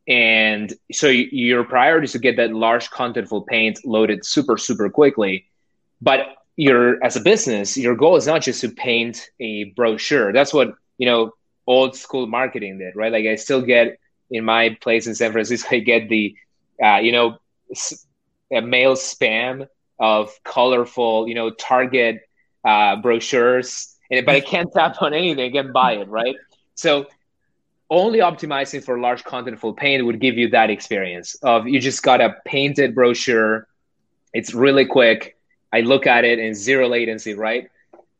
And 0.08 0.74
so 0.92 1.10
your 1.10 1.64
priority 1.64 2.06
is 2.06 2.14
to 2.14 2.18
get 2.18 2.38
that 2.38 2.52
large 2.52 2.90
contentful 2.90 3.46
paint 3.46 3.86
loaded 3.86 4.26
super, 4.26 4.58
super 4.58 4.90
quickly. 4.90 5.46
But 6.02 6.22
your 6.56 7.04
as 7.04 7.18
a 7.18 7.22
business, 7.22 7.78
your 7.78 7.96
goal 7.96 8.16
is 8.16 8.26
not 8.26 8.42
just 8.42 8.62
to 8.62 8.70
paint 8.70 9.30
a 9.40 9.66
brochure. 9.76 10.34
That's 10.34 10.52
what, 10.52 10.74
you 10.98 11.06
know, 11.06 11.34
old 11.68 11.96
school 11.96 12.26
marketing 12.26 12.80
did, 12.80 12.96
right? 12.96 13.12
Like 13.12 13.28
I 13.28 13.36
still 13.36 13.62
get 13.62 14.00
in 14.32 14.44
my 14.44 14.76
place 14.82 15.06
in 15.06 15.14
San 15.14 15.32
Francisco, 15.32 15.70
I 15.76 15.82
get 15.82 16.10
the, 16.10 16.36
uh, 16.84 16.98
you 16.98 17.12
know, 17.12 17.38
a 18.52 18.62
mail 18.62 18.96
spam 18.96 19.68
of 20.00 20.32
colorful, 20.44 21.28
you 21.28 21.36
know, 21.36 21.52
Target 21.52 22.22
uh, 22.66 22.96
brochures 22.96 23.94
but 24.10 24.30
I 24.30 24.42
can't 24.42 24.72
tap 24.74 25.02
on 25.02 25.14
anything 25.14 25.58
and 25.58 25.74
buy 25.74 25.94
it, 25.94 26.08
right? 26.08 26.36
So 26.76 27.08
only 27.90 28.20
optimizing 28.20 28.84
for 28.84 29.00
large 29.00 29.24
contentful 29.24 29.76
paint 29.78 30.06
would 30.06 30.20
give 30.20 30.38
you 30.38 30.50
that 30.50 30.70
experience 30.70 31.36
of 31.36 31.68
you 31.68 31.80
just 31.80 32.04
got 32.04 32.22
a 32.22 32.36
painted 32.46 32.94
brochure. 32.94 33.68
It's 34.34 34.54
really 34.54 34.86
quick. 34.86 35.38
I 35.74 35.82
look 35.82 36.08
at 36.08 36.26
it 36.26 36.40
in 36.40 36.54
zero 36.54 36.88
latency, 36.88 37.34
right? 37.34 37.70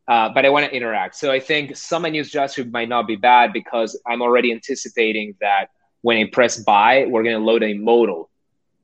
Uh, 0.06 0.30
but 0.30 0.46
I 0.46 0.48
want 0.48 0.64
to 0.64 0.74
interact. 0.74 1.16
So 1.16 1.30
I 1.30 1.38
think 1.38 1.76
some 1.76 2.06
unused 2.06 2.32
JavaScript 2.32 2.70
might 2.70 2.88
not 2.88 3.06
be 3.06 3.16
bad 3.16 3.52
because 3.52 3.98
I'm 4.06 4.22
already 4.22 4.52
anticipating 4.52 5.34
that 5.40 5.66
when 6.00 6.16
I 6.16 6.30
press 6.30 6.56
buy, 6.58 7.04
we're 7.06 7.22
going 7.22 7.36
to 7.36 7.44
load 7.44 7.62
a 7.62 7.74
modal 7.74 8.30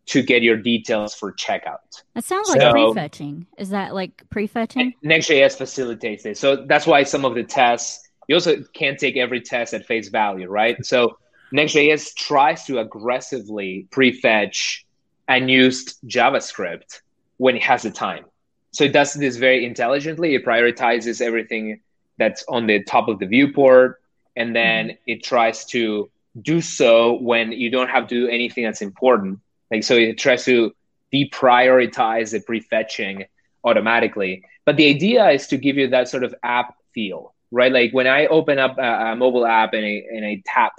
to 0.07 0.23
get 0.23 0.43
your 0.43 0.57
details 0.57 1.15
for 1.15 1.33
checkout. 1.33 2.03
That 2.15 2.25
sounds 2.25 2.49
like 2.49 2.61
so, 2.61 2.73
prefetching. 2.73 3.47
Is 3.59 3.71
that 3.71 3.95
like 3.95 4.23
prefetching? 4.29 4.95
Next.js 5.03 5.57
facilitates 5.57 6.27
it. 6.27 6.37
So 6.37 6.65
that's 6.67 6.87
why 6.87 7.05
some 7.05 7.25
of 7.25 7.35
the 7.35 7.43
tests, 7.43 8.09
you 8.29 8.35
also 8.35 8.63
can't 8.75 8.99
take 8.99 9.17
every 9.17 9.41
test 9.41 9.73
at 9.75 9.87
face 9.87 10.09
value, 10.09 10.49
right? 10.49 10.85
So 10.85 11.19
Next.js 11.53 12.15
tries 12.15 12.65
to 12.65 12.81
aggressively 12.81 13.87
prefetch 13.91 14.85
unused 15.29 15.97
JavaScript 16.07 17.01
when 17.39 17.57
it 17.57 17.63
has 17.63 17.83
the 17.83 17.91
time. 17.91 18.25
So 18.73 18.85
it 18.85 18.93
does 18.93 19.15
this 19.15 19.37
very 19.37 19.65
intelligently. 19.65 20.35
It 20.35 20.45
prioritizes 20.45 21.21
everything 21.21 21.81
that's 22.19 22.45
on 22.49 22.67
the 22.67 22.83
top 22.85 23.09
of 23.09 23.19
the 23.19 23.27
viewport, 23.27 24.03
and 24.37 24.55
then 24.55 24.89
mm-hmm. 24.89 24.97
it 25.07 25.23
tries 25.23 25.65
to 25.67 26.11
do 26.43 26.61
so 26.61 27.15
when 27.21 27.53
you 27.53 27.71
don't 27.71 27.89
have 27.89 28.09
to 28.09 28.15
do 28.27 28.29
anything 28.29 28.65
that's 28.65 28.83
important. 28.83 29.39
Like 29.75 29.85
so, 29.85 29.97
it 29.97 30.19
tries 30.19 30.45
to 30.45 30.75
deprioritize 31.13 32.31
the 32.31 32.41
prefetching 32.41 33.27
automatically. 33.65 34.45
But 34.65 34.77
the 34.77 34.89
idea 34.89 35.29
is 35.31 35.49
to 35.49 35.57
give 35.57 35.77
you 35.77 35.89
that 35.89 36.09
sort 36.09 36.25
of 36.25 36.35
app 36.43 36.77
feel, 36.93 37.35
right? 37.51 37.73
Like 37.73 37.93
when 37.93 38.07
I 38.07 38.27
open 38.27 38.59
up 38.59 38.79
a, 38.79 39.13
a 39.13 39.17
mobile 39.17 39.47
app 39.47 39.75
and 39.75 39.85
I, 39.85 40.03
and 40.11 40.25
a 40.25 40.43
tap, 40.47 40.73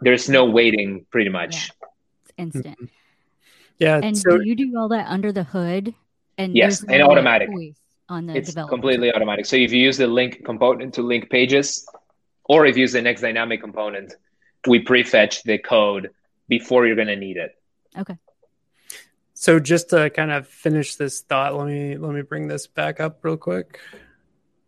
there's 0.00 0.28
no 0.28 0.44
waiting, 0.44 1.06
pretty 1.10 1.30
much. 1.30 1.54
Yeah. 1.54 1.88
It's 2.22 2.32
instant. 2.36 2.78
Mm-hmm. 2.78 2.84
Yeah. 3.78 4.00
And 4.02 4.16
so, 4.16 4.38
do 4.38 4.44
you 4.44 4.54
do 4.54 4.76
all 4.76 4.88
that 4.88 5.06
under 5.08 5.32
the 5.32 5.44
hood? 5.44 5.94
And 6.36 6.54
yes, 6.54 6.84
and 6.84 7.02
automatic 7.02 7.48
on 8.08 8.26
the 8.26 8.36
it's 8.36 8.54
completely 8.54 9.12
automatic. 9.12 9.46
So 9.46 9.56
if 9.56 9.72
you 9.72 9.80
use 9.82 9.96
the 9.96 10.06
link 10.06 10.44
component 10.44 10.94
to 10.94 11.02
link 11.02 11.30
pages, 11.30 11.86
or 12.44 12.66
if 12.66 12.76
you 12.76 12.82
use 12.82 12.92
the 12.92 13.02
next 13.02 13.22
dynamic 13.22 13.60
component, 13.60 14.14
we 14.66 14.84
prefetch 14.84 15.42
the 15.42 15.58
code 15.58 16.10
before 16.48 16.86
you're 16.86 16.96
going 16.96 17.08
to 17.08 17.16
need 17.16 17.36
it. 17.36 17.56
Okay. 17.96 18.16
So 19.34 19.60
just 19.60 19.90
to 19.90 20.10
kind 20.10 20.32
of 20.32 20.48
finish 20.48 20.96
this 20.96 21.20
thought, 21.20 21.56
let 21.56 21.68
me 21.68 21.96
let 21.96 22.12
me 22.12 22.22
bring 22.22 22.48
this 22.48 22.66
back 22.66 22.98
up 23.00 23.24
real 23.24 23.36
quick. 23.36 23.78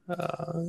Uh, 0.08 0.62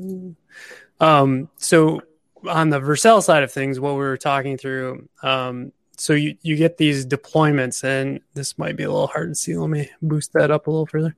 um, 0.99 1.49
so 1.57 2.01
on 2.47 2.69
the 2.69 2.79
Vercel 2.79 3.21
side 3.21 3.43
of 3.43 3.51
things, 3.51 3.79
what 3.79 3.93
we 3.93 3.99
were 3.99 4.17
talking 4.17 4.57
through, 4.57 5.07
um, 5.21 5.71
so 6.01 6.13
you, 6.13 6.35
you 6.41 6.55
get 6.55 6.77
these 6.77 7.05
deployments 7.05 7.83
and 7.83 8.21
this 8.33 8.57
might 8.57 8.75
be 8.75 8.83
a 8.83 8.91
little 8.91 9.07
hard 9.07 9.29
to 9.29 9.35
see 9.35 9.55
let 9.55 9.69
me 9.69 9.89
boost 10.01 10.33
that 10.33 10.49
up 10.49 10.65
a 10.65 10.71
little 10.71 10.87
further 10.87 11.15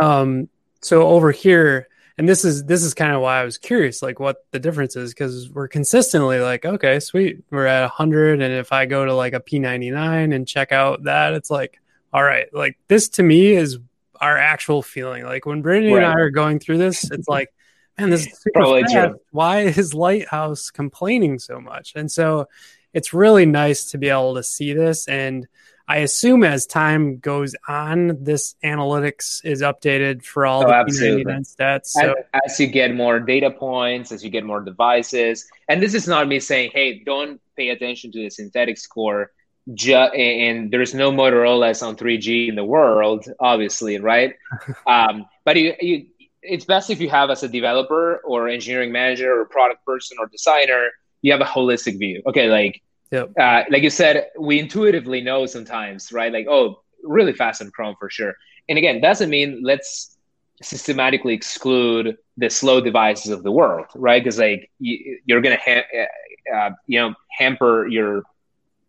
um, 0.00 0.48
so 0.80 1.08
over 1.08 1.32
here 1.32 1.88
and 2.22 2.28
this 2.28 2.44
is 2.44 2.64
this 2.66 2.84
is 2.84 2.94
kind 2.94 3.10
of 3.10 3.20
why 3.20 3.40
i 3.40 3.44
was 3.44 3.58
curious 3.58 4.00
like 4.00 4.20
what 4.20 4.46
the 4.52 4.60
difference 4.60 4.94
is 4.94 5.12
because 5.12 5.50
we're 5.50 5.66
consistently 5.66 6.38
like 6.38 6.64
okay 6.64 7.00
sweet 7.00 7.42
we're 7.50 7.66
at 7.66 7.80
100 7.80 8.40
and 8.40 8.54
if 8.54 8.70
i 8.70 8.86
go 8.86 9.04
to 9.04 9.12
like 9.12 9.32
a 9.32 9.40
p99 9.40 10.32
and 10.32 10.46
check 10.46 10.70
out 10.70 11.02
that 11.02 11.32
it's 11.32 11.50
like 11.50 11.80
all 12.12 12.22
right 12.22 12.46
like 12.54 12.78
this 12.86 13.08
to 13.08 13.24
me 13.24 13.48
is 13.48 13.80
our 14.20 14.38
actual 14.38 14.82
feeling 14.82 15.24
like 15.24 15.46
when 15.46 15.62
brittany 15.62 15.92
right. 15.92 16.04
and 16.04 16.12
i 16.12 16.14
are 16.14 16.30
going 16.30 16.60
through 16.60 16.78
this 16.78 17.10
it's 17.10 17.26
like 17.26 17.52
man 17.98 18.08
this 18.08 18.24
is 18.24 18.38
super 18.38 18.80
fast. 18.86 19.16
why 19.32 19.62
is 19.62 19.92
lighthouse 19.92 20.70
complaining 20.70 21.40
so 21.40 21.60
much 21.60 21.92
and 21.96 22.08
so 22.08 22.46
it's 22.92 23.14
really 23.14 23.46
nice 23.46 23.90
to 23.90 23.98
be 23.98 24.08
able 24.08 24.34
to 24.34 24.42
see 24.42 24.72
this. 24.72 25.08
And 25.08 25.46
I 25.88 25.98
assume 25.98 26.44
as 26.44 26.66
time 26.66 27.18
goes 27.18 27.54
on, 27.68 28.22
this 28.22 28.54
analytics 28.64 29.44
is 29.44 29.62
updated 29.62 30.24
for 30.24 30.46
all 30.46 30.64
oh, 30.64 30.68
the 30.68 30.74
absolutely. 30.74 31.32
stats. 31.34 31.86
So. 31.86 32.14
As, 32.32 32.52
as, 32.52 32.60
you 32.60 32.66
get 32.66 32.94
more 32.94 33.20
data 33.20 33.50
points, 33.50 34.12
as 34.12 34.24
you 34.24 34.30
get 34.30 34.44
more 34.44 34.60
devices, 34.60 35.46
and 35.68 35.82
this 35.82 35.94
is 35.94 36.08
not 36.08 36.28
me 36.28 36.40
saying, 36.40 36.70
"Hey, 36.72 37.02
don't 37.04 37.40
pay 37.56 37.70
attention 37.70 38.12
to 38.12 38.18
the 38.18 38.30
synthetic 38.30 38.78
score." 38.78 39.32
Ju- 39.74 39.94
and 39.94 40.72
there's 40.72 40.92
no 40.92 41.12
Motorola's 41.12 41.82
on 41.82 41.94
3G 41.96 42.48
in 42.48 42.56
the 42.56 42.64
world, 42.64 43.26
obviously, 43.38 43.98
right? 43.98 44.34
um, 44.88 45.26
but 45.44 45.56
you, 45.56 45.74
you, 45.80 46.06
it's 46.42 46.64
best 46.64 46.90
if 46.90 47.00
you 47.00 47.08
have 47.10 47.30
as 47.30 47.44
a 47.44 47.48
developer 47.48 48.16
or 48.24 48.48
engineering 48.48 48.90
manager 48.90 49.40
or 49.40 49.44
product 49.44 49.84
person 49.84 50.16
or 50.18 50.26
designer 50.26 50.90
you 51.22 51.32
have 51.32 51.40
a 51.40 51.44
holistic 51.44 51.98
view. 51.98 52.22
Okay, 52.26 52.48
like 52.48 52.82
yep. 53.12 53.30
uh, 53.38 53.62
like 53.70 53.82
you 53.82 53.90
said, 53.90 54.30
we 54.38 54.58
intuitively 54.58 55.20
know 55.20 55.46
sometimes, 55.46 56.12
right? 56.12 56.32
Like, 56.32 56.46
oh, 56.48 56.82
really 57.04 57.32
fast 57.32 57.62
on 57.62 57.70
Chrome 57.70 57.96
for 57.98 58.10
sure. 58.10 58.34
And 58.68 58.78
again, 58.78 59.00
doesn't 59.00 59.30
mean 59.30 59.60
let's 59.62 60.16
systematically 60.62 61.34
exclude 61.34 62.16
the 62.36 62.48
slow 62.48 62.80
devices 62.80 63.30
of 63.30 63.42
the 63.42 63.52
world, 63.52 63.86
right? 63.94 64.22
Because 64.22 64.38
like 64.38 64.70
you, 64.78 65.18
are 65.30 65.40
gonna 65.40 65.58
ha- 65.64 65.84
uh, 65.94 66.56
uh, 66.56 66.70
you 66.86 67.00
know 67.00 67.14
hamper 67.30 67.86
your 67.88 68.22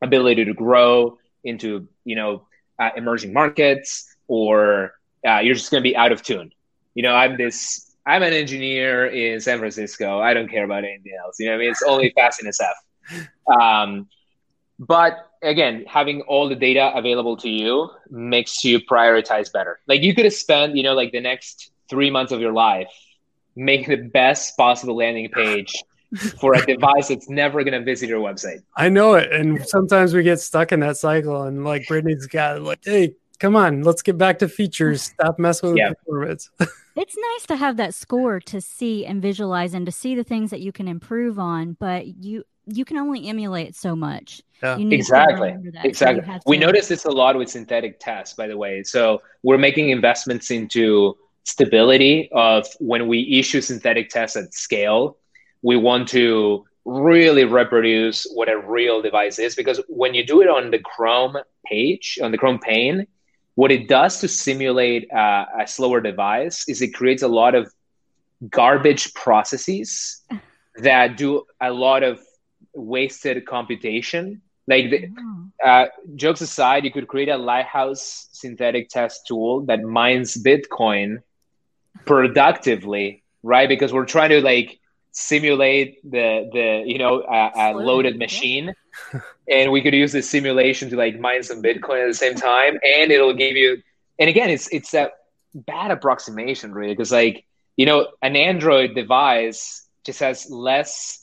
ability 0.02 0.46
to 0.46 0.54
grow 0.54 1.18
into 1.44 1.88
you 2.06 2.16
know 2.16 2.46
uh, 2.80 2.92
emerging 2.96 3.34
markets, 3.34 4.16
or 4.28 4.94
uh, 5.28 5.40
you're 5.40 5.56
just 5.56 5.72
gonna 5.72 5.82
be 5.82 5.96
out 5.96 6.12
of 6.12 6.22
tune. 6.22 6.52
You 6.94 7.04
know, 7.04 7.16
I'm 7.16 7.38
this 7.38 7.96
I'm 8.06 8.24
an 8.24 8.34
engineer 8.34 9.08
in 9.08 9.40
San 9.40 9.60
Francisco. 9.60 10.20
I 10.20 10.34
don't 10.34 10.50
care 10.50 10.66
about 10.66 10.84
anything 10.84 11.14
else. 11.24 11.40
You 11.40 11.48
know, 11.48 11.56
I 11.56 11.58
mean, 11.58 11.72
it's 11.72 11.84
only 11.84 12.12
fast 12.16 12.42
SF. 12.42 12.74
Um, 13.60 14.08
but 14.80 15.30
again, 15.42 15.86
having 15.88 16.22
all 16.22 16.50
the 16.50 16.56
data 16.56 16.92
available 16.96 17.38
to 17.38 17.50
you 17.50 17.90
makes 18.10 18.64
you 18.64 18.80
prioritize 18.80 19.52
better. 19.52 19.80
Like 19.88 20.02
you 20.02 20.16
could 20.16 20.26
have 20.26 20.34
spent, 20.34 20.76
you 20.76 20.84
know, 20.84 20.94
like 20.94 21.12
the 21.12 21.20
next 21.20 21.72
three 21.90 22.10
months 22.10 22.32
of 22.32 22.40
your 22.40 22.54
life 22.54 22.90
making 23.56 23.90
the 23.90 24.08
best 24.10 24.58
possible 24.58 24.96
landing 24.96 25.30
page 25.30 25.74
for 26.40 26.54
a 26.56 26.66
device 26.66 27.10
that's 27.10 27.30
never 27.30 27.64
going 27.64 27.74
to 27.74 27.84
visit 27.84 28.10
your 28.10 28.20
website. 28.20 28.64
I 28.76 28.90
know 28.90 29.16
it. 29.16 29.32
And 29.32 29.66
sometimes 29.68 30.14
we 30.14 30.24
get 30.24 30.40
stuck 30.40 30.72
in 30.72 30.80
that 30.80 30.98
cycle. 30.98 31.44
And 31.44 31.64
like 31.64 31.88
Brittany's 31.88 32.26
got 32.26 32.62
like, 32.62 32.80
hey, 32.84 33.16
come 33.40 33.56
on, 33.56 33.84
let's 33.84 34.02
get 34.02 34.18
back 34.18 34.40
to 34.40 34.48
features. 34.48 35.02
Stop 35.20 35.40
messing 35.40 35.70
with 35.70 35.78
yeah. 35.78 35.90
performance. 35.94 36.50
it's 36.96 37.18
nice 37.18 37.46
to 37.48 37.56
have 37.56 37.78
that 37.78 37.94
score 37.94 38.40
to 38.40 38.62
see 38.62 39.06
and 39.06 39.22
visualize 39.22 39.74
and 39.74 39.86
to 39.86 39.92
see 39.92 40.16
the 40.16 40.24
things 40.24 40.50
that 40.52 40.62
you 40.62 40.72
can 40.72 40.88
improve 40.88 41.38
on, 41.40 41.76
but 41.80 42.08
you 42.08 42.44
you 42.66 42.86
can 42.86 42.98
only 42.98 43.28
emulate 43.28 43.76
so 43.76 43.96
much. 43.96 44.42
Yeah. 44.62 44.78
exactly. 44.78 45.56
Exactly. 45.84 46.24
So 46.26 46.40
we 46.46 46.58
notice 46.58 46.88
this 46.88 47.06
a 47.06 47.12
lot 47.12 47.38
with 47.38 47.50
synthetic 47.50 48.00
tests, 48.00 48.34
by 48.36 48.48
the 48.48 48.58
way. 48.58 48.84
So 48.84 49.22
we're 49.44 49.58
making 49.58 49.90
investments 49.90 50.52
into 50.52 51.18
stability 51.44 52.30
of 52.32 52.66
when 52.80 53.08
we 53.08 53.40
issue 53.40 53.60
synthetic 53.60 54.10
tests 54.10 54.38
at 54.38 54.54
scale. 54.54 55.18
We 55.62 55.76
want 55.76 56.08
to 56.10 56.66
really 56.86 57.46
reproduce 57.46 58.26
what 58.34 58.50
a 58.50 58.58
real 58.58 59.02
device 59.02 59.40
is 59.40 59.56
because 59.56 59.82
when 59.88 60.14
you 60.14 60.26
do 60.26 60.42
it 60.42 60.50
on 60.50 60.72
the 60.72 60.80
Chrome 60.80 61.38
page, 61.66 62.20
on 62.22 62.32
the 62.32 62.38
Chrome 62.38 62.60
pane, 62.60 63.08
what 63.56 63.72
it 63.72 63.88
does 63.88 64.20
to 64.22 64.28
simulate 64.28 65.12
uh, 65.14 65.46
a 65.60 65.68
slower 65.68 66.02
device 66.02 66.68
is 66.68 66.82
it 66.82 66.94
creates 66.94 67.22
a 67.22 67.28
lot 67.28 67.56
of 67.56 67.72
garbage 68.50 69.14
processes 69.14 70.22
that 70.78 71.18
do 71.18 71.44
a 71.62 71.72
lot 71.72 72.04
of 72.04 72.20
wasted 72.74 73.46
computation. 73.46 74.42
Like 74.68 74.90
the, 74.92 75.10
uh, 75.64 75.86
jokes 76.16 76.42
aside, 76.42 76.86
you 76.86 76.92
could 76.92 77.08
create 77.08 77.30
a 77.30 77.38
lighthouse 77.38 78.30
synthetic 78.32 78.90
test 78.90 79.28
tool 79.28 79.66
that 79.66 79.82
mines 79.82 80.42
Bitcoin 80.42 81.22
productively, 82.06 83.24
right? 83.44 83.68
Because 83.68 83.92
we're 83.92 84.06
trying 84.06 84.30
to 84.30 84.42
like 84.42 84.80
simulate 85.14 86.00
the 86.10 86.50
the 86.52 86.84
you 86.88 86.98
know 86.98 87.22
a, 87.22 87.52
a 87.56 87.74
loaded 87.74 88.18
machine 88.18 88.74
and 89.48 89.72
we 89.72 89.80
could 89.80 89.94
use 89.94 90.12
this 90.12 90.28
simulation 90.28 90.90
to 90.90 90.96
like 90.96 91.20
mine 91.20 91.44
some 91.44 91.62
bitcoin 91.62 92.02
at 92.02 92.08
the 92.08 92.16
same 92.16 92.34
time 92.34 92.80
and 92.84 93.12
it'll 93.12 93.34
give 93.34 93.56
you 93.56 93.78
and 94.18 94.28
again 94.28 94.50
it's 94.50 94.68
it's 94.70 94.92
a 94.96 95.12
bad 95.54 95.92
approximation 95.92 96.74
really 96.74 96.94
because 96.94 97.12
like 97.12 97.46
you 97.78 97.86
know 97.86 98.08
an 98.24 98.36
android 98.36 98.96
device 98.96 99.88
just 100.04 100.20
has 100.20 100.50
less 100.50 101.23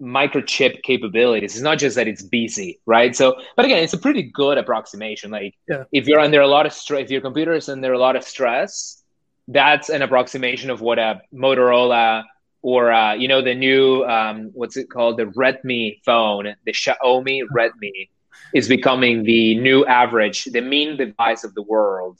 microchip 0.00 0.82
capabilities 0.82 1.54
it's 1.54 1.62
not 1.62 1.78
just 1.78 1.96
that 1.96 2.08
it's 2.08 2.22
busy 2.22 2.80
right 2.86 3.16
so 3.16 3.36
but 3.56 3.64
again 3.64 3.82
it's 3.82 3.92
a 3.92 3.98
pretty 3.98 4.22
good 4.22 4.58
approximation 4.58 5.30
like 5.30 5.54
yeah. 5.68 5.84
if 5.92 6.06
you're 6.06 6.20
under 6.20 6.40
a 6.40 6.46
lot 6.46 6.66
of 6.66 6.72
stress 6.72 7.02
if 7.02 7.10
your 7.10 7.20
computer 7.20 7.52
is 7.52 7.68
under 7.68 7.92
a 7.92 7.98
lot 7.98 8.16
of 8.16 8.24
stress 8.24 9.02
that's 9.48 9.88
an 9.88 10.02
approximation 10.02 10.70
of 10.70 10.80
what 10.80 10.98
a 10.98 11.20
motorola 11.34 12.22
or 12.62 12.92
uh, 12.92 13.14
you 13.14 13.28
know 13.28 13.42
the 13.42 13.54
new 13.54 14.04
um, 14.04 14.50
what's 14.54 14.76
it 14.76 14.88
called 14.88 15.18
the 15.18 15.24
Redmi 15.24 16.00
phone, 16.04 16.54
the 16.64 16.72
Xiaomi 16.72 17.42
Redmi 17.54 18.08
is 18.54 18.68
becoming 18.68 19.24
the 19.24 19.58
new 19.58 19.84
average, 19.86 20.44
the 20.44 20.60
mean 20.60 20.96
device 20.96 21.44
of 21.44 21.54
the 21.54 21.62
world. 21.62 22.18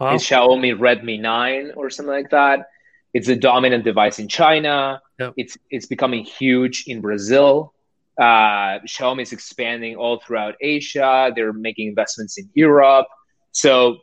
Wow. 0.00 0.14
Is 0.14 0.22
Xiaomi 0.22 0.78
Redmi 0.78 1.20
9 1.20 1.72
or 1.76 1.90
something 1.90 2.12
like 2.12 2.30
that. 2.30 2.68
It's 3.14 3.26
the 3.26 3.36
dominant 3.36 3.84
device 3.84 4.18
in 4.18 4.28
China. 4.28 5.00
Yep. 5.18 5.34
It's 5.36 5.58
it's 5.70 5.86
becoming 5.86 6.24
huge 6.24 6.84
in 6.86 7.00
Brazil. 7.00 7.74
Uh, 8.18 8.80
Xiaomi 8.86 9.22
is 9.22 9.32
expanding 9.32 9.96
all 9.96 10.20
throughout 10.20 10.56
Asia. 10.60 11.32
They're 11.34 11.52
making 11.52 11.88
investments 11.88 12.36
in 12.36 12.48
Europe. 12.54 13.06
So 13.52 13.98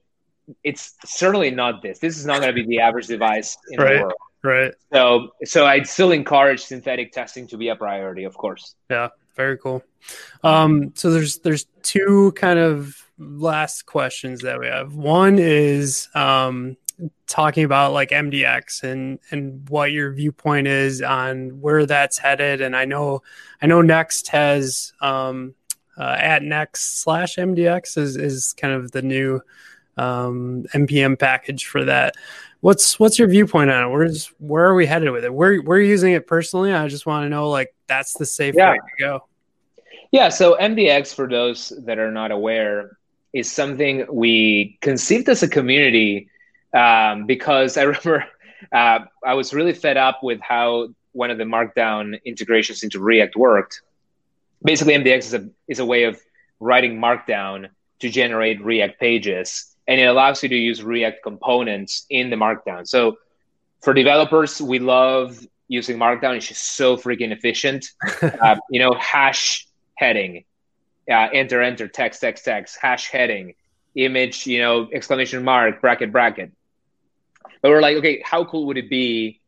it's 0.63 0.95
certainly 1.05 1.51
not 1.51 1.81
this. 1.81 1.99
This 1.99 2.17
is 2.17 2.25
not 2.25 2.39
going 2.41 2.55
to 2.55 2.63
be 2.63 2.65
the 2.65 2.79
average 2.79 3.07
device 3.07 3.57
in 3.71 3.79
right. 3.79 3.93
the 3.93 3.99
world. 4.01 4.13
Right. 4.43 4.73
So 4.93 5.29
so 5.43 5.65
I'd 5.65 5.87
still 5.87 6.11
encourage 6.11 6.61
synthetic 6.61 7.11
testing 7.11 7.47
to 7.47 7.57
be 7.57 7.69
a 7.69 7.75
priority, 7.75 8.23
of 8.23 8.35
course. 8.35 8.75
Yeah. 8.89 9.09
Very 9.35 9.57
cool. 9.57 9.83
Um, 10.43 10.93
so 10.95 11.11
there's 11.11 11.39
there's 11.39 11.65
two 11.83 12.31
kind 12.35 12.57
of 12.57 12.95
last 13.17 13.85
questions 13.85 14.41
that 14.41 14.59
we 14.59 14.67
have. 14.67 14.95
One 14.95 15.39
is 15.39 16.07
um, 16.15 16.77
talking 17.27 17.63
about 17.63 17.93
like 17.93 18.09
MDX 18.09 18.83
and 18.83 19.19
and 19.31 19.67
what 19.69 19.91
your 19.91 20.13
viewpoint 20.13 20.67
is 20.67 21.01
on 21.01 21.61
where 21.61 21.85
that's 21.85 22.17
headed. 22.17 22.61
And 22.61 22.75
I 22.75 22.85
know 22.85 23.21
I 23.61 23.67
know 23.67 23.81
Next 23.81 24.27
has 24.29 24.93
um, 25.01 25.55
uh, 25.97 26.17
at 26.19 26.43
Next 26.43 27.01
slash 27.01 27.35
MDX 27.35 27.97
is 27.97 28.17
is 28.17 28.53
kind 28.53 28.73
of 28.73 28.91
the 28.91 29.01
new 29.01 29.41
um, 29.97 30.65
npm 30.73 31.17
package 31.17 31.65
for 31.65 31.85
that. 31.85 32.15
What's 32.61 32.99
what's 32.99 33.19
your 33.19 33.27
viewpoint 33.27 33.69
on 33.69 33.85
it? 33.85 33.89
Where's 33.89 34.27
where 34.39 34.65
are 34.65 34.75
we 34.75 34.85
headed 34.85 35.11
with 35.11 35.23
it? 35.23 35.33
We're 35.33 35.61
we're 35.63 35.81
using 35.81 36.13
it 36.13 36.27
personally. 36.27 36.73
I 36.73 36.87
just 36.87 37.05
want 37.05 37.25
to 37.25 37.29
know 37.29 37.49
like 37.49 37.73
that's 37.87 38.13
the 38.13 38.25
safe 38.25 38.55
yeah. 38.57 38.71
way 38.71 38.77
to 38.77 39.03
go. 39.03 39.27
Yeah. 40.11 40.29
So 40.29 40.57
MDX, 40.59 41.13
for 41.13 41.27
those 41.27 41.73
that 41.85 41.99
are 41.99 42.11
not 42.11 42.31
aware, 42.31 42.97
is 43.33 43.51
something 43.51 44.05
we 44.09 44.77
conceived 44.81 45.27
as 45.29 45.43
a 45.43 45.47
community 45.47 46.29
um, 46.75 47.25
because 47.25 47.77
I 47.77 47.83
remember 47.93 48.25
uh, 48.71 48.99
I 49.25 49.33
was 49.33 49.53
really 49.53 49.73
fed 49.73 49.97
up 49.97 50.21
with 50.21 50.41
how 50.41 50.89
one 51.13 51.31
of 51.31 51.37
the 51.37 51.43
Markdown 51.43 52.19
integrations 52.25 52.83
into 52.83 52.99
React 52.99 53.35
worked. 53.37 53.81
Basically, 54.63 54.93
MDX 54.93 55.17
is 55.19 55.33
a 55.33 55.49
is 55.67 55.79
a 55.79 55.85
way 55.85 56.03
of 56.03 56.19
writing 56.59 56.97
Markdown 56.99 57.69
to 57.99 58.09
generate 58.09 58.63
React 58.63 58.99
pages, 58.99 59.75
and 59.87 59.99
it 59.99 60.05
allows 60.05 60.43
you 60.43 60.49
to 60.49 60.55
use 60.55 60.83
React 60.83 61.23
components 61.23 62.05
in 62.09 62.29
the 62.29 62.35
Markdown. 62.35 62.87
So, 62.87 63.17
for 63.81 63.93
developers, 63.93 64.61
we 64.61 64.79
love 64.79 65.39
using 65.67 65.97
Markdown. 65.97 66.35
It's 66.35 66.47
just 66.47 66.75
so 66.75 66.97
freaking 66.97 67.31
efficient. 67.31 67.87
uh, 68.21 68.57
you 68.69 68.79
know, 68.79 68.93
hash 68.93 69.67
heading, 69.95 70.45
uh, 71.09 71.29
enter 71.33 71.61
enter 71.61 71.87
text 71.87 72.21
text 72.21 72.45
text 72.45 72.77
hash 72.81 73.09
heading, 73.09 73.53
image, 73.95 74.47
you 74.47 74.59
know, 74.59 74.89
exclamation 74.91 75.43
mark 75.43 75.81
bracket 75.81 76.11
bracket 76.11 76.51
but 77.65 77.71
we're 77.71 77.81
like, 77.81 77.97
okay, 77.97 78.21
how 78.23 78.45
cool 78.45 78.67
would 78.67 78.77
it 78.77 78.91
be 78.91 79.41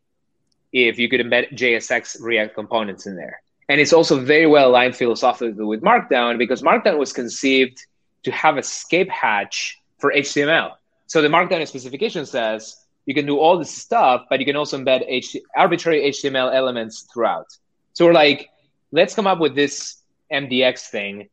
if 0.73 0.97
you 0.97 1.07
could 1.07 1.19
embed 1.19 1.51
JSX 1.53 2.19
React 2.19 2.55
components 2.55 3.05
in 3.05 3.15
there? 3.15 3.43
And 3.69 3.79
it's 3.79 3.93
also 3.93 4.19
very 4.19 4.47
well 4.47 4.71
aligned 4.71 4.95
philosophically 4.95 5.63
with 5.63 5.83
Markdown 5.83 6.39
because 6.39 6.63
Markdown 6.63 6.97
was 6.97 7.13
conceived 7.13 7.85
to 8.23 8.31
have 8.31 8.55
a 8.55 8.61
escape 8.61 9.07
hatch 9.11 9.79
for 9.99 10.11
HTML. 10.11 10.71
So 11.05 11.21
the 11.21 11.27
Markdown 11.27 11.67
specification 11.67 12.25
says 12.25 12.83
you 13.05 13.13
can 13.13 13.27
do 13.27 13.37
all 13.37 13.59
this 13.59 13.69
stuff, 13.69 14.25
but 14.31 14.39
you 14.39 14.47
can 14.47 14.55
also 14.55 14.79
embed 14.79 15.05
H- 15.07 15.37
arbitrary 15.55 16.09
HTML 16.09 16.51
elements 16.51 17.07
throughout. 17.13 17.55
So 17.93 18.07
we're 18.07 18.13
like, 18.13 18.49
let's 18.91 19.13
come 19.13 19.27
up 19.27 19.37
with 19.37 19.53
this 19.53 20.01
MDX 20.33 20.87
thing. 20.87 21.29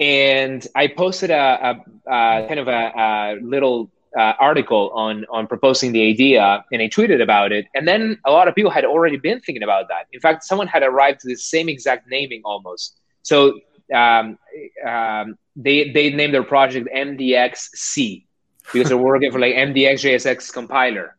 And 0.00 0.66
I 0.74 0.86
posted 0.86 1.28
a, 1.28 1.84
a, 2.06 2.10
a 2.10 2.48
kind 2.48 2.60
of 2.60 2.68
a, 2.68 2.92
a 2.96 3.36
little 3.42 3.90
uh, 4.18 4.34
article 4.38 4.90
on 4.94 5.24
on 5.30 5.46
proposing 5.46 5.92
the 5.92 6.08
idea 6.08 6.64
and 6.72 6.82
I 6.82 6.88
tweeted 6.88 7.22
about 7.22 7.52
it. 7.52 7.66
And 7.74 7.86
then 7.88 8.18
a 8.24 8.30
lot 8.30 8.48
of 8.48 8.54
people 8.54 8.70
had 8.70 8.84
already 8.84 9.16
been 9.16 9.40
thinking 9.40 9.62
about 9.62 9.88
that. 9.88 10.06
In 10.12 10.20
fact, 10.20 10.44
someone 10.44 10.66
had 10.66 10.82
arrived 10.82 11.20
to 11.20 11.28
the 11.28 11.36
same 11.36 11.68
exact 11.68 12.08
naming 12.08 12.42
almost. 12.44 12.98
So 13.22 13.60
um, 13.94 14.38
um, 14.86 15.38
they 15.56 15.90
they 15.90 16.10
named 16.10 16.34
their 16.34 16.42
project 16.42 16.88
MDXC 16.94 18.24
because 18.72 18.88
they're 18.88 18.98
working 18.98 19.32
for 19.32 19.38
like 19.38 19.54
MDX 19.54 20.04
JSX 20.04 20.52
compiler. 20.52 21.16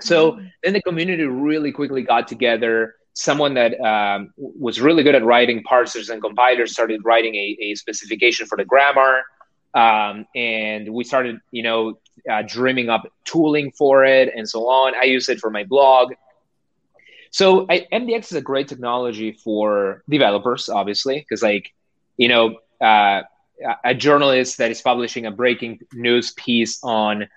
So 0.00 0.32
mm-hmm. 0.32 0.46
then 0.62 0.72
the 0.72 0.82
community 0.82 1.24
really 1.24 1.72
quickly 1.72 2.02
got 2.02 2.26
together. 2.26 2.96
Someone 3.12 3.54
that 3.54 3.80
um, 3.80 4.32
was 4.36 4.80
really 4.80 5.04
good 5.04 5.14
at 5.14 5.24
writing 5.24 5.62
parsers 5.62 6.10
and 6.10 6.20
compilers 6.20 6.72
started 6.72 7.00
writing 7.04 7.36
a, 7.36 7.56
a 7.60 7.74
specification 7.76 8.46
for 8.46 8.56
the 8.56 8.64
grammar. 8.64 9.22
Um, 9.72 10.26
and 10.34 10.92
we 10.92 11.04
started, 11.04 11.38
you 11.52 11.62
know, 11.62 11.98
uh, 12.30 12.42
dreaming 12.46 12.88
up 12.88 13.06
tooling 13.24 13.70
for 13.72 14.04
it 14.04 14.32
and 14.34 14.48
so 14.48 14.68
on. 14.68 14.94
I 14.94 15.04
use 15.04 15.28
it 15.28 15.40
for 15.40 15.50
my 15.50 15.64
blog. 15.64 16.14
So 17.30 17.66
I, 17.68 17.86
MDX 17.92 18.26
is 18.26 18.34
a 18.34 18.40
great 18.40 18.68
technology 18.68 19.32
for 19.32 20.02
developers, 20.08 20.68
obviously, 20.68 21.18
because 21.18 21.42
like 21.42 21.72
you 22.16 22.28
know, 22.28 22.56
uh, 22.80 23.22
a 23.84 23.94
journalist 23.94 24.58
that 24.58 24.70
is 24.70 24.80
publishing 24.80 25.26
a 25.26 25.30
breaking 25.30 25.80
news 25.92 26.32
piece 26.32 26.82
on 26.82 27.28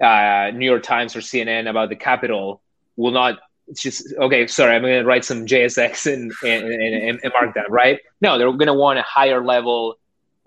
uh, 0.00 0.50
New 0.54 0.66
York 0.66 0.82
Times 0.82 1.16
or 1.16 1.20
CNN 1.20 1.68
about 1.68 1.88
the 1.88 1.96
Capitol 1.96 2.62
will 2.96 3.12
not. 3.12 3.38
It's 3.66 3.82
just 3.82 4.12
okay. 4.18 4.46
Sorry, 4.46 4.76
I'm 4.76 4.82
going 4.82 5.00
to 5.00 5.06
write 5.06 5.24
some 5.24 5.46
JSX 5.46 6.12
and 6.12 6.32
and, 6.42 6.64
and, 6.70 7.20
and 7.22 7.32
Markdown, 7.32 7.70
right? 7.70 8.00
No, 8.20 8.36
they're 8.38 8.50
going 8.52 8.66
to 8.66 8.74
want 8.74 8.98
a 8.98 9.02
higher 9.02 9.42
level 9.44 9.96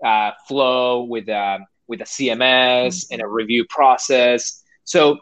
uh, 0.04 0.32
flow 0.46 1.02
with. 1.02 1.28
Uh, 1.28 1.58
with 1.88 2.00
a 2.00 2.04
CMS 2.04 2.38
mm-hmm. 2.38 3.14
and 3.14 3.22
a 3.22 3.26
review 3.26 3.64
process. 3.68 4.62
So 4.84 5.18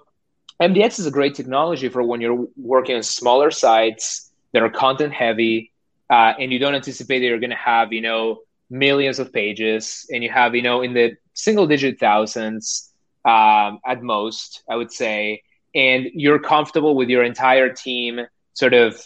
MDX 0.61 0.99
is 0.99 1.07
a 1.07 1.11
great 1.11 1.35
technology 1.35 1.89
for 1.89 2.03
when 2.03 2.21
you're 2.21 2.47
working 2.57 2.97
on 2.97 3.03
smaller 3.03 3.51
sites 3.51 4.31
that 4.53 4.63
are 4.63 4.71
content 4.71 5.13
heavy, 5.13 5.73
uh, 6.09 6.33
and 6.39 6.53
you 6.53 6.59
don't 6.59 6.75
anticipate 6.75 7.21
that 7.21 7.27
you're 7.27 7.41
going 7.41 7.51
to 7.51 7.57
have 7.57 7.93
you 7.93 8.01
know 8.01 8.41
millions 8.71 9.19
of 9.19 9.33
pages, 9.33 10.07
and 10.11 10.23
you 10.23 10.31
have 10.31 10.55
you 10.55 10.63
know 10.63 10.83
in 10.83 10.95
the 10.95 11.17
single 11.35 11.67
digit 11.67 11.99
thousands 12.01 12.93
um, 13.25 13.81
at 13.87 14.03
most, 14.03 14.63
I 14.71 14.77
would 14.77 14.93
say, 14.93 15.43
and 15.75 16.07
you're 16.15 16.39
comfortable 16.39 16.95
with 16.95 17.09
your 17.09 17.23
entire 17.23 17.73
team 17.73 18.21
sort 18.55 18.73
of 18.73 18.99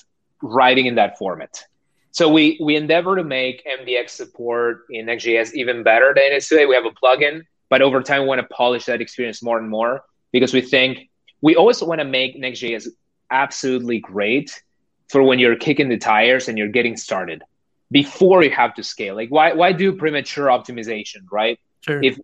writing 0.42 0.86
in 0.86 0.94
that 0.94 1.18
format. 1.18 1.64
So 2.12 2.28
we 2.28 2.58
we 2.62 2.76
endeavor 2.76 3.16
to 3.16 3.24
make 3.24 3.66
MDX 3.66 4.11
support 4.11 4.86
in 4.90 5.06
Next.js 5.06 5.54
even 5.54 5.82
better 5.82 6.12
than 6.14 6.32
it 6.32 6.36
is 6.36 6.48
today. 6.48 6.66
We 6.66 6.74
have 6.74 6.84
a 6.86 6.90
plugin 6.90 7.42
but 7.70 7.80
over 7.80 8.02
time, 8.02 8.22
we 8.22 8.28
want 8.28 8.40
to 8.40 8.54
polish 8.54 8.84
that 8.86 9.00
experience 9.00 9.42
more 9.42 9.56
and 9.56 9.70
more 9.70 10.04
because 10.32 10.52
we 10.52 10.61
think 10.61 11.08
we 11.40 11.56
always 11.56 11.80
want 11.82 12.00
to 12.00 12.04
make 12.04 12.36
Next.js 12.36 12.88
absolutely 13.30 14.00
great 14.00 14.61
for 15.08 15.22
when 15.22 15.38
you're 15.38 15.56
kicking 15.56 15.88
the 15.88 15.96
tires 15.96 16.48
and 16.48 16.58
you're 16.58 16.68
getting 16.68 16.96
started 16.96 17.42
before 17.90 18.42
you 18.42 18.50
have 18.50 18.74
to 18.74 18.82
scale. 18.82 19.14
Like, 19.14 19.30
why, 19.30 19.52
why 19.52 19.72
do 19.72 19.92
premature 19.92 20.48
optimization, 20.48 21.22
right? 21.30 21.58
Sure. 21.82 22.02
If 22.02 22.18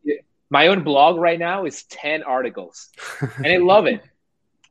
my 0.51 0.67
own 0.67 0.83
blog 0.83 1.19
right 1.19 1.39
now 1.39 1.65
is 1.65 1.85
10 1.85 2.25
articles 2.25 2.91
and 3.21 3.47
I 3.47 3.57
love 3.57 3.87
it. 3.87 4.03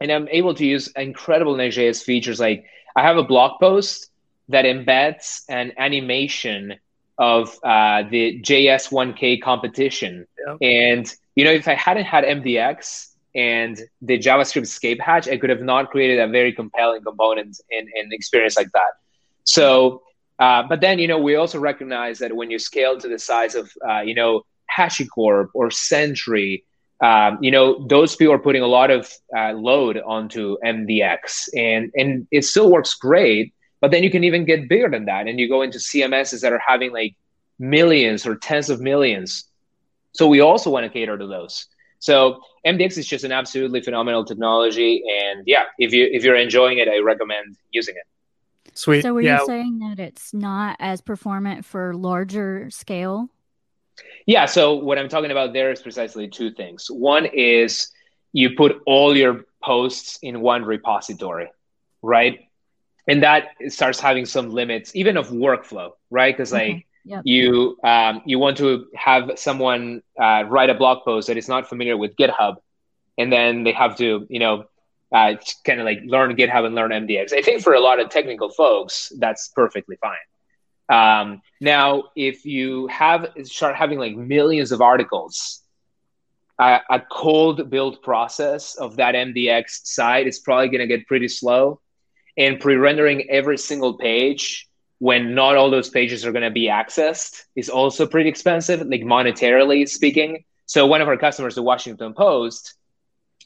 And 0.02 0.12
I'm 0.12 0.28
able 0.28 0.54
to 0.56 0.66
use 0.66 0.90
incredible 0.90 1.56
Next.js 1.56 2.04
features. 2.04 2.38
Like, 2.38 2.66
I 2.98 3.02
have 3.04 3.16
a 3.16 3.24
blog 3.24 3.62
post 3.62 4.10
that 4.50 4.66
embeds 4.66 5.42
an 5.50 5.74
animation 5.78 6.76
of 7.18 7.58
uh, 7.64 8.04
the 8.10 8.42
JS1K 8.42 9.42
competition. 9.42 10.28
Yep. 10.48 10.58
And, 10.62 11.16
you 11.36 11.46
know, 11.46 11.52
if 11.52 11.68
I 11.68 11.74
hadn't 11.74 12.06
had 12.06 12.24
MDX 12.24 13.08
and 13.34 13.80
the 14.02 14.20
JavaScript 14.20 14.64
escape 14.64 15.00
hatch, 15.00 15.28
I 15.28 15.38
could 15.38 15.50
have 15.50 15.62
not 15.62 15.92
created 15.92 16.20
a 16.20 16.28
very 16.28 16.52
compelling 16.54 17.04
component 17.04 17.58
and, 17.72 17.88
and 17.96 18.14
experience 18.14 18.58
like 18.58 18.72
that. 18.74 18.92
So, 19.44 20.04
uh, 20.40 20.64
but 20.68 20.82
then, 20.82 21.00
you 21.00 21.08
know, 21.08 21.18
we 21.18 21.36
also 21.36 21.60
recognize 21.60 22.20
that 22.20 22.36
when 22.36 22.52
you 22.52 22.60
scale 22.60 23.00
to 23.00 23.08
the 23.08 23.20
size 23.20 23.56
of, 23.56 23.72
uh, 23.88 24.02
you 24.02 24.14
know, 24.14 24.44
HashiCorp 24.78 25.50
or 25.54 25.72
Sentry, 25.72 26.66
um, 27.02 27.38
you 27.42 27.52
know, 27.52 27.86
those 27.88 28.16
people 28.16 28.34
are 28.34 28.40
putting 28.40 28.62
a 28.62 28.68
lot 28.68 28.90
of 28.90 29.12
uh, 29.36 29.52
load 29.54 30.02
onto 30.06 30.58
MDX, 30.64 31.50
and 31.56 31.92
and 31.96 32.28
it 32.32 32.46
still 32.46 32.72
works 32.72 32.96
great. 32.96 33.54
But 33.86 33.92
then 33.92 34.02
you 34.02 34.10
can 34.10 34.24
even 34.24 34.46
get 34.46 34.68
bigger 34.68 34.90
than 34.90 35.06
that, 35.06 35.28
and 35.28 35.40
you 35.40 35.48
go 35.48 35.62
into 35.62 35.78
CMSs 35.78 36.42
that 36.42 36.52
are 36.52 36.58
having 36.58 36.92
like 36.92 37.14
millions 37.60 38.26
or 38.26 38.36
tens 38.36 38.72
of 38.72 38.82
millions. 38.82 39.44
So 40.14 40.28
we 40.28 40.40
also 40.40 40.72
want 40.72 40.86
to 40.86 40.90
cater 40.90 41.16
to 41.16 41.28
those. 41.28 41.68
So 42.00 42.42
MDX 42.66 42.98
is 42.98 43.06
just 43.06 43.24
an 43.26 43.32
absolutely 43.32 43.82
phenomenal 43.82 44.26
technology, 44.26 45.04
and 45.08 45.44
yeah, 45.46 45.66
if 45.78 45.94
you 45.94 46.10
if 46.12 46.24
you're 46.24 46.36
enjoying 46.36 46.80
it, 46.80 46.88
I 46.88 46.98
recommend 46.98 47.58
using 47.70 47.94
it. 47.96 48.72
Sweet. 48.74 49.04
So 49.04 49.14
were 49.14 49.22
yeah. 49.22 49.42
you 49.42 49.46
saying 49.46 49.78
that 49.78 50.00
it's 50.00 50.34
not 50.34 50.78
as 50.80 51.00
performant 51.00 51.64
for 51.64 51.94
larger 51.94 52.72
scale? 52.72 53.30
Yeah. 54.26 54.48
So 54.48 54.74
what 54.74 54.98
I'm 54.98 55.10
talking 55.10 55.30
about 55.30 55.54
there 55.54 55.72
is 55.72 55.80
precisely 55.80 56.28
two 56.28 56.50
things. 56.50 56.88
One 56.90 57.28
is 57.28 57.92
you 58.34 58.56
put 58.56 58.82
all 58.88 59.16
your 59.16 59.46
posts 59.62 60.18
in 60.24 60.42
one 60.42 60.66
repository, 60.66 61.52
right? 62.02 62.45
And 63.08 63.24
that 63.24 63.50
starts 63.68 64.00
having 64.00 64.26
some 64.26 64.50
limits 64.50 64.96
even 64.96 65.18
of 65.18 65.30
workflow 65.30 65.92
right 66.10 66.36
because 66.36 66.52
like 66.52 66.62
okay. 66.62 66.86
yep. 67.06 67.22
you 67.24 67.78
um, 67.84 68.22
you 68.26 68.40
want 68.40 68.58
to 68.58 68.88
have 68.96 69.32
someone 69.36 70.02
uh, 70.20 70.44
write 70.48 70.70
a 70.70 70.74
blog 70.76 71.04
post 71.04 71.28
that 71.28 71.38
is 71.38 71.48
not 71.48 71.68
familiar 71.68 71.98
with 71.98 72.16
github 72.16 72.58
and 73.18 73.32
then 73.32 73.64
they 73.64 73.72
have 73.72 73.96
to 73.98 74.26
you 74.30 74.40
know 74.40 74.66
uh, 75.12 75.36
kind 75.64 75.80
of 75.80 75.86
like 75.86 76.00
learn 76.06 76.36
github 76.36 76.66
and 76.66 76.76
learn 76.76 76.92
mdx 76.92 77.34
i 77.34 77.42
think 77.42 77.62
for 77.62 77.74
a 77.74 77.80
lot 77.80 78.00
of 78.00 78.10
technical 78.10 78.50
folks 78.50 79.12
that's 79.20 79.50
perfectly 79.50 79.98
fine 79.98 80.18
um, 80.88 81.42
now 81.62 82.04
if 82.16 82.46
you 82.46 82.88
have 82.88 83.28
start 83.44 83.76
having 83.76 83.98
like 83.98 84.16
millions 84.16 84.72
of 84.72 84.82
articles 84.82 85.62
uh, 86.58 86.80
a 86.90 87.02
cold 87.12 87.70
build 87.70 88.02
process 88.02 88.76
of 88.76 88.96
that 88.96 89.16
mdx 89.16 89.82
site 89.84 90.28
is 90.28 90.40
probably 90.40 90.68
going 90.70 90.80
to 90.80 90.88
get 90.88 91.06
pretty 91.08 91.28
slow 91.28 91.80
and 92.38 92.60
pre-rendering 92.60 93.30
every 93.30 93.58
single 93.58 93.98
page 93.98 94.68
when 95.00 95.36
not 95.36 95.56
all 95.56 95.70
those 95.70 95.90
pages 95.90 96.26
are 96.26 96.32
going 96.32 96.44
to 96.44 96.52
be 96.52 96.68
accessed 96.68 97.44
is 97.56 97.70
also 97.70 98.08
pretty 98.08 98.30
expensive, 98.30 98.82
like 98.82 99.02
monetarily 99.02 99.88
speaking. 99.88 100.44
So 100.66 100.88
one 100.88 101.02
of 101.02 101.08
our 101.08 101.18
customers, 101.18 101.56
the 101.56 101.64
Washington 101.64 102.14
Post, 102.14 102.76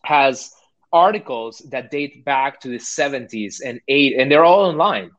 has 0.04 0.52
articles 0.92 1.60
that 1.72 1.92
date 1.92 2.24
back 2.24 2.62
to 2.62 2.68
the 2.70 2.78
70s 2.78 3.62
and 3.64 3.80
8 3.88 4.16
and 4.18 4.32
they're 4.32 4.46
all 4.46 4.66
online. 4.66 5.12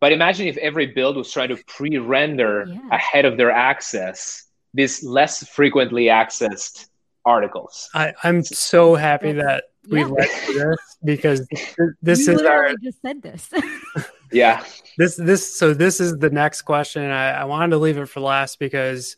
But 0.00 0.12
imagine 0.12 0.48
if 0.48 0.56
every 0.56 0.86
build 0.86 1.16
was 1.16 1.32
trying 1.32 1.48
to 1.48 1.56
pre-render 1.66 2.66
yeah. 2.68 2.80
ahead 2.90 3.24
of 3.24 3.36
their 3.36 3.52
access 3.52 4.46
these 4.74 5.04
less 5.04 5.46
frequently 5.48 6.04
accessed 6.04 6.86
articles. 7.24 7.88
I, 7.94 8.14
I'm 8.24 8.42
so 8.42 8.94
happy 8.94 9.32
that 9.32 9.64
we 9.88 10.00
yeah. 10.00 10.06
led 10.06 10.28
this 10.46 10.96
because 11.04 11.46
this 12.02 12.26
you 12.26 12.34
is 12.34 12.42
our 12.42 12.74
just 12.82 13.02
said 13.02 13.22
this. 13.22 13.50
yeah. 14.32 14.64
This 14.98 15.16
this 15.16 15.56
so 15.56 15.74
this 15.74 16.00
is 16.00 16.18
the 16.18 16.30
next 16.30 16.62
question. 16.62 17.02
I, 17.10 17.30
I 17.30 17.44
wanted 17.44 17.70
to 17.70 17.78
leave 17.78 17.98
it 17.98 18.06
for 18.06 18.20
last 18.20 18.58
because 18.58 19.16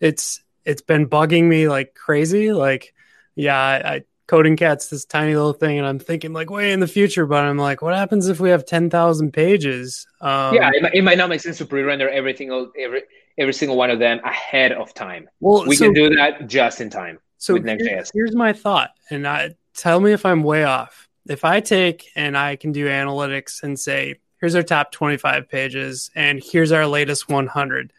it's 0.00 0.42
it's 0.64 0.82
been 0.82 1.08
bugging 1.08 1.44
me 1.44 1.68
like 1.68 1.94
crazy. 1.94 2.52
Like, 2.52 2.94
yeah, 3.34 3.56
I, 3.56 3.94
I 3.94 4.02
CodingCat's 4.28 4.90
this 4.90 5.04
tiny 5.04 5.34
little 5.34 5.52
thing, 5.52 5.78
and 5.78 5.86
I'm 5.86 5.98
thinking 5.98 6.32
like 6.32 6.50
way 6.50 6.72
in 6.72 6.80
the 6.80 6.86
future, 6.86 7.26
but 7.26 7.44
I'm 7.44 7.58
like, 7.58 7.82
what 7.82 7.94
happens 7.94 8.28
if 8.28 8.40
we 8.40 8.50
have 8.50 8.64
ten 8.64 8.90
thousand 8.90 9.32
pages? 9.32 10.06
Um, 10.20 10.54
yeah, 10.54 10.70
it, 10.72 10.94
it, 10.94 11.02
might 11.02 11.18
not 11.18 11.28
make 11.28 11.40
sense 11.40 11.58
to 11.58 11.66
pre-render 11.66 12.08
every 12.08 12.36
single 12.36 12.70
every 12.78 13.02
every 13.38 13.52
single 13.52 13.76
one 13.76 13.90
of 13.90 13.98
them 13.98 14.20
ahead 14.24 14.72
of 14.72 14.94
time. 14.94 15.28
Well, 15.40 15.66
we 15.66 15.76
so, 15.76 15.86
can 15.86 15.94
do 15.94 16.14
that 16.16 16.46
just 16.46 16.80
in 16.80 16.90
time. 16.90 17.18
So 17.38 17.56
here's, 17.60 18.10
here's 18.12 18.34
my 18.34 18.52
thought, 18.52 18.90
and 19.10 19.26
I 19.26 19.56
tell 19.80 19.98
me 19.98 20.12
if 20.12 20.26
I'm 20.26 20.42
way 20.42 20.64
off. 20.64 21.08
If 21.26 21.44
I 21.44 21.60
take 21.60 22.10
and 22.14 22.36
I 22.36 22.56
can 22.56 22.70
do 22.72 22.86
analytics 22.86 23.62
and 23.62 23.78
say, 23.78 24.16
here's 24.40 24.54
our 24.54 24.62
top 24.62 24.92
25 24.92 25.48
pages, 25.48 26.10
and 26.14 26.42
here's 26.44 26.70
our 26.70 26.86
latest 26.86 27.28
100. 27.28 27.92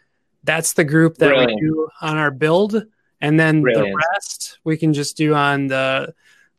That's 0.43 0.73
the 0.73 0.83
group 0.83 1.17
that 1.17 1.29
Brilliant. 1.29 1.61
we 1.61 1.67
do 1.67 1.89
on 2.01 2.17
our 2.17 2.31
build, 2.31 2.85
and 3.19 3.39
then 3.39 3.61
Brilliant. 3.61 3.87
the 3.87 4.05
rest 4.13 4.59
we 4.63 4.77
can 4.77 4.93
just 4.93 5.17
do 5.17 5.33
on 5.33 5.67
the 5.67 6.13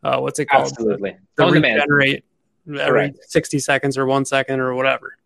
uh, 0.04 0.18
what's 0.18 0.38
it 0.40 0.46
called? 0.46 0.68
Absolutely, 0.72 1.16
the 1.36 1.44
on 1.44 1.52
regenerate 1.52 2.24
every 2.68 3.10
Correct. 3.10 3.18
60 3.28 3.58
seconds 3.58 3.98
or 3.98 4.06
one 4.06 4.24
second 4.24 4.60
or 4.60 4.74
whatever. 4.74 5.16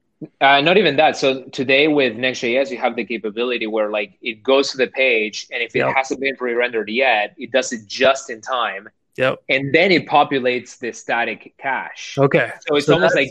Uh, 0.40 0.60
not 0.62 0.78
even 0.78 0.96
that. 0.96 1.16
So 1.16 1.44
today 1.44 1.88
with 1.88 2.16
Next.js, 2.16 2.70
you 2.70 2.78
have 2.78 2.96
the 2.96 3.04
capability 3.04 3.66
where 3.66 3.90
like 3.90 4.16
it 4.22 4.42
goes 4.42 4.70
to 4.70 4.78
the 4.78 4.86
page, 4.86 5.46
and 5.52 5.62
if 5.62 5.74
it 5.76 5.80
yep. 5.80 5.94
hasn't 5.94 6.20
been 6.20 6.36
pre-rendered 6.36 6.88
yet, 6.88 7.34
it 7.36 7.52
does 7.52 7.72
it 7.72 7.86
just 7.86 8.30
in 8.30 8.40
time. 8.40 8.88
Yep. 9.16 9.38
And 9.48 9.74
then 9.74 9.92
it 9.92 10.06
populates 10.06 10.78
the 10.78 10.92
static 10.92 11.54
cache. 11.58 12.16
Okay. 12.18 12.50
So 12.68 12.76
it's 12.76 12.86
so 12.86 12.94
almost 12.94 13.14
like 13.14 13.30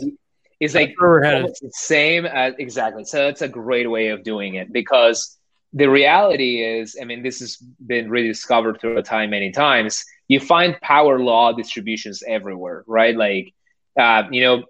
it's 0.58 0.74
like 0.74 0.94
almost 1.00 1.62
the 1.62 1.70
same 1.72 2.26
as 2.26 2.54
exactly. 2.58 3.04
So 3.04 3.28
it's 3.28 3.42
a 3.42 3.48
great 3.48 3.88
way 3.88 4.08
of 4.08 4.22
doing 4.22 4.54
it 4.54 4.72
because 4.72 5.36
the 5.72 5.86
reality 5.86 6.62
is, 6.62 6.96
I 7.00 7.04
mean, 7.04 7.22
this 7.22 7.40
has 7.40 7.56
been 7.56 8.08
rediscovered 8.08 8.80
through 8.80 9.02
time 9.02 9.30
many 9.30 9.52
times. 9.52 10.04
You 10.28 10.40
find 10.40 10.80
power 10.80 11.18
law 11.20 11.52
distributions 11.52 12.22
everywhere, 12.26 12.82
right? 12.86 13.14
Like, 13.14 13.52
uh, 13.98 14.24
you 14.30 14.42
know, 14.42 14.64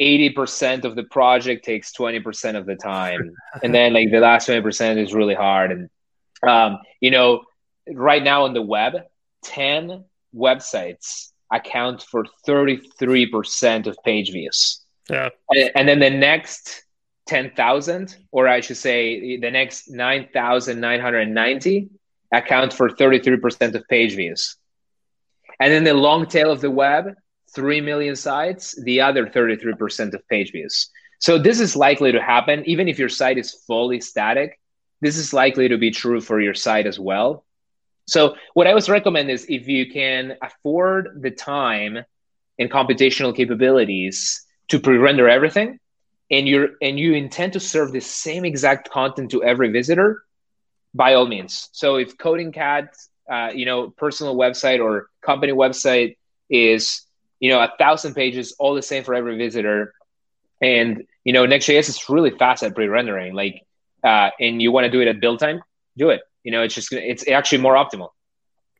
80% 0.00 0.84
of 0.84 0.96
the 0.96 1.04
project 1.04 1.64
takes 1.64 1.92
20% 1.92 2.56
of 2.56 2.66
the 2.66 2.76
time 2.76 3.34
and 3.62 3.74
then 3.74 3.92
like 3.92 4.10
the 4.10 4.20
last 4.20 4.48
20% 4.48 4.98
is 4.98 5.14
really 5.14 5.34
hard 5.34 5.72
and 5.72 5.90
um, 6.46 6.78
you 7.00 7.10
know 7.10 7.44
right 7.90 8.22
now 8.22 8.44
on 8.44 8.52
the 8.52 8.62
web 8.62 8.94
10 9.44 10.04
websites 10.34 11.32
account 11.52 12.02
for 12.02 12.24
33% 12.46 13.86
of 13.86 13.96
page 14.04 14.30
views 14.32 14.84
yeah 15.08 15.28
and, 15.50 15.70
and 15.74 15.88
then 15.88 15.98
the 15.98 16.10
next 16.10 16.84
10,000 17.26 18.16
or 18.32 18.48
I 18.48 18.60
should 18.60 18.76
say 18.76 19.38
the 19.38 19.50
next 19.50 19.90
9,990 19.90 21.88
account 22.32 22.72
for 22.72 22.88
33% 22.88 23.74
of 23.74 23.88
page 23.88 24.14
views 24.14 24.56
and 25.58 25.72
then 25.72 25.84
the 25.84 25.94
long 25.94 26.26
tail 26.26 26.50
of 26.50 26.60
the 26.60 26.70
web 26.70 27.14
3 27.54 27.80
million 27.80 28.16
sites, 28.16 28.80
the 28.82 29.00
other 29.00 29.26
33% 29.26 30.14
of 30.14 30.28
page 30.28 30.52
views. 30.52 30.90
So 31.18 31.38
this 31.38 31.60
is 31.60 31.76
likely 31.76 32.12
to 32.12 32.22
happen 32.22 32.62
even 32.66 32.88
if 32.88 32.98
your 32.98 33.08
site 33.08 33.38
is 33.38 33.62
fully 33.66 34.00
static. 34.00 34.58
This 35.00 35.16
is 35.16 35.32
likely 35.32 35.68
to 35.68 35.78
be 35.78 35.90
true 35.90 36.20
for 36.20 36.40
your 36.40 36.54
site 36.54 36.86
as 36.86 36.98
well. 36.98 37.44
So 38.10 38.36
what 38.54 38.66
I 38.66 38.70
always 38.70 38.88
recommend 38.88 39.30
is 39.30 39.46
if 39.48 39.68
you 39.68 39.90
can 39.90 40.36
afford 40.42 41.20
the 41.22 41.30
time 41.30 41.98
and 42.58 42.70
computational 42.70 43.34
capabilities 43.34 44.44
to 44.68 44.78
pre-render 44.80 45.28
everything 45.28 45.78
and 46.30 46.48
you're 46.48 46.70
and 46.82 46.98
you 46.98 47.14
intend 47.14 47.54
to 47.54 47.60
serve 47.60 47.92
the 47.92 48.00
same 48.00 48.44
exact 48.44 48.90
content 48.90 49.30
to 49.30 49.42
every 49.42 49.70
visitor, 49.70 50.22
by 50.94 51.14
all 51.14 51.26
means. 51.26 51.68
So 51.72 51.96
if 51.96 52.16
CodingCat, 52.16 52.88
uh, 53.30 53.50
you 53.54 53.64
know, 53.64 53.90
personal 53.90 54.34
website 54.36 54.80
or 54.80 55.08
company 55.22 55.52
website 55.52 56.16
is 56.48 57.06
you 57.40 57.50
know, 57.50 57.58
a 57.60 57.72
thousand 57.78 58.14
pages, 58.14 58.54
all 58.58 58.74
the 58.74 58.82
same 58.82 59.02
for 59.02 59.14
every 59.14 59.36
visitor. 59.36 59.94
And, 60.60 61.04
you 61.24 61.32
know, 61.32 61.46
Next.js 61.46 61.88
is 61.88 62.08
really 62.08 62.30
fast 62.30 62.62
at 62.62 62.74
pre-rendering. 62.74 63.34
Like, 63.34 63.66
uh, 64.04 64.30
and 64.38 64.60
you 64.60 64.70
want 64.72 64.84
to 64.84 64.90
do 64.90 65.00
it 65.00 65.08
at 65.08 65.20
build 65.20 65.40
time, 65.40 65.62
do 65.96 66.10
it. 66.10 66.20
You 66.44 66.52
know, 66.52 66.62
it's 66.62 66.74
just, 66.74 66.92
it's 66.92 67.28
actually 67.28 67.58
more 67.58 67.74
optimal. 67.74 68.10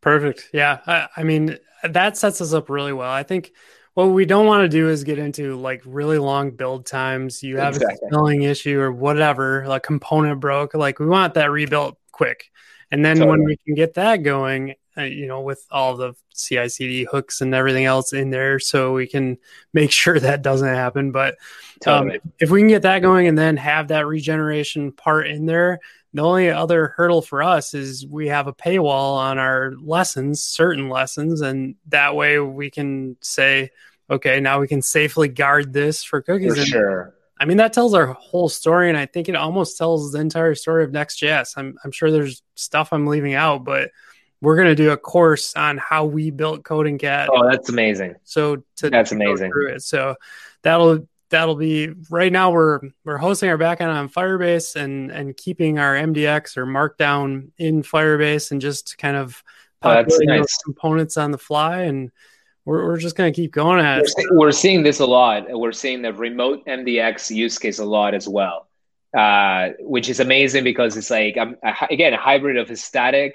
Perfect. 0.00 0.48
Yeah. 0.52 0.80
I, 0.86 1.08
I 1.18 1.22
mean, 1.24 1.58
that 1.82 2.16
sets 2.16 2.40
us 2.40 2.52
up 2.52 2.70
really 2.70 2.92
well. 2.92 3.10
I 3.10 3.22
think 3.22 3.52
what 3.94 4.06
we 4.06 4.24
don't 4.24 4.46
want 4.46 4.62
to 4.62 4.68
do 4.68 4.88
is 4.88 5.04
get 5.04 5.18
into 5.18 5.56
like 5.56 5.82
really 5.84 6.18
long 6.18 6.52
build 6.52 6.86
times. 6.86 7.42
You 7.42 7.58
have 7.58 7.74
exactly. 7.74 7.98
a 8.06 8.08
spelling 8.08 8.42
issue 8.42 8.78
or 8.78 8.92
whatever, 8.92 9.66
like 9.66 9.82
component 9.82 10.40
broke. 10.40 10.74
Like 10.74 10.98
we 10.98 11.06
want 11.06 11.34
that 11.34 11.50
rebuilt 11.50 11.98
quick. 12.12 12.50
And 12.90 13.04
then 13.04 13.18
totally. 13.18 13.30
when 13.30 13.44
we 13.44 13.56
can 13.56 13.74
get 13.74 13.94
that 13.94 14.18
going, 14.18 14.74
uh, 14.96 15.02
you 15.02 15.26
know, 15.26 15.40
with 15.40 15.64
all 15.70 15.96
the 15.96 16.14
CI/CD 16.34 17.04
hooks 17.04 17.40
and 17.40 17.54
everything 17.54 17.84
else 17.84 18.12
in 18.12 18.30
there, 18.30 18.58
so 18.58 18.92
we 18.94 19.06
can 19.06 19.38
make 19.72 19.92
sure 19.92 20.18
that 20.18 20.42
doesn't 20.42 20.66
happen. 20.66 21.12
But 21.12 21.34
um, 21.34 21.36
totally. 21.80 22.14
um, 22.16 22.32
if 22.40 22.50
we 22.50 22.60
can 22.60 22.68
get 22.68 22.82
that 22.82 23.00
going 23.00 23.28
and 23.28 23.38
then 23.38 23.56
have 23.56 23.88
that 23.88 24.06
regeneration 24.06 24.90
part 24.92 25.28
in 25.28 25.46
there, 25.46 25.78
the 26.12 26.22
only 26.22 26.50
other 26.50 26.88
hurdle 26.96 27.22
for 27.22 27.42
us 27.42 27.74
is 27.74 28.06
we 28.06 28.28
have 28.28 28.46
a 28.46 28.52
paywall 28.52 29.16
on 29.16 29.38
our 29.38 29.72
lessons, 29.80 30.40
certain 30.40 30.88
lessons, 30.88 31.40
and 31.40 31.76
that 31.88 32.16
way 32.16 32.38
we 32.38 32.70
can 32.70 33.16
say, 33.20 33.70
okay, 34.10 34.40
now 34.40 34.60
we 34.60 34.66
can 34.66 34.82
safely 34.82 35.28
guard 35.28 35.72
this 35.72 36.02
for 36.02 36.20
cookies. 36.20 36.54
For 36.54 36.60
and, 36.60 36.68
sure. 36.68 37.14
I 37.38 37.44
mean, 37.44 37.56
that 37.58 37.72
tells 37.72 37.94
our 37.94 38.06
whole 38.06 38.48
story, 38.48 38.88
and 38.88 38.98
I 38.98 39.06
think 39.06 39.28
it 39.28 39.36
almost 39.36 39.78
tells 39.78 40.12
the 40.12 40.20
entire 40.20 40.54
story 40.54 40.84
of 40.84 40.92
Next.js. 40.92 41.54
I'm, 41.56 41.78
I'm 41.84 41.92
sure 41.92 42.10
there's 42.10 42.42
stuff 42.54 42.92
I'm 42.92 43.06
leaving 43.06 43.34
out, 43.34 43.64
but 43.64 43.90
we're 44.42 44.56
going 44.56 44.68
to 44.68 44.74
do 44.74 44.90
a 44.90 44.96
course 44.96 45.54
on 45.54 45.78
how 45.78 46.06
we 46.06 46.30
built 46.30 46.64
Coding 46.64 46.98
Cat. 46.98 47.28
Oh, 47.32 47.48
that's 47.48 47.68
amazing. 47.68 48.16
So 48.24 48.64
to 48.76 48.90
that's 48.90 49.12
amazing. 49.12 49.52
It. 49.68 49.82
So 49.82 50.16
that'll 50.62 51.06
that'll 51.30 51.56
be 51.56 51.92
right 52.10 52.32
now 52.32 52.50
we're 52.50 52.80
we're 53.04 53.16
hosting 53.16 53.48
our 53.48 53.58
backend 53.58 53.94
on 53.94 54.08
Firebase 54.08 54.76
and 54.76 55.10
and 55.10 55.36
keeping 55.36 55.78
our 55.78 55.94
MDX 55.94 56.56
or 56.56 56.66
Markdown 56.66 57.50
in 57.58 57.82
Firebase 57.82 58.50
and 58.50 58.60
just 58.60 58.98
kind 58.98 59.16
of 59.16 59.42
oh, 59.82 60.04
nice. 60.20 60.58
components 60.58 61.16
on 61.16 61.30
the 61.30 61.38
fly 61.38 61.82
and 61.82 62.10
we're, 62.64 62.84
we're 62.86 62.98
just 62.98 63.16
going 63.16 63.32
to 63.32 63.36
keep 63.36 63.52
going 63.52 63.80
at 63.80 63.98
we're, 63.98 64.24
it. 64.24 64.28
We're 64.32 64.52
seeing 64.52 64.82
this 64.82 65.00
a 65.00 65.06
lot. 65.06 65.46
We're 65.48 65.72
seeing 65.72 66.02
the 66.02 66.12
remote 66.12 66.64
MDX 66.66 67.34
use 67.34 67.58
case 67.58 67.78
a 67.78 67.84
lot 67.84 68.14
as 68.14 68.28
well, 68.28 68.68
uh, 69.16 69.70
which 69.80 70.08
is 70.08 70.20
amazing 70.20 70.64
because 70.64 70.96
it's 70.96 71.10
like, 71.10 71.36
um, 71.36 71.56
again, 71.90 72.12
a 72.12 72.18
hybrid 72.18 72.56
of 72.58 72.70
a 72.70 72.76
static 72.76 73.34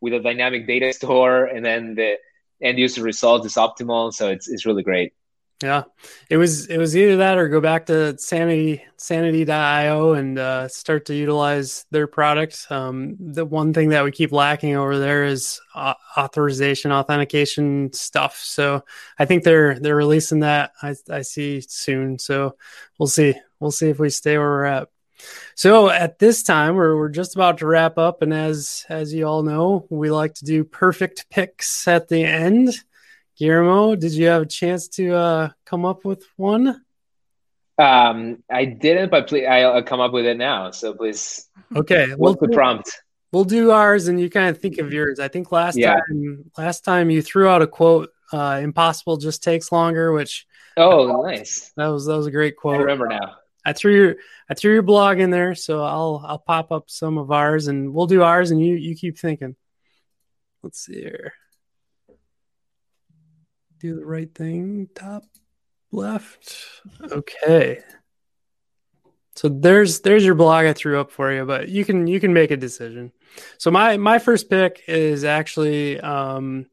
with 0.00 0.12
a 0.14 0.20
dynamic 0.20 0.66
data 0.66 0.92
store, 0.92 1.46
and 1.46 1.64
then 1.64 1.94
the 1.94 2.18
end 2.62 2.78
user 2.78 3.02
result 3.02 3.44
is 3.46 3.54
optimal. 3.54 4.12
So 4.12 4.28
it's 4.28 4.48
it's 4.48 4.66
really 4.66 4.82
great. 4.82 5.12
Yeah, 5.60 5.84
it 6.30 6.36
was 6.36 6.66
it 6.66 6.78
was 6.78 6.96
either 6.96 7.16
that 7.16 7.36
or 7.36 7.48
go 7.48 7.60
back 7.60 7.86
to 7.86 8.16
Sanity 8.16 8.84
Sanity.io 8.96 10.12
and 10.12 10.38
uh, 10.38 10.68
start 10.68 11.06
to 11.06 11.16
utilize 11.16 11.84
their 11.90 12.06
product. 12.06 12.64
Um, 12.70 13.16
the 13.18 13.44
one 13.44 13.72
thing 13.72 13.88
that 13.88 14.04
we 14.04 14.12
keep 14.12 14.30
lacking 14.30 14.76
over 14.76 14.98
there 14.98 15.24
is 15.24 15.60
uh, 15.74 15.94
authorization, 16.16 16.92
authentication 16.92 17.92
stuff. 17.92 18.36
So 18.36 18.84
I 19.18 19.24
think 19.24 19.42
they're 19.42 19.76
they're 19.80 19.96
releasing 19.96 20.40
that. 20.40 20.74
I, 20.80 20.94
I 21.10 21.22
see 21.22 21.60
soon. 21.60 22.20
So 22.20 22.54
we'll 22.96 23.08
see. 23.08 23.34
We'll 23.58 23.72
see 23.72 23.88
if 23.88 23.98
we 23.98 24.10
stay 24.10 24.38
where 24.38 24.46
we're 24.46 24.64
at. 24.64 24.88
So 25.56 25.88
at 25.90 26.20
this 26.20 26.44
time, 26.44 26.76
we're, 26.76 26.96
we're 26.96 27.08
just 27.08 27.34
about 27.34 27.58
to 27.58 27.66
wrap 27.66 27.98
up, 27.98 28.22
and 28.22 28.32
as 28.32 28.86
as 28.88 29.12
you 29.12 29.26
all 29.26 29.42
know, 29.42 29.86
we 29.90 30.10
like 30.12 30.34
to 30.34 30.44
do 30.44 30.62
purrfect 30.62 31.28
picks 31.30 31.88
at 31.88 32.06
the 32.06 32.22
end. 32.24 32.70
Guillermo, 33.38 33.94
did 33.94 34.12
you 34.12 34.26
have 34.26 34.42
a 34.42 34.46
chance 34.46 34.88
to 34.88 35.14
uh, 35.14 35.48
come 35.64 35.84
up 35.84 36.04
with 36.04 36.24
one? 36.36 36.82
Um, 37.78 38.42
I 38.50 38.64
didn't, 38.64 39.10
but 39.10 39.28
please, 39.28 39.46
I'll 39.46 39.82
come 39.84 40.00
up 40.00 40.12
with 40.12 40.26
it 40.26 40.36
now. 40.36 40.72
So 40.72 40.92
please, 40.94 41.48
okay, 41.74 42.08
what's 42.16 42.40
we'll 42.40 42.48
the 42.50 42.54
prompt? 42.54 42.90
We'll 43.30 43.44
do 43.44 43.70
ours, 43.70 44.08
and 44.08 44.20
you 44.20 44.28
kind 44.28 44.48
of 44.48 44.58
think 44.58 44.78
of 44.78 44.92
yours. 44.92 45.20
I 45.20 45.28
think 45.28 45.52
last 45.52 45.76
yeah. 45.76 45.94
time, 45.94 46.50
last 46.58 46.84
time 46.84 47.10
you 47.10 47.22
threw 47.22 47.48
out 47.48 47.62
a 47.62 47.66
quote. 47.68 48.10
Uh, 48.32 48.60
Impossible 48.62 49.16
just 49.16 49.44
takes 49.44 49.70
longer, 49.70 50.12
which 50.12 50.46
oh, 50.76 51.22
nice. 51.22 51.72
That 51.76 51.86
was 51.86 52.06
that 52.06 52.16
was 52.16 52.26
a 52.26 52.32
great 52.32 52.56
quote. 52.56 52.74
I 52.74 52.78
remember 52.78 53.06
now 53.06 53.36
I 53.64 53.74
threw 53.74 53.94
your 53.94 54.16
I 54.50 54.54
threw 54.54 54.72
your 54.72 54.82
blog 54.82 55.20
in 55.20 55.30
there, 55.30 55.54
so 55.54 55.84
I'll 55.84 56.24
I'll 56.26 56.38
pop 56.38 56.72
up 56.72 56.90
some 56.90 57.18
of 57.18 57.30
ours 57.30 57.68
and 57.68 57.92
we'll 57.92 58.06
do 58.06 58.22
ours 58.22 58.50
and 58.50 58.64
you 58.64 58.74
you 58.74 58.96
keep 58.96 59.18
thinking. 59.18 59.56
Let's 60.62 60.80
see 60.80 61.00
here. 61.00 61.34
Do 63.78 63.94
the 63.96 64.04
right 64.04 64.32
thing, 64.34 64.88
top 64.94 65.24
left. 65.92 66.82
Okay. 67.12 67.80
So 69.36 69.48
there's 69.48 70.00
there's 70.00 70.24
your 70.24 70.34
blog 70.34 70.66
I 70.66 70.72
threw 70.72 71.00
up 71.00 71.12
for 71.12 71.32
you, 71.32 71.44
but 71.44 71.68
you 71.68 71.84
can 71.84 72.08
you 72.08 72.18
can 72.18 72.32
make 72.32 72.50
a 72.50 72.56
decision. 72.56 73.12
So 73.58 73.70
my 73.70 73.96
my 73.96 74.18
first 74.18 74.50
pick 74.50 74.82
is 74.88 75.22
actually 75.22 76.00
um 76.00 76.66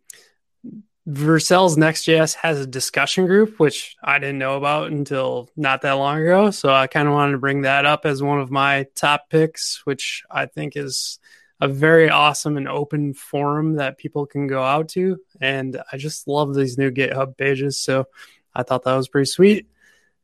Vercel's 1.06 1.78
Next.js 1.78 2.34
has 2.36 2.60
a 2.60 2.66
discussion 2.66 3.28
group, 3.28 3.60
which 3.60 3.96
I 4.04 4.18
didn't 4.18 4.40
know 4.40 4.58
about 4.58 4.92
until 4.92 5.52
not 5.56 5.84
that 5.84 5.92
long 5.94 6.22
ago. 6.22 6.50
So 6.50 6.74
I 6.74 6.88
kind 6.88 7.08
of 7.08 7.14
wanted 7.14 7.34
to 7.34 7.38
bring 7.38 7.62
that 7.62 7.86
up 7.86 8.08
as 8.08 8.24
one 8.24 8.40
of 8.40 8.50
my 8.50 8.88
top 8.96 9.30
picks, 9.30 9.86
which 9.86 10.24
I 10.32 10.48
think 10.48 10.76
is 10.76 11.20
a 11.62 11.68
very 11.68 12.10
awesome 12.10 12.58
and 12.58 12.68
open 12.68 13.14
forum 13.14 13.76
that 13.76 13.98
people 13.98 14.26
can 14.26 14.48
go 14.48 14.62
out 14.62 14.90
to. 14.90 15.18
And 15.40 15.82
I 15.92 15.98
just 15.98 16.28
love 16.28 16.54
these 16.54 16.78
new 16.78 16.92
GitHub 16.92 17.38
pages. 17.38 17.80
So 17.80 18.06
I 18.54 18.64
thought 18.64 18.84
that 18.84 18.96
was 18.96 19.08
pretty 19.08 19.28
sweet. 19.28 19.68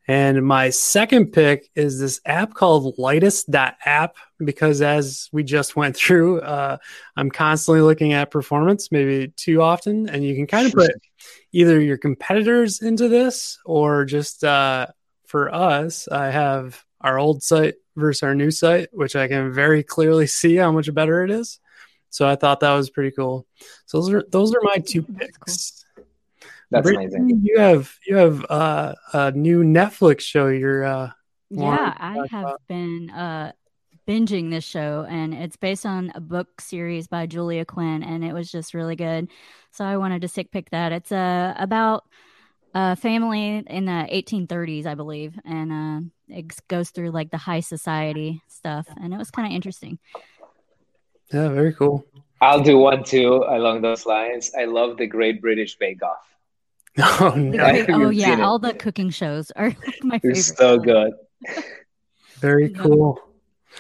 And 0.08 0.46
my 0.46 0.72
second 0.72 1.32
pick 1.32 1.70
is 1.76 2.00
this 2.00 2.20
app 2.26 2.54
called 2.54 2.98
Lightest.app 2.98 4.16
because 4.40 4.82
as 4.82 5.30
we 5.32 5.44
just 5.44 5.76
went 5.76 5.96
through, 5.98 6.42
uh, 6.42 6.78
I'm 7.16 7.30
constantly 7.30 7.82
looking 7.82 8.14
at 8.14 8.32
performance, 8.32 8.92
maybe 8.92 9.30
too 9.36 9.62
often. 9.62 10.10
And 10.10 10.24
you 10.24 10.36
can 10.36 10.48
kind 10.48 10.68
of 10.68 10.74
put 10.74 10.92
either 11.52 11.80
your 11.80 11.98
competitors 11.98 12.82
into 12.82 13.08
this 13.08 13.60
or 13.64 14.06
just 14.06 14.44
uh, 14.44 14.88
for 15.28 15.54
us, 15.54 16.08
I 16.10 16.30
have 16.32 16.84
our 17.02 17.20
old 17.20 17.44
site 17.44 17.76
versus 17.96 18.24
our 18.24 18.36
new 18.36 18.52
site, 18.52 18.90
which 18.92 19.16
I 19.16 19.28
can 19.28 19.52
very 19.52 19.84
clearly 19.84 20.28
see 20.40 20.56
how 20.56 20.72
much 20.72 20.94
better 20.94 21.24
it 21.24 21.32
is. 21.32 21.60
So 22.10 22.28
I 22.28 22.36
thought 22.36 22.60
that 22.60 22.74
was 22.74 22.90
pretty 22.90 23.12
cool. 23.12 23.48
So 23.86 24.00
those 24.02 24.12
are 24.12 24.24
those 24.30 24.54
are 24.54 24.62
my 24.64 24.78
two 24.78 25.04
picks. 25.04 25.86
That's 26.70 26.90
amazing. 26.90 27.42
You 27.44 27.60
have 27.60 27.94
you 28.06 28.16
have 28.18 28.46
uh, 28.50 28.96
a 29.14 29.32
new 29.32 29.64
Netflix 29.64 30.22
show. 30.22 30.48
You're 30.48 30.84
uh, 30.84 31.12
yeah, 31.50 31.94
I 31.98 32.28
have 32.30 32.44
about. 32.44 32.62
been 32.68 33.10
uh, 33.10 33.52
binging 34.08 34.50
this 34.50 34.64
show, 34.64 35.06
and 35.10 35.34
it's 35.34 35.58
based 35.58 35.86
on 35.86 36.12
a 36.16 36.22
book 36.22 36.62
series 36.62 37.08
by 37.08 37.26
Julia 37.28 37.66
Quinn, 37.66 38.04
and 38.04 38.24
it 38.24 38.34
was 38.34 38.52
just 38.52 38.74
really 38.74 38.96
good. 38.96 39.30
So 39.72 39.86
I 39.86 39.98
wanted 39.98 40.22
to 40.22 40.28
sick 40.28 40.52
pick 40.52 40.70
that. 40.72 40.92
It's 40.92 41.12
uh, 41.12 41.54
about 41.58 42.06
a 42.74 42.96
family 42.96 43.64
in 43.68 43.86
the 43.86 44.08
1830s, 44.12 44.86
I 44.86 44.96
believe, 44.96 45.38
and 45.44 45.72
uh, 45.72 46.10
it 46.32 46.68
goes 46.68 46.90
through 46.90 47.12
like 47.12 47.32
the 47.32 47.38
high 47.38 47.60
society 47.60 48.42
stuff, 48.48 48.88
and 49.02 49.14
it 49.14 49.18
was 49.18 49.32
kind 49.32 49.48
of 49.48 49.54
interesting. 49.54 50.00
Yeah, 51.34 51.50
very 51.50 51.74
cool. 51.74 52.06
I'll 52.42 52.62
do 52.62 52.78
one 52.78 53.04
too 53.04 53.46
along 53.48 53.82
those 53.82 54.06
lines. 54.06 54.52
I 54.58 54.66
love 54.66 54.98
the 54.98 55.08
Great 55.08 55.42
British 55.42 55.78
Bake 55.78 56.04
Off. 56.04 56.28
Oh, 57.22 57.34
no. 57.38 57.86
oh 57.90 58.10
yeah, 58.10 58.44
all 58.44 58.60
the 58.60 58.74
cooking 58.74 59.12
shows 59.12 59.50
are 59.52 59.70
like 59.70 60.00
my 60.04 60.20
favorite. 60.20 60.36
So 60.36 60.78
good. 60.78 61.14
Very 62.40 62.70
cool. 62.72 63.18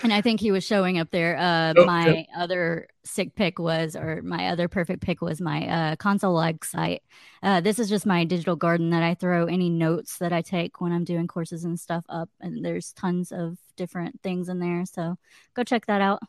And 0.03 0.13
I 0.13 0.21
think 0.21 0.39
he 0.39 0.51
was 0.51 0.63
showing 0.63 0.99
up 0.99 1.11
there. 1.11 1.37
Uh, 1.37 1.73
oh, 1.77 1.85
my 1.85 2.25
other 2.35 2.87
sick 3.03 3.35
pick 3.35 3.59
was, 3.59 3.95
or 3.95 4.21
my 4.21 4.47
other 4.47 4.67
purrfect 4.67 5.01
pick 5.01 5.21
was 5.21 5.41
my 5.41 5.67
uh, 5.67 5.95
console 5.97 6.33
like 6.33 6.63
site. 6.63 7.03
Uh, 7.43 7.61
this 7.61 7.77
is 7.77 7.89
just 7.89 8.05
my 8.05 8.23
digital 8.23 8.55
garden 8.55 8.91
that 8.91 9.03
I 9.03 9.15
throw 9.15 9.45
any 9.45 9.69
notes 9.69 10.17
that 10.19 10.33
I 10.33 10.41
take 10.41 10.79
when 10.81 10.91
I'm 10.91 11.03
doing 11.03 11.27
courses 11.27 11.65
and 11.65 11.79
stuff 11.79 12.05
up. 12.09 12.29
And 12.39 12.63
there's 12.63 12.93
tons 12.93 13.31
of 13.31 13.57
different 13.75 14.21
things 14.21 14.49
in 14.49 14.59
there. 14.59 14.85
So 14.85 15.17
go 15.53 15.63
check 15.63 15.85
that 15.87 16.01
out. 16.01 16.21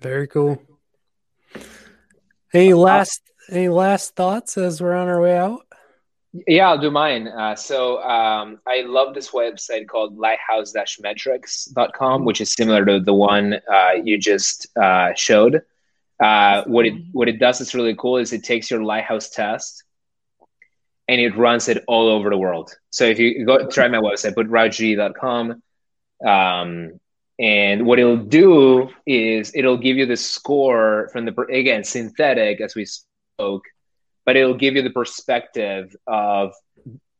Very 0.00 0.28
cool. 0.28 0.62
Any 2.52 2.72
last 2.74 3.20
any 3.50 3.68
last 3.68 4.16
thoughts 4.16 4.56
as 4.56 4.80
we're 4.80 4.94
on 4.94 5.08
our 5.08 5.20
way 5.20 5.36
out? 5.36 5.65
Yeah, 6.46 6.68
I'll 6.68 6.78
do 6.78 6.90
mine. 6.90 7.28
Uh, 7.28 7.54
so 7.54 8.02
um, 8.02 8.60
I 8.66 8.82
love 8.82 9.14
this 9.14 9.30
website 9.30 9.88
called 9.88 10.18
lighthouse-metrics.com, 10.18 12.24
which 12.24 12.40
is 12.40 12.52
similar 12.52 12.84
to 12.84 13.00
the 13.00 13.14
one 13.14 13.54
uh, 13.72 13.92
you 14.02 14.18
just 14.18 14.66
uh, 14.76 15.14
showed. 15.14 15.62
Uh, 16.18 16.64
what 16.64 16.86
it 16.86 16.94
what 17.12 17.28
it 17.28 17.38
does 17.38 17.60
is 17.60 17.74
really 17.74 17.94
cool. 17.94 18.16
Is 18.16 18.32
it 18.32 18.42
takes 18.42 18.70
your 18.70 18.82
lighthouse 18.82 19.30
test 19.30 19.84
and 21.08 21.20
it 21.20 21.36
runs 21.36 21.68
it 21.68 21.84
all 21.86 22.08
over 22.08 22.30
the 22.30 22.38
world. 22.38 22.74
So 22.90 23.04
if 23.04 23.18
you 23.18 23.44
go 23.44 23.68
try 23.68 23.88
my 23.88 23.98
website, 23.98 24.34
put 24.34 24.48
rauchg.com, 24.48 25.62
um, 26.26 27.00
and 27.38 27.86
what 27.86 27.98
it'll 27.98 28.16
do 28.16 28.88
is 29.06 29.52
it'll 29.54 29.76
give 29.76 29.96
you 29.96 30.06
the 30.06 30.16
score 30.16 31.08
from 31.12 31.26
the 31.26 31.38
again 31.52 31.84
synthetic 31.84 32.60
as 32.60 32.74
we 32.74 32.86
spoke 32.86 33.64
but 34.26 34.36
it'll 34.36 34.54
give 34.54 34.74
you 34.74 34.82
the 34.82 34.90
perspective 34.90 35.96
of 36.06 36.52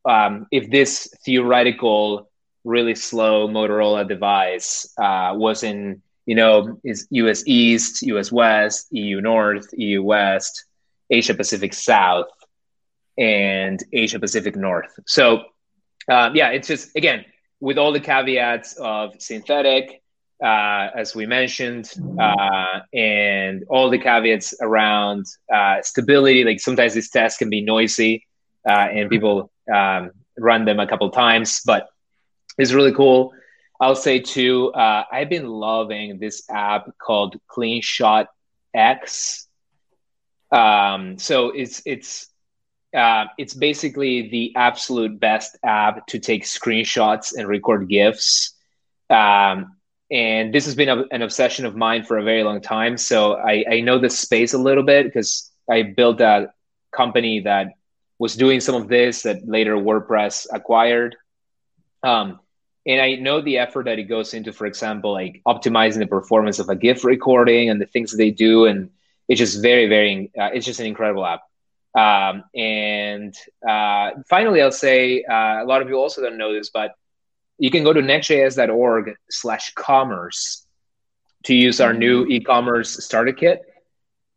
um, 0.05 0.47
if 0.51 0.71
this 0.71 1.09
theoretical, 1.25 2.29
really 2.65 2.97
slow 2.97 3.49
Motorola 3.49 4.07
device 4.07 4.93
uh, 4.99 5.33
was 5.35 5.63
in, 5.63 6.03
you 6.27 6.35
know, 6.35 6.79
is 6.85 7.07
US 7.11 7.45
East, 7.47 8.03
US 8.03 8.31
West, 8.31 8.89
EU 8.91 9.21
North, 9.21 9.69
EU 9.73 10.03
West, 10.03 10.65
Asia 11.09 11.35
Pacific 11.35 11.73
South, 11.73 12.27
and 13.17 13.83
Asia 13.93 14.19
Pacific 14.19 14.57
North. 14.57 14.93
So, 15.07 15.45
um, 16.09 16.35
yeah, 16.35 16.51
it's 16.51 16.69
just 16.69 16.95
again 16.97 17.25
with 17.61 17.79
all 17.79 17.93
the 17.93 18.01
caveats 18.01 18.75
of 18.75 19.15
synthetic 19.21 20.03
uh, 20.43 20.89
as 20.95 21.15
we 21.15 21.27
mentioned, 21.27 21.91
uh, 22.19 22.81
and 22.93 23.65
all 23.69 23.91
the 23.91 23.99
caveats 23.99 24.55
around 24.61 25.25
uh, 25.53 25.81
stability. 25.83 26.45
Like 26.45 26.61
sometimes 26.61 26.95
these 26.95 27.11
tests 27.11 27.39
can 27.39 27.51
be 27.51 27.63
noisy, 27.63 28.27
uh, 28.69 28.73
and 28.73 29.11
people 29.11 29.51
um, 29.73 30.11
run 30.39 30.65
them 30.65 30.81
a 30.81 30.87
couple 30.87 31.11
times, 31.11 31.61
but 31.65 31.89
it's 32.59 32.73
really 32.73 32.93
cool. 32.93 33.33
I'll 33.81 33.97
say 33.97 34.21
too, 34.21 34.73
uh, 34.73 35.05
I've 35.11 35.29
been 35.29 35.47
loving 35.47 36.19
this 36.19 36.45
app 36.51 36.91
called 36.99 37.37
CleanShot 37.51 38.27
X. 38.75 39.47
Um, 40.51 41.19
so 41.19 41.51
it's 41.51 41.83
it's 41.85 42.29
uh, 42.97 43.27
it's 43.37 43.53
basically 43.53 44.29
the 44.31 44.55
absolute 44.57 45.21
best 45.21 45.59
app 45.65 46.07
to 46.07 46.19
take 46.19 46.45
screenshots 46.45 47.35
and 47.37 47.47
record 47.47 47.89
GIFs. 47.89 48.55
Um, 49.11 49.76
and 50.11 50.55
this 50.55 50.65
has 50.67 50.75
been 50.75 50.89
a, 50.89 51.05
an 51.11 51.23
obsession 51.23 51.67
of 51.67 51.77
mine 51.77 52.05
for 52.05 52.19
a 52.19 52.23
very 52.23 52.43
long 52.43 52.61
time. 52.61 52.97
So 52.97 53.35
I, 53.35 53.65
I 53.71 53.81
know 53.81 53.99
this 53.99 54.19
space 54.19 54.55
a 54.55 54.59
little 54.59 54.85
bit 54.85 55.07
because 55.07 55.51
I 55.71 55.83
built 55.83 56.21
a 56.21 56.53
company 56.95 57.41
that 57.41 57.69
was 58.19 58.37
doing 58.37 58.61
some 58.61 58.75
of 58.75 58.89
this 58.89 59.23
that 59.23 59.47
later 59.47 59.77
WordPress 59.77 60.47
acquired. 60.53 61.17
Um, 62.03 62.41
and 62.87 63.01
I 63.01 63.17
know 63.17 63.41
the 63.41 63.59
effort 63.59 63.87
that 63.87 63.99
it 63.99 64.05
goes 64.05 64.33
into, 64.33 64.53
for 64.53 64.67
example, 64.67 65.13
like 65.13 65.43
optimizing 65.47 65.99
the 65.99 66.07
performance 66.07 66.61
of 66.61 66.69
a 66.69 66.77
GIF 66.77 67.05
recording 67.05 67.69
and 67.69 67.81
the 67.81 67.87
things 67.87 68.17
they 68.17 68.31
do, 68.31 68.67
and 68.67 68.91
it's 69.29 69.41
just 69.41 69.61
very, 69.61 69.89
very, 69.89 70.31
uh, 70.39 70.51
it's 70.55 70.65
just 70.65 70.79
an 70.79 70.87
incredible 70.87 71.27
app. 71.27 71.43
Um, 71.97 72.45
and 72.55 73.35
uh, 73.69 74.11
finally, 74.29 74.63
I'll 74.63 74.71
say 74.71 75.25
uh, 75.25 75.65
a 75.65 75.67
lot 75.67 75.83
of 75.83 75.89
you 75.89 75.97
also 75.97 76.23
don't 76.23 76.39
know 76.39 76.53
this, 76.53 76.71
but 76.71 76.95
you 77.59 77.71
can 77.71 77.85
go 77.85 77.93
to 77.93 78.01
nextjs.org 78.01 79.15
slash 79.31 79.73
commerce 79.75 80.67
to 81.45 81.55
use 81.55 81.81
our 81.81 81.93
new 81.93 82.23
mm-hmm. 82.23 82.33
e-commerce 82.33 83.05
starter 83.05 83.33
kit. 83.33 83.63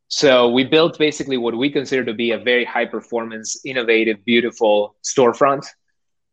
So 0.07 0.49
we 0.49 0.63
built 0.63 0.97
basically 0.97 1.37
what 1.37 1.55
we 1.55 1.69
consider 1.69 2.03
to 2.05 2.13
be 2.13 2.31
a 2.31 2.39
very 2.39 2.65
high 2.65 2.85
performance, 2.85 3.63
innovative, 3.65 4.25
beautiful 4.25 4.95
storefront 5.03 5.67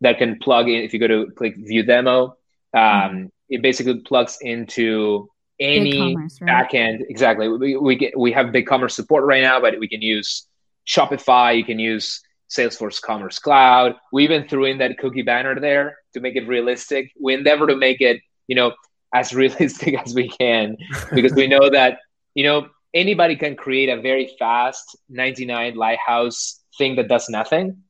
that 0.01 0.19
can 0.19 0.39
plug 0.39 0.69
in. 0.69 0.83
If 0.83 0.95
you 0.95 1.01
go 1.01 1.09
to 1.09 1.31
click 1.33 1.57
view 1.57 1.83
demo, 1.83 2.37
um, 2.75 2.83
mm-hmm. 2.83 3.27
it 3.51 3.63
basically 3.63 4.01
plugs 4.01 4.39
into 4.41 5.29
any 5.61 6.17
right? 6.17 6.31
backend. 6.43 7.03
Exactly. 7.09 7.49
We, 7.49 7.77
we 7.77 7.97
get 7.97 8.19
we 8.19 8.33
have 8.33 8.47
BigCommerce 8.47 8.93
support 8.93 9.25
right 9.25 9.43
now, 9.43 9.61
but 9.61 9.79
we 9.79 9.89
can 9.89 10.03
use 10.03 10.47
Shopify. 10.87 11.57
You 11.57 11.65
can 11.65 11.79
use 11.79 12.23
Salesforce 12.51 13.01
Commerce 13.01 13.39
Cloud. 13.39 13.97
We 14.13 14.25
even 14.25 14.49
threw 14.49 14.67
in 14.67 14.79
that 14.79 14.99
cookie 14.99 15.23
banner 15.23 15.59
there 15.59 15.97
to 16.17 16.21
make 16.21 16.37
it 16.37 16.47
realistic. 16.49 17.13
We 17.21 17.35
endeavor 17.35 17.67
to 17.69 17.77
make 17.77 18.01
it, 18.01 18.21
you 18.49 18.57
know, 18.57 18.73
as 19.15 19.33
realistic 19.43 19.95
as 19.99 20.15
we 20.15 20.29
can 20.29 20.77
because 21.13 21.33
we 21.33 21.47
know 21.47 21.71
that, 21.71 21.99
you 22.35 22.45
know, 22.45 22.69
anybody 22.93 23.37
can 23.37 23.55
create 23.57 23.89
a 23.89 24.01
very 24.01 24.31
fast 24.39 24.97
99 25.09 25.75
lighthouse 25.77 26.61
thing 26.79 26.97
that 26.97 27.09
does 27.09 27.29
nothing. 27.29 27.83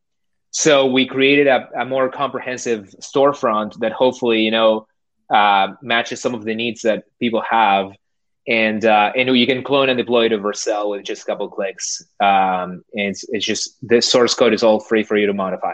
So 0.50 0.86
we 0.86 1.06
created 1.06 1.46
a, 1.46 1.68
a 1.80 1.84
more 1.84 2.08
comprehensive 2.10 2.94
storefront 3.00 3.78
that 3.80 3.92
hopefully, 3.92 4.42
you 4.42 4.50
know, 4.50 4.86
uh, 5.28 5.68
matches 5.82 6.20
some 6.20 6.34
of 6.34 6.44
the 6.44 6.54
needs 6.54 6.82
that 6.82 7.04
people 7.18 7.42
have 7.48 7.92
and 8.48 8.84
uh, 8.84 9.12
and 9.16 9.36
you 9.36 9.46
can 9.46 9.62
clone 9.64 9.88
and 9.88 9.98
deploy 9.98 10.26
it 10.26 10.28
to 10.30 10.38
Vercel 10.38 10.90
with 10.90 11.04
just 11.04 11.22
a 11.22 11.26
couple 11.26 11.48
clicks. 11.48 12.02
Um, 12.20 12.84
and 12.94 13.10
it's, 13.10 13.24
it's 13.28 13.44
just 13.44 13.76
the 13.82 14.00
source 14.00 14.34
code 14.34 14.54
is 14.54 14.62
all 14.62 14.80
free 14.80 15.02
for 15.02 15.16
you 15.16 15.26
to 15.26 15.34
modify. 15.34 15.72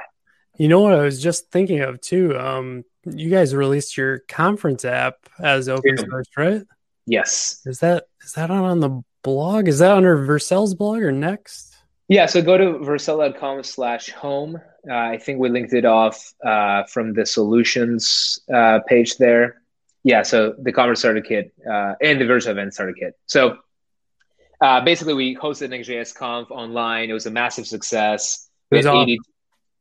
You 0.58 0.68
know 0.68 0.80
what 0.80 0.94
I 0.94 1.02
was 1.02 1.22
just 1.22 1.50
thinking 1.50 1.80
of 1.80 2.00
too. 2.00 2.38
Um, 2.38 2.84
you 3.04 3.30
guys 3.30 3.54
released 3.54 3.96
your 3.96 4.20
conference 4.28 4.84
app 4.84 5.16
as 5.38 5.68
open 5.68 5.96
yeah. 5.96 6.04
source, 6.08 6.28
right? 6.36 6.62
Yes. 7.06 7.62
Is 7.66 7.80
that 7.80 8.04
is 8.22 8.32
that 8.34 8.50
on, 8.50 8.80
the 8.80 9.02
blog? 9.22 9.68
Is 9.68 9.78
that 9.80 9.92
under 9.92 10.16
Vercel's 10.16 10.74
blog 10.74 11.02
or 11.02 11.12
next? 11.12 11.76
Yeah, 12.08 12.26
so 12.26 12.42
go 12.42 12.58
to 12.58 12.64
vercel.com 12.84 13.62
slash 13.62 14.10
home. 14.10 14.60
Uh, 14.88 14.94
I 14.94 15.18
think 15.18 15.38
we 15.38 15.48
linked 15.48 15.72
it 15.72 15.84
off 15.84 16.34
uh, 16.44 16.84
from 16.84 17.14
the 17.14 17.24
solutions 17.24 18.40
uh, 18.52 18.80
page 18.86 19.16
there. 19.16 19.62
Yeah, 20.04 20.22
so 20.22 20.54
the 20.58 20.72
Conference 20.72 20.98
Starter 20.98 21.20
Kit 21.20 21.52
uh, 21.64 21.94
and 22.02 22.20
the 22.20 22.24
Vercel 22.24 22.48
Event 22.48 22.74
Starter 22.74 22.92
Kit. 22.92 23.16
So 23.26 23.58
uh, 24.60 24.80
basically, 24.80 25.14
we 25.14 25.36
hosted 25.36 25.70
Next.js 25.70 26.14
Conf 26.14 26.50
online. 26.50 27.08
It 27.08 27.12
was 27.12 27.26
a 27.26 27.30
massive 27.30 27.66
success. 27.66 28.48
We 28.70 28.78
had 28.78 28.86
80, 28.86 29.18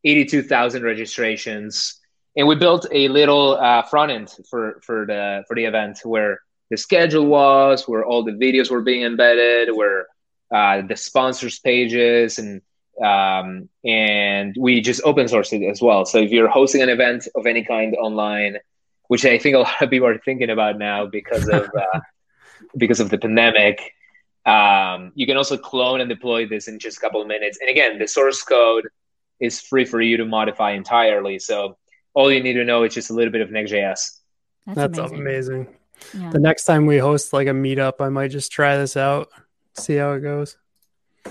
82,000 0.03 0.83
registrations. 0.83 1.99
And 2.35 2.47
we 2.47 2.55
built 2.55 2.87
a 2.91 3.07
little 3.07 3.57
uh, 3.57 3.83
front 3.83 4.11
end 4.11 4.33
for, 4.49 4.79
for, 4.83 5.05
the, 5.05 5.43
for 5.47 5.55
the 5.55 5.65
event 5.65 5.99
where 6.03 6.39
the 6.69 6.77
schedule 6.77 7.25
was, 7.25 7.87
where 7.87 8.05
all 8.05 8.23
the 8.23 8.31
videos 8.31 8.71
were 8.71 8.81
being 8.81 9.03
embedded, 9.03 9.75
where 9.75 10.07
uh, 10.51 10.81
the 10.87 10.95
sponsors 10.95 11.59
pages 11.59 12.39
and 12.39 12.61
um, 13.03 13.69
and 13.83 14.55
we 14.59 14.81
just 14.81 15.01
open 15.03 15.27
source 15.27 15.53
it 15.53 15.63
as 15.63 15.81
well. 15.81 16.05
So 16.05 16.19
if 16.19 16.31
you're 16.31 16.49
hosting 16.49 16.81
an 16.81 16.89
event 16.89 17.27
of 17.35 17.45
any 17.47 17.63
kind 17.63 17.95
online, 17.95 18.57
which 19.07 19.25
I 19.25 19.37
think 19.37 19.55
a 19.55 19.59
lot 19.59 19.81
of 19.81 19.89
people 19.89 20.07
are 20.07 20.19
thinking 20.19 20.49
about 20.49 20.77
now 20.77 21.05
because 21.07 21.47
of 21.47 21.63
uh, 21.63 21.99
because 22.77 22.99
of 22.99 23.09
the 23.09 23.17
pandemic, 23.17 23.93
um, 24.45 25.11
you 25.15 25.25
can 25.25 25.37
also 25.37 25.57
clone 25.57 25.99
and 25.99 26.09
deploy 26.09 26.47
this 26.47 26.67
in 26.67 26.79
just 26.79 26.97
a 26.97 27.01
couple 27.01 27.21
of 27.21 27.27
minutes. 27.27 27.57
And 27.59 27.69
again, 27.69 27.97
the 27.97 28.07
source 28.07 28.43
code 28.43 28.87
is 29.41 29.59
free 29.59 29.83
for 29.85 29.99
you 29.99 30.17
to 30.17 30.25
modify 30.25 30.71
entirely. 30.71 31.39
So 31.39 31.77
all 32.13 32.31
you 32.31 32.41
need 32.41 32.53
to 32.53 32.63
know 32.63 32.83
is 32.83 32.93
just 32.93 33.09
a 33.09 33.13
little 33.13 33.31
bit 33.31 33.41
of 33.41 33.51
Next.js. 33.51 34.19
That's, 34.67 34.75
That's 34.75 34.97
amazing. 34.97 35.19
amazing. 35.19 35.67
Yeah. 36.13 36.29
The 36.29 36.39
next 36.39 36.65
time 36.65 36.85
we 36.85 36.97
host 36.97 37.33
like 37.33 37.47
a 37.47 37.51
meetup, 37.51 37.99
I 37.99 38.09
might 38.09 38.29
just 38.29 38.51
try 38.51 38.77
this 38.77 38.95
out, 38.95 39.29
see 39.75 39.95
how 39.95 40.13
it 40.13 40.21
goes. 40.21 40.57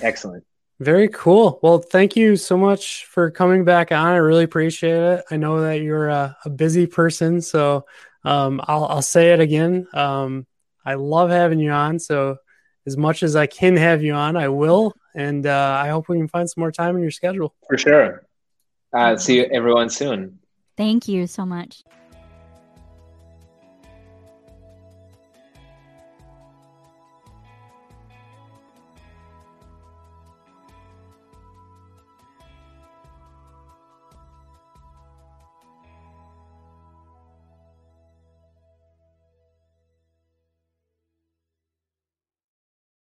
Excellent. 0.00 0.44
Very 0.78 1.08
cool. 1.08 1.58
Well, 1.62 1.78
thank 1.78 2.16
you 2.16 2.36
so 2.36 2.56
much 2.56 3.04
for 3.04 3.30
coming 3.30 3.64
back 3.64 3.92
on. 3.92 4.06
I 4.06 4.16
really 4.16 4.44
appreciate 4.44 4.96
it. 4.96 5.24
I 5.30 5.36
know 5.36 5.61
that 5.61 5.82
you're 5.82 6.08
a, 6.08 6.36
a 6.44 6.50
busy 6.50 6.86
person, 6.86 7.42
so 7.42 7.84
um, 8.24 8.61
I'll, 8.64 8.86
I'll 8.86 9.02
say 9.02 9.32
it 9.32 9.40
again. 9.40 9.86
Um, 9.92 10.46
I 10.84 10.94
love 10.94 11.30
having 11.30 11.58
you 11.58 11.70
on. 11.70 11.98
So 11.98 12.38
as 12.86 12.96
much 12.96 13.22
as 13.22 13.36
I 13.36 13.46
can 13.46 13.76
have 13.76 14.02
you 14.02 14.14
on, 14.14 14.36
I 14.36 14.48
will. 14.48 14.94
And 15.14 15.46
uh, 15.46 15.80
I 15.82 15.88
hope 15.88 16.08
we 16.08 16.16
can 16.16 16.28
find 16.28 16.48
some 16.48 16.61
more 16.61 16.72
time 16.72 16.96
in 16.96 17.02
your 17.02 17.11
schedule. 17.11 17.54
For 17.66 17.78
sure. 17.78 18.22
Uh, 18.92 19.16
see 19.16 19.36
you 19.36 19.44
everyone 19.52 19.90
soon. 19.90 20.38
Thank 20.76 21.08
you 21.08 21.26
so 21.26 21.44
much. 21.44 21.82